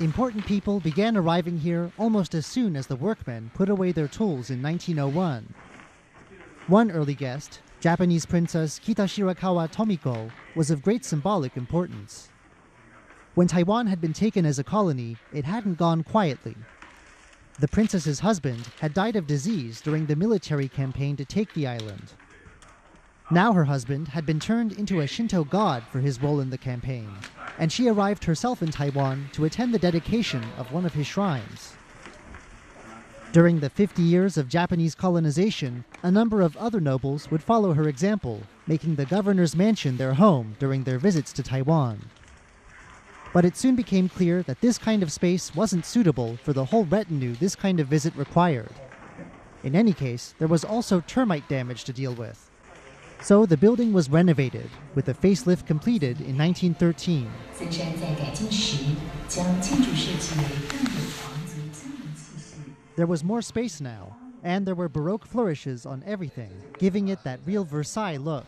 Important 0.00 0.44
people 0.44 0.80
began 0.80 1.16
arriving 1.16 1.56
here 1.56 1.92
almost 1.98 2.34
as 2.34 2.46
soon 2.46 2.74
as 2.74 2.88
the 2.88 2.96
workmen 2.96 3.52
put 3.54 3.68
away 3.68 3.92
their 3.92 4.08
tools 4.08 4.50
in 4.50 4.60
1901. 4.60 5.54
One 6.66 6.90
early 6.90 7.14
guest, 7.14 7.60
Japanese 7.78 8.26
Princess 8.26 8.80
Kitashirakawa 8.80 9.70
Tomiko, 9.72 10.32
was 10.56 10.72
of 10.72 10.82
great 10.82 11.04
symbolic 11.04 11.56
importance. 11.56 12.28
When 13.36 13.46
Taiwan 13.46 13.86
had 13.86 14.00
been 14.00 14.12
taken 14.12 14.44
as 14.44 14.58
a 14.58 14.64
colony, 14.64 15.16
it 15.32 15.44
hadn't 15.44 15.78
gone 15.78 16.02
quietly. 16.02 16.56
The 17.60 17.66
princess's 17.66 18.20
husband 18.20 18.64
had 18.78 18.94
died 18.94 19.16
of 19.16 19.26
disease 19.26 19.80
during 19.80 20.06
the 20.06 20.14
military 20.14 20.68
campaign 20.68 21.16
to 21.16 21.24
take 21.24 21.52
the 21.54 21.66
island. 21.66 22.12
Now 23.32 23.52
her 23.52 23.64
husband 23.64 24.06
had 24.06 24.24
been 24.24 24.38
turned 24.38 24.72
into 24.72 25.00
a 25.00 25.08
Shinto 25.08 25.42
god 25.42 25.82
for 25.90 25.98
his 25.98 26.22
role 26.22 26.38
in 26.38 26.50
the 26.50 26.56
campaign, 26.56 27.10
and 27.58 27.72
she 27.72 27.88
arrived 27.88 28.24
herself 28.24 28.62
in 28.62 28.70
Taiwan 28.70 29.28
to 29.32 29.44
attend 29.44 29.74
the 29.74 29.78
dedication 29.78 30.40
of 30.56 30.72
one 30.72 30.86
of 30.86 30.94
his 30.94 31.08
shrines. 31.08 31.74
During 33.32 33.58
the 33.58 33.70
50 33.70 34.02
years 34.02 34.38
of 34.38 34.48
Japanese 34.48 34.94
colonization, 34.94 35.84
a 36.04 36.12
number 36.12 36.42
of 36.42 36.56
other 36.58 36.80
nobles 36.80 37.28
would 37.32 37.42
follow 37.42 37.74
her 37.74 37.88
example, 37.88 38.40
making 38.68 38.94
the 38.94 39.04
governor's 39.04 39.56
mansion 39.56 39.96
their 39.96 40.14
home 40.14 40.54
during 40.60 40.84
their 40.84 40.98
visits 40.98 41.32
to 41.32 41.42
Taiwan. 41.42 41.98
But 43.32 43.44
it 43.44 43.56
soon 43.56 43.76
became 43.76 44.08
clear 44.08 44.42
that 44.44 44.60
this 44.60 44.78
kind 44.78 45.02
of 45.02 45.12
space 45.12 45.54
wasn't 45.54 45.84
suitable 45.84 46.36
for 46.42 46.52
the 46.52 46.64
whole 46.64 46.84
retinue 46.84 47.34
this 47.34 47.54
kind 47.54 47.78
of 47.78 47.88
visit 47.88 48.14
required. 48.16 48.72
In 49.62 49.74
any 49.74 49.92
case, 49.92 50.34
there 50.38 50.48
was 50.48 50.64
also 50.64 51.00
termite 51.00 51.48
damage 51.48 51.84
to 51.84 51.92
deal 51.92 52.14
with. 52.14 52.50
So 53.20 53.44
the 53.44 53.56
building 53.56 53.92
was 53.92 54.08
renovated, 54.08 54.70
with 54.94 55.08
a 55.08 55.14
facelift 55.14 55.66
completed 55.66 56.20
in 56.20 56.38
1913. 56.38 57.28
There 62.96 63.06
was 63.06 63.24
more 63.24 63.42
space 63.42 63.80
now, 63.80 64.16
and 64.42 64.66
there 64.66 64.74
were 64.74 64.88
Baroque 64.88 65.26
flourishes 65.26 65.84
on 65.84 66.02
everything, 66.06 66.52
giving 66.78 67.08
it 67.08 67.22
that 67.24 67.40
real 67.44 67.64
Versailles 67.64 68.16
look. 68.16 68.46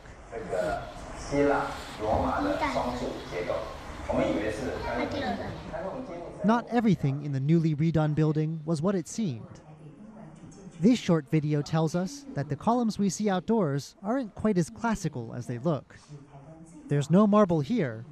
Not 6.44 6.66
everything 6.70 7.24
in 7.24 7.32
the 7.32 7.40
newly 7.40 7.74
redone 7.74 8.14
building 8.14 8.60
was 8.64 8.80
what 8.80 8.94
it 8.94 9.06
seemed. 9.06 9.60
This 10.80 10.98
short 10.98 11.26
video 11.30 11.60
tells 11.60 11.94
us 11.94 12.24
that 12.34 12.48
the 12.48 12.56
columns 12.56 12.98
we 12.98 13.10
see 13.10 13.28
outdoors 13.28 13.94
aren't 14.02 14.34
quite 14.34 14.56
as 14.56 14.70
classical 14.70 15.34
as 15.34 15.46
they 15.46 15.58
look. 15.58 15.96
There's 16.88 17.10
no 17.10 17.26
marble 17.26 17.60
here. 17.60 18.06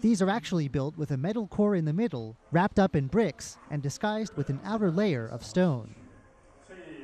These 0.00 0.22
are 0.22 0.30
actually 0.30 0.68
built 0.68 0.96
with 0.96 1.10
a 1.10 1.16
metal 1.16 1.46
core 1.46 1.76
in 1.76 1.84
the 1.84 1.92
middle, 1.92 2.36
wrapped 2.50 2.78
up 2.78 2.96
in 2.96 3.06
bricks, 3.06 3.58
and 3.70 3.82
disguised 3.82 4.34
with 4.36 4.48
an 4.48 4.60
outer 4.64 4.90
layer 4.90 5.26
of 5.26 5.44
stone. 5.44 5.94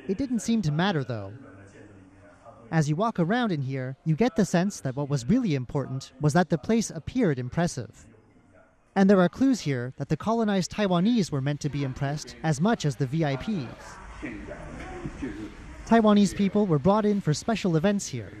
It 0.07 0.17
didn't 0.17 0.39
seem 0.39 0.61
to 0.63 0.71
matter 0.71 1.03
though. 1.03 1.33
As 2.71 2.89
you 2.89 2.95
walk 2.95 3.19
around 3.19 3.51
in 3.51 3.61
here, 3.61 3.95
you 4.03 4.15
get 4.15 4.35
the 4.35 4.45
sense 4.45 4.79
that 4.81 4.95
what 4.95 5.09
was 5.09 5.29
really 5.29 5.53
important 5.53 6.11
was 6.19 6.33
that 6.33 6.49
the 6.49 6.57
place 6.57 6.89
appeared 6.89 7.37
impressive. 7.37 8.07
And 8.95 9.09
there 9.09 9.21
are 9.21 9.29
clues 9.29 9.61
here 9.61 9.93
that 9.97 10.09
the 10.09 10.17
colonized 10.17 10.71
Taiwanese 10.71 11.31
were 11.31 11.41
meant 11.41 11.59
to 11.61 11.69
be 11.69 11.83
impressed 11.83 12.35
as 12.43 12.61
much 12.61 12.85
as 12.85 12.95
the 12.95 13.07
VIPs. 13.07 13.67
Taiwanese 15.87 16.35
people 16.35 16.65
were 16.65 16.79
brought 16.79 17.05
in 17.05 17.19
for 17.19 17.33
special 17.33 17.75
events 17.75 18.07
here. 18.07 18.31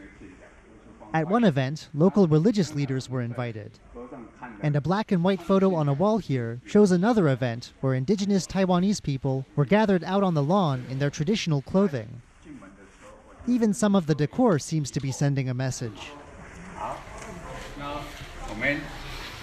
At 1.13 1.27
one 1.27 1.43
event, 1.43 1.89
local 1.93 2.27
religious 2.27 2.73
leaders 2.73 3.09
were 3.09 3.21
invited. 3.21 3.79
And 4.61 4.75
a 4.75 4.81
black 4.81 5.11
and 5.11 5.23
white 5.23 5.41
photo 5.41 5.75
on 5.75 5.89
a 5.89 5.93
wall 5.93 6.19
here 6.19 6.61
shows 6.65 6.91
another 6.91 7.29
event 7.29 7.73
where 7.81 7.93
indigenous 7.93 8.47
Taiwanese 8.47 9.01
people 9.01 9.45
were 9.55 9.65
gathered 9.65 10.03
out 10.03 10.23
on 10.23 10.33
the 10.33 10.43
lawn 10.43 10.85
in 10.89 10.99
their 10.99 11.09
traditional 11.09 11.61
clothing. 11.61 12.21
Even 13.47 13.73
some 13.73 13.95
of 13.95 14.07
the 14.07 14.15
decor 14.15 14.57
seems 14.57 14.89
to 14.91 14.99
be 14.99 15.11
sending 15.11 15.49
a 15.49 15.53
message. 15.53 16.11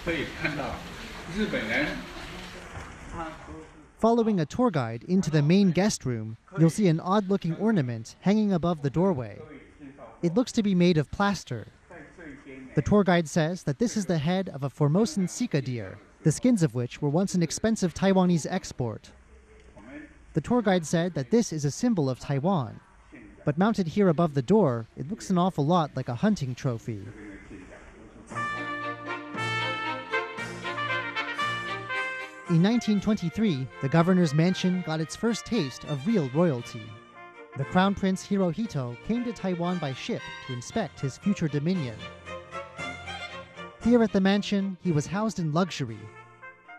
Following 3.98 4.40
a 4.40 4.46
tour 4.46 4.70
guide 4.70 5.04
into 5.04 5.30
the 5.30 5.42
main 5.42 5.70
guest 5.70 6.04
room, 6.04 6.36
you'll 6.58 6.70
see 6.70 6.88
an 6.88 6.98
odd 6.98 7.28
looking 7.28 7.54
ornament 7.56 8.16
hanging 8.20 8.52
above 8.52 8.82
the 8.82 8.90
doorway. 8.90 9.38
It 10.22 10.34
looks 10.34 10.52
to 10.52 10.62
be 10.62 10.74
made 10.74 10.98
of 10.98 11.10
plaster. 11.10 11.68
The 12.74 12.82
tour 12.82 13.04
guide 13.04 13.28
says 13.28 13.62
that 13.64 13.78
this 13.78 13.96
is 13.96 14.06
the 14.06 14.18
head 14.18 14.48
of 14.48 14.64
a 14.64 14.70
Formosan 14.70 15.28
sika 15.28 15.60
deer, 15.60 15.98
the 16.22 16.32
skins 16.32 16.62
of 16.62 16.74
which 16.74 17.00
were 17.00 17.08
once 17.08 17.34
an 17.34 17.42
expensive 17.42 17.94
Taiwanese 17.94 18.46
export. 18.50 19.10
The 20.32 20.40
tour 20.40 20.62
guide 20.62 20.86
said 20.86 21.14
that 21.14 21.30
this 21.30 21.52
is 21.52 21.64
a 21.64 21.70
symbol 21.70 22.10
of 22.10 22.18
Taiwan, 22.18 22.80
but 23.44 23.58
mounted 23.58 23.88
here 23.88 24.08
above 24.08 24.34
the 24.34 24.42
door, 24.42 24.86
it 24.96 25.08
looks 25.08 25.30
an 25.30 25.38
awful 25.38 25.66
lot 25.66 25.90
like 25.96 26.08
a 26.08 26.14
hunting 26.16 26.54
trophy. 26.54 27.02
In 32.50 32.64
1923, 32.64 33.64
the 33.80 33.88
governor's 33.88 34.34
mansion 34.34 34.82
got 34.84 35.00
its 35.00 35.14
first 35.14 35.46
taste 35.46 35.84
of 35.84 36.04
real 36.04 36.28
royalty. 36.30 36.82
The 37.56 37.64
Crown 37.66 37.94
Prince 37.94 38.26
Hirohito 38.26 38.96
came 39.06 39.22
to 39.22 39.32
Taiwan 39.32 39.78
by 39.78 39.92
ship 39.92 40.20
to 40.48 40.52
inspect 40.52 40.98
his 40.98 41.16
future 41.16 41.46
dominion. 41.46 41.94
Here 43.84 44.02
at 44.02 44.12
the 44.12 44.20
mansion, 44.20 44.76
he 44.82 44.90
was 44.90 45.06
housed 45.06 45.38
in 45.38 45.52
luxury. 45.52 46.00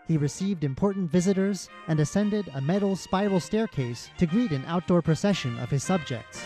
He 0.06 0.18
received 0.18 0.62
important 0.62 1.10
visitors 1.10 1.70
and 1.88 2.00
ascended 2.00 2.50
a 2.52 2.60
metal 2.60 2.94
spiral 2.94 3.40
staircase 3.40 4.10
to 4.18 4.26
greet 4.26 4.50
an 4.50 4.66
outdoor 4.66 5.00
procession 5.00 5.58
of 5.58 5.70
his 5.70 5.82
subjects. 5.82 6.44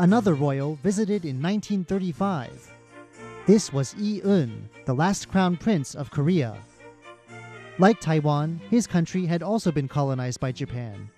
Another 0.00 0.34
royal 0.34 0.74
visited 0.82 1.24
in 1.24 1.40
1935. 1.40 2.79
This 3.46 3.72
was 3.72 3.94
Yi 3.94 4.22
Un, 4.22 4.68
the 4.84 4.94
last 4.94 5.28
crown 5.28 5.56
prince 5.56 5.94
of 5.94 6.10
Korea. 6.10 6.58
Like 7.78 7.98
Taiwan, 7.98 8.60
his 8.68 8.86
country 8.86 9.24
had 9.24 9.42
also 9.42 9.72
been 9.72 9.88
colonized 9.88 10.40
by 10.40 10.52
Japan. 10.52 11.08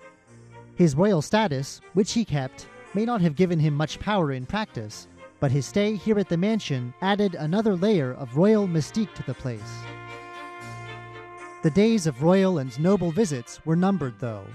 His 0.77 0.95
royal 0.95 1.21
status, 1.21 1.81
which 1.95 2.13
he 2.13 2.25
kept, 2.25 2.69
may 2.95 3.05
not 3.05 3.21
have 3.21 3.35
given 3.35 3.59
him 3.59 3.75
much 3.75 3.99
power 3.99 4.31
in 4.33 4.47
practice, 4.47 5.09
but 5.41 5.51
his 5.51 5.67
stay 5.67 5.97
here 5.97 6.19
at 6.19 6.29
the 6.29 6.37
mansion 6.37 6.95
added 7.03 7.35
another 7.35 7.75
layer 7.75 8.15
of 8.15 8.37
royal 8.37 8.69
mystique 8.69 9.13
to 9.15 9.25
the 9.25 9.35
place. 9.35 9.61
The 11.65 11.71
days 11.71 12.07
of 12.07 12.23
royal 12.23 12.59
and 12.59 12.79
noble 12.81 13.11
visits 13.11 13.61
were 13.67 13.77
numbered, 13.77 14.15
though. 14.21 14.47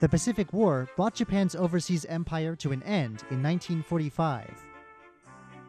The 0.00 0.08
Pacific 0.08 0.52
War 0.52 0.88
brought 0.96 1.14
Japan's 1.14 1.54
overseas 1.54 2.04
empire 2.06 2.56
to 2.56 2.72
an 2.72 2.82
end 2.82 3.22
in 3.30 3.42
1945. 3.42 4.69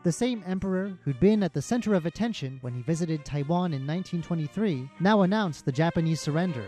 The 0.04 0.12
same 0.12 0.43
emperor 0.47 0.97
who'd 1.04 1.20
been 1.20 1.43
at 1.43 1.54
the 1.54 1.62
center 1.62 1.93
of 1.93 2.08
attention 2.08 2.58
when 2.62 2.74
he 2.74 2.82
visited 2.82 3.24
Taiwan 3.24 3.72
in 3.72 3.86
1923 3.86 4.89
now 4.99 5.22
announced 5.22 5.64
the 5.64 5.72
Japanese 5.72 6.20
surrender. 6.20 6.66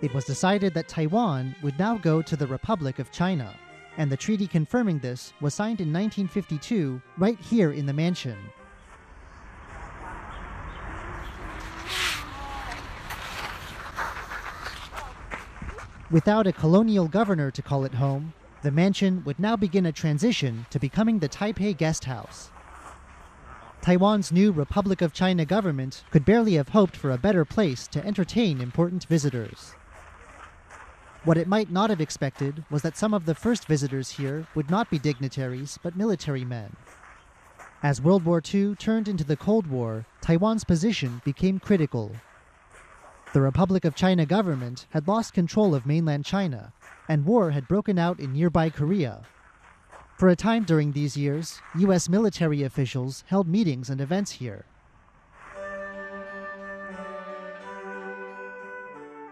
It 0.00 0.14
was 0.14 0.24
decided 0.24 0.72
that 0.74 0.86
Taiwan 0.86 1.56
would 1.64 1.76
now 1.76 1.98
go 1.98 2.22
to 2.22 2.36
the 2.36 2.46
Republic 2.46 3.00
of 3.00 3.10
China, 3.10 3.58
and 3.96 4.08
the 4.10 4.16
treaty 4.16 4.46
confirming 4.46 5.00
this 5.00 5.32
was 5.40 5.52
signed 5.52 5.80
in 5.80 5.92
1952 5.92 7.02
right 7.18 7.40
here 7.40 7.72
in 7.72 7.86
the 7.86 7.92
mansion. 7.92 8.38
Without 16.12 16.46
a 16.46 16.52
colonial 16.52 17.08
governor 17.08 17.50
to 17.50 17.62
call 17.62 17.84
it 17.84 17.94
home, 17.94 18.32
the 18.64 18.70
mansion 18.70 19.22
would 19.26 19.38
now 19.38 19.54
begin 19.54 19.84
a 19.84 19.92
transition 19.92 20.64
to 20.70 20.80
becoming 20.80 21.18
the 21.18 21.28
Taipei 21.28 21.76
Guest 21.76 22.06
House. 22.06 22.50
Taiwan's 23.82 24.32
new 24.32 24.52
Republic 24.52 25.02
of 25.02 25.12
China 25.12 25.44
government 25.44 26.02
could 26.10 26.24
barely 26.24 26.54
have 26.54 26.70
hoped 26.70 26.96
for 26.96 27.10
a 27.10 27.18
better 27.18 27.44
place 27.44 27.86
to 27.88 28.02
entertain 28.06 28.62
important 28.62 29.04
visitors. 29.04 29.74
What 31.24 31.36
it 31.36 31.46
might 31.46 31.70
not 31.70 31.90
have 31.90 32.00
expected 32.00 32.64
was 32.70 32.80
that 32.80 32.96
some 32.96 33.12
of 33.12 33.26
the 33.26 33.34
first 33.34 33.66
visitors 33.66 34.12
here 34.12 34.46
would 34.54 34.70
not 34.70 34.88
be 34.88 34.98
dignitaries 34.98 35.78
but 35.82 35.94
military 35.94 36.46
men. 36.46 36.74
As 37.82 38.00
World 38.00 38.24
War 38.24 38.42
II 38.42 38.76
turned 38.76 39.08
into 39.08 39.24
the 39.24 39.36
Cold 39.36 39.66
War, 39.66 40.06
Taiwan's 40.22 40.64
position 40.64 41.20
became 41.22 41.58
critical. 41.58 42.16
The 43.34 43.40
Republic 43.40 43.84
of 43.84 43.96
China 43.96 44.24
government 44.24 44.86
had 44.90 45.08
lost 45.08 45.34
control 45.34 45.74
of 45.74 45.86
mainland 45.86 46.24
China 46.24 46.72
and 47.08 47.26
war 47.26 47.50
had 47.50 47.66
broken 47.66 47.98
out 47.98 48.20
in 48.20 48.32
nearby 48.32 48.70
Korea. 48.70 49.22
For 50.16 50.28
a 50.28 50.36
time 50.36 50.62
during 50.62 50.92
these 50.92 51.16
years, 51.16 51.60
U.S. 51.80 52.08
military 52.08 52.62
officials 52.62 53.24
held 53.26 53.48
meetings 53.48 53.90
and 53.90 54.00
events 54.00 54.30
here. 54.30 54.66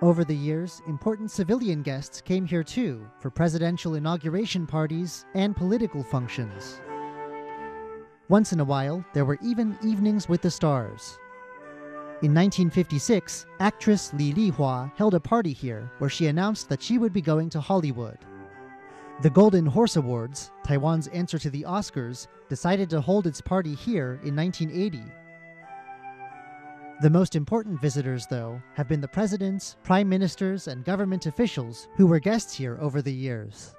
Over 0.02 0.24
the 0.24 0.34
years, 0.34 0.82
important 0.88 1.30
civilian 1.30 1.82
guests 1.82 2.20
came 2.20 2.44
here 2.44 2.64
too 2.64 3.06
for 3.20 3.30
presidential 3.30 3.94
inauguration 3.94 4.66
parties 4.66 5.26
and 5.34 5.54
political 5.54 6.02
functions. 6.02 6.80
Once 8.28 8.52
in 8.52 8.58
a 8.58 8.64
while, 8.64 9.04
there 9.14 9.24
were 9.24 9.38
even 9.40 9.78
evenings 9.80 10.28
with 10.28 10.42
the 10.42 10.50
stars. 10.50 11.20
In 12.22 12.32
1956, 12.34 13.46
actress 13.58 14.12
Li 14.14 14.32
Lihua 14.32 14.92
held 14.94 15.14
a 15.14 15.18
party 15.18 15.52
here 15.52 15.90
where 15.98 16.08
she 16.08 16.28
announced 16.28 16.68
that 16.68 16.80
she 16.80 16.96
would 16.96 17.12
be 17.12 17.20
going 17.20 17.50
to 17.50 17.60
Hollywood. 17.60 18.16
The 19.22 19.30
Golden 19.30 19.66
Horse 19.66 19.96
Awards, 19.96 20.52
Taiwan's 20.62 21.08
answer 21.08 21.36
to 21.40 21.50
the 21.50 21.64
Oscars, 21.64 22.28
decided 22.48 22.88
to 22.90 23.00
hold 23.00 23.26
its 23.26 23.40
party 23.40 23.74
here 23.74 24.20
in 24.22 24.36
1980. 24.36 25.02
The 27.00 27.10
most 27.10 27.34
important 27.34 27.80
visitors, 27.80 28.28
though, 28.28 28.62
have 28.74 28.86
been 28.86 29.00
the 29.00 29.08
presidents, 29.08 29.74
prime 29.82 30.08
ministers, 30.08 30.68
and 30.68 30.84
government 30.84 31.26
officials 31.26 31.88
who 31.96 32.06
were 32.06 32.20
guests 32.20 32.54
here 32.54 32.78
over 32.80 33.02
the 33.02 33.12
years. 33.12 33.74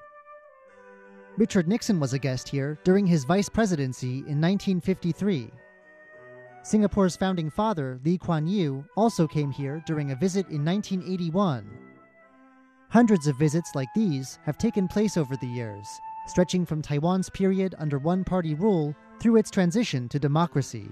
Richard 1.37 1.69
Nixon 1.69 1.97
was 1.97 2.11
a 2.11 2.19
guest 2.19 2.49
here 2.49 2.77
during 2.83 3.07
his 3.07 3.23
vice 3.23 3.47
presidency 3.47 4.17
in 4.27 4.41
1953. 4.41 5.49
Singapore's 6.65 7.17
founding 7.17 7.49
father, 7.49 7.99
Lee 8.05 8.17
Kuan 8.17 8.47
Yew, 8.47 8.85
also 8.95 9.27
came 9.27 9.51
here 9.51 9.83
during 9.85 10.11
a 10.11 10.15
visit 10.15 10.47
in 10.47 10.63
1981. 10.63 11.69
Hundreds 12.87 13.27
of 13.27 13.37
visits 13.37 13.71
like 13.75 13.89
these 13.93 14.39
have 14.45 14.57
taken 14.57 14.87
place 14.87 15.17
over 15.17 15.35
the 15.35 15.47
years, 15.47 15.85
stretching 16.25 16.65
from 16.65 16.81
Taiwan's 16.81 17.29
period 17.29 17.75
under 17.79 17.99
one 17.99 18.23
party 18.23 18.53
rule 18.53 18.95
through 19.19 19.35
its 19.35 19.51
transition 19.51 20.07
to 20.07 20.17
democracy. 20.17 20.89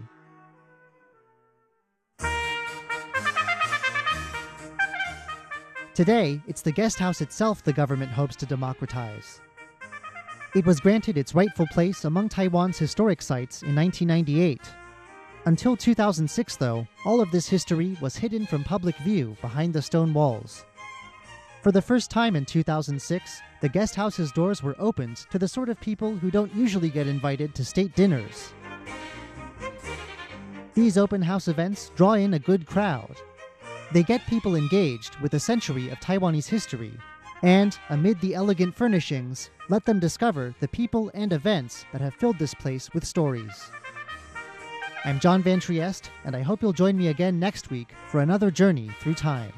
Today, 5.94 6.42
it's 6.48 6.62
the 6.62 6.74
guest 6.74 7.00
house 7.00 7.22
itself 7.22 7.64
the 7.64 7.72
government 7.72 8.12
hopes 8.12 8.36
to 8.38 8.46
democratize. 8.46 9.40
It 10.54 10.66
was 10.66 10.82
granted 10.82 11.18
its 11.18 11.34
rightful 11.34 11.68
place 11.68 12.04
among 12.04 12.28
Taiwan's 12.28 12.78
historic 12.78 13.22
sites 13.22 13.62
in 13.64 13.74
1998 13.74 14.60
until 15.46 15.76
2006, 15.76 16.56
though, 16.58 16.88
all 17.06 17.22
of 17.22 17.32
this 17.32 17.50
history 17.50 17.98
was 18.02 18.16
hidden 18.16 18.46
from 18.46 18.64
public 18.64 18.96
view 18.98 19.36
behind 19.42 19.74
the 19.74 19.82
stone 19.82 20.14
walls. 20.14 20.66
For 21.62 21.72
the 21.72 21.82
first 21.82 22.10
time 22.10 22.36
in 22.36 22.46
2006, 22.46 23.42
the 23.62 23.70
guest 23.70 23.96
house's 23.96 24.32
doors 24.32 24.64
were 24.64 24.76
opened 24.80 25.18
to 25.30 25.38
the 25.38 25.48
sort 25.48 25.70
of 25.70 25.80
people 25.80 26.16
who 26.16 26.32
don't 26.32 26.54
usually 26.56 26.90
get 26.90 27.08
invited 27.08 27.54
to 27.56 27.66
state 27.66 27.96
dinners. 27.96 28.54
These 30.74 30.98
open 30.98 31.22
house 31.22 31.48
events 31.48 31.92
draw 31.96 32.14
in 32.14 32.34
a 32.34 32.40
good 32.40 32.66
crowd. 32.66 33.16
They 33.92 34.04
get 34.04 34.26
people 34.28 34.56
engaged 34.56 35.18
with 35.18 35.34
a 35.34 35.40
century 35.40 35.90
of 35.90 36.00
Taiwanese 36.00 36.48
history, 36.48 36.94
and, 37.44 37.78
amid 37.90 38.22
the 38.22 38.36
elegant 38.36 38.76
furnishings, 38.76 39.50
let 39.70 39.86
them 39.86 40.00
discover 40.00 40.56
the 40.60 40.68
people 40.68 41.12
and 41.14 41.34
events 41.34 41.86
that 41.92 42.02
have 42.02 42.14
filled 42.14 42.40
this 42.40 42.54
place 42.54 42.90
with 42.94 43.06
stories. 43.06 43.72
I'm 45.04 45.20
John 45.20 45.42
Van 45.42 45.60
Trieste, 45.60 46.12
and 46.26 46.36
I 46.36 46.44
hope 46.44 46.62
you'll 46.62 46.74
join 46.74 46.96
me 46.96 47.08
again 47.08 47.40
next 47.40 47.72
week 47.72 47.90
for 48.08 48.22
another 48.22 48.52
journey 48.52 48.92
through 49.00 49.16
time. 49.16 49.52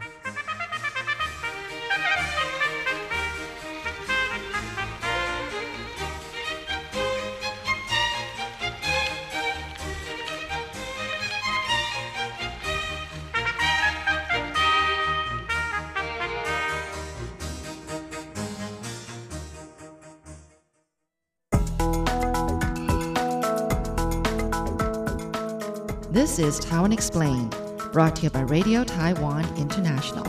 Is 26.43 26.59
Taiwan 26.59 26.91
Explained, 26.91 27.55
brought 27.93 28.17
to 28.17 28.23
you 28.23 28.29
by 28.29 28.41
Radio 28.41 28.83
Taiwan 28.83 29.45
International. 29.55 30.25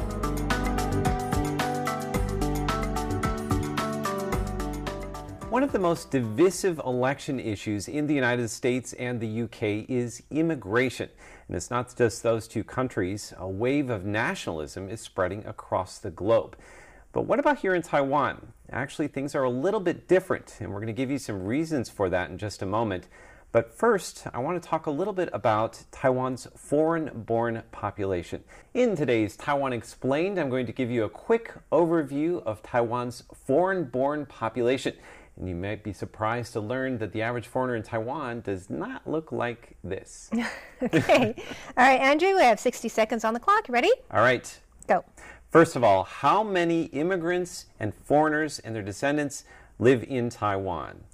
One 5.50 5.64
of 5.64 5.72
the 5.72 5.80
most 5.80 6.12
divisive 6.12 6.80
election 6.86 7.40
issues 7.40 7.88
in 7.88 8.06
the 8.06 8.14
United 8.14 8.46
States 8.46 8.92
and 8.92 9.20
the 9.20 9.42
UK 9.42 9.90
is 9.90 10.22
immigration. 10.30 11.10
And 11.48 11.56
it's 11.56 11.72
not 11.72 11.92
just 11.96 12.22
those 12.22 12.46
two 12.46 12.62
countries, 12.62 13.34
a 13.36 13.48
wave 13.48 13.90
of 13.90 14.04
nationalism 14.04 14.88
is 14.88 15.00
spreading 15.00 15.44
across 15.44 15.98
the 15.98 16.12
globe. 16.12 16.56
But 17.10 17.22
what 17.22 17.40
about 17.40 17.58
here 17.58 17.74
in 17.74 17.82
Taiwan? 17.82 18.52
Actually, 18.70 19.08
things 19.08 19.34
are 19.34 19.42
a 19.42 19.50
little 19.50 19.80
bit 19.80 20.06
different, 20.06 20.58
and 20.60 20.70
we're 20.70 20.78
going 20.80 20.86
to 20.86 20.92
give 20.92 21.10
you 21.10 21.18
some 21.18 21.44
reasons 21.44 21.90
for 21.90 22.08
that 22.08 22.30
in 22.30 22.38
just 22.38 22.62
a 22.62 22.66
moment. 22.66 23.08
But 23.54 23.72
first, 23.72 24.26
I 24.34 24.40
want 24.40 24.60
to 24.60 24.68
talk 24.68 24.86
a 24.86 24.90
little 24.90 25.12
bit 25.12 25.28
about 25.32 25.84
Taiwan's 25.92 26.48
foreign 26.56 27.22
born 27.22 27.62
population. 27.70 28.42
In 28.74 28.96
today's 28.96 29.36
Taiwan 29.36 29.72
Explained, 29.72 30.40
I'm 30.40 30.50
going 30.50 30.66
to 30.66 30.72
give 30.72 30.90
you 30.90 31.04
a 31.04 31.08
quick 31.08 31.54
overview 31.70 32.42
of 32.42 32.64
Taiwan's 32.64 33.22
foreign 33.46 33.84
born 33.84 34.26
population. 34.26 34.94
And 35.36 35.48
you 35.48 35.54
might 35.54 35.84
be 35.84 35.92
surprised 35.92 36.52
to 36.54 36.60
learn 36.60 36.98
that 36.98 37.12
the 37.12 37.22
average 37.22 37.46
foreigner 37.46 37.76
in 37.76 37.84
Taiwan 37.84 38.40
does 38.40 38.70
not 38.70 39.08
look 39.08 39.30
like 39.30 39.76
this. 39.84 40.32
okay. 40.82 41.36
All 41.76 41.86
right, 41.86 42.00
Andrew, 42.00 42.34
we 42.34 42.42
have 42.42 42.58
60 42.58 42.88
seconds 42.88 43.24
on 43.24 43.34
the 43.34 43.40
clock. 43.40 43.68
You 43.68 43.74
ready? 43.74 43.92
All 44.10 44.22
right. 44.22 44.52
Go. 44.88 45.04
First 45.52 45.76
of 45.76 45.84
all, 45.84 46.02
how 46.02 46.42
many 46.42 46.86
immigrants 46.86 47.66
and 47.78 47.94
foreigners 47.94 48.58
and 48.58 48.74
their 48.74 48.82
descendants 48.82 49.44
live 49.78 50.02
in 50.02 50.28
Taiwan? 50.28 51.04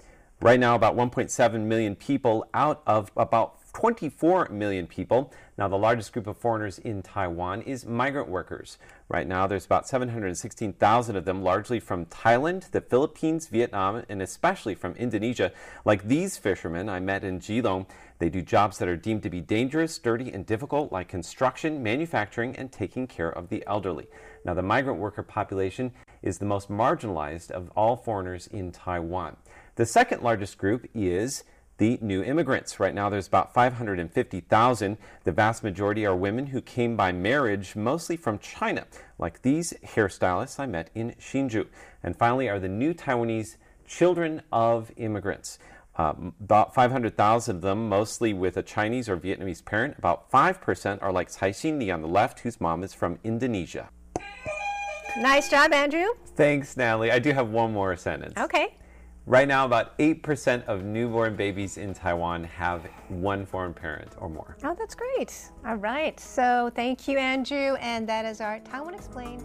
Right 0.42 0.58
now, 0.58 0.74
about 0.74 0.96
1.7 0.96 1.60
million 1.64 1.94
people 1.94 2.48
out 2.54 2.82
of 2.86 3.12
about 3.14 3.58
24 3.74 4.48
million 4.48 4.86
people. 4.86 5.30
Now, 5.58 5.68
the 5.68 5.76
largest 5.76 6.14
group 6.14 6.26
of 6.26 6.38
foreigners 6.38 6.78
in 6.78 7.02
Taiwan 7.02 7.60
is 7.60 7.84
migrant 7.84 8.26
workers. 8.26 8.78
Right 9.10 9.26
now, 9.26 9.46
there's 9.46 9.66
about 9.66 9.86
716,000 9.86 11.16
of 11.16 11.26
them, 11.26 11.42
largely 11.42 11.78
from 11.78 12.06
Thailand, 12.06 12.70
the 12.70 12.80
Philippines, 12.80 13.48
Vietnam, 13.48 14.02
and 14.08 14.22
especially 14.22 14.74
from 14.74 14.94
Indonesia. 14.94 15.52
Like 15.84 16.08
these 16.08 16.38
fishermen 16.38 16.88
I 16.88 17.00
met 17.00 17.22
in 17.22 17.38
Keelung, 17.38 17.86
they 18.18 18.30
do 18.30 18.40
jobs 18.40 18.78
that 18.78 18.88
are 18.88 18.96
deemed 18.96 19.22
to 19.24 19.30
be 19.30 19.42
dangerous, 19.42 19.98
dirty, 19.98 20.32
and 20.32 20.46
difficult, 20.46 20.90
like 20.90 21.08
construction, 21.08 21.82
manufacturing, 21.82 22.56
and 22.56 22.72
taking 22.72 23.06
care 23.06 23.30
of 23.30 23.50
the 23.50 23.62
elderly. 23.66 24.08
Now, 24.46 24.54
the 24.54 24.62
migrant 24.62 25.00
worker 25.00 25.22
population 25.22 25.92
is 26.22 26.38
the 26.38 26.46
most 26.46 26.70
marginalized 26.70 27.50
of 27.50 27.70
all 27.76 27.94
foreigners 27.94 28.46
in 28.46 28.72
Taiwan. 28.72 29.36
The 29.80 29.86
second 29.86 30.22
largest 30.22 30.58
group 30.58 30.86
is 30.94 31.42
the 31.78 31.98
new 32.02 32.22
immigrants. 32.22 32.78
Right 32.78 32.94
now, 32.94 33.08
there's 33.08 33.26
about 33.26 33.54
550,000. 33.54 34.98
The 35.24 35.32
vast 35.32 35.64
majority 35.64 36.04
are 36.04 36.14
women 36.14 36.48
who 36.48 36.60
came 36.60 36.98
by 36.98 37.12
marriage, 37.12 37.74
mostly 37.74 38.18
from 38.18 38.38
China, 38.40 38.86
like 39.18 39.40
these 39.40 39.72
hairstylists 39.82 40.60
I 40.60 40.66
met 40.66 40.90
in 40.94 41.12
Hsinchu. 41.12 41.66
And 42.02 42.14
finally, 42.14 42.46
are 42.50 42.58
the 42.58 42.68
new 42.68 42.92
Taiwanese 42.92 43.56
children 43.86 44.42
of 44.52 44.92
immigrants. 44.98 45.58
Um, 45.96 46.34
about 46.38 46.74
500,000 46.74 47.56
of 47.56 47.62
them, 47.62 47.88
mostly 47.88 48.34
with 48.34 48.58
a 48.58 48.62
Chinese 48.62 49.08
or 49.08 49.16
Vietnamese 49.16 49.64
parent. 49.64 49.96
About 49.96 50.30
5% 50.30 50.98
are 51.00 51.10
like 51.10 51.30
Tsai 51.30 51.52
Xin 51.52 51.78
the 51.78 51.90
on 51.90 52.02
the 52.02 52.06
left, 52.06 52.40
whose 52.40 52.60
mom 52.60 52.82
is 52.82 52.92
from 52.92 53.18
Indonesia. 53.24 53.88
Nice 55.16 55.48
job, 55.48 55.72
Andrew. 55.72 56.04
Thanks, 56.36 56.76
Natalie. 56.76 57.10
I 57.10 57.18
do 57.18 57.32
have 57.32 57.48
one 57.48 57.72
more 57.72 57.96
sentence. 57.96 58.34
Okay. 58.36 58.76
Right 59.26 59.46
now, 59.46 59.64
about 59.64 59.96
8% 59.98 60.64
of 60.64 60.82
newborn 60.82 61.36
babies 61.36 61.76
in 61.76 61.94
Taiwan 61.94 62.42
have 62.44 62.84
one 63.08 63.44
foreign 63.46 63.74
parent 63.74 64.12
or 64.18 64.28
more. 64.28 64.56
Oh, 64.64 64.74
that's 64.76 64.94
great. 64.94 65.50
All 65.66 65.76
right. 65.76 66.18
So 66.18 66.70
thank 66.74 67.06
you, 67.06 67.18
Andrew. 67.18 67.76
And 67.80 68.08
that 68.08 68.24
is 68.24 68.40
our 68.40 68.60
Taiwan 68.60 68.94
Explained. 68.94 69.44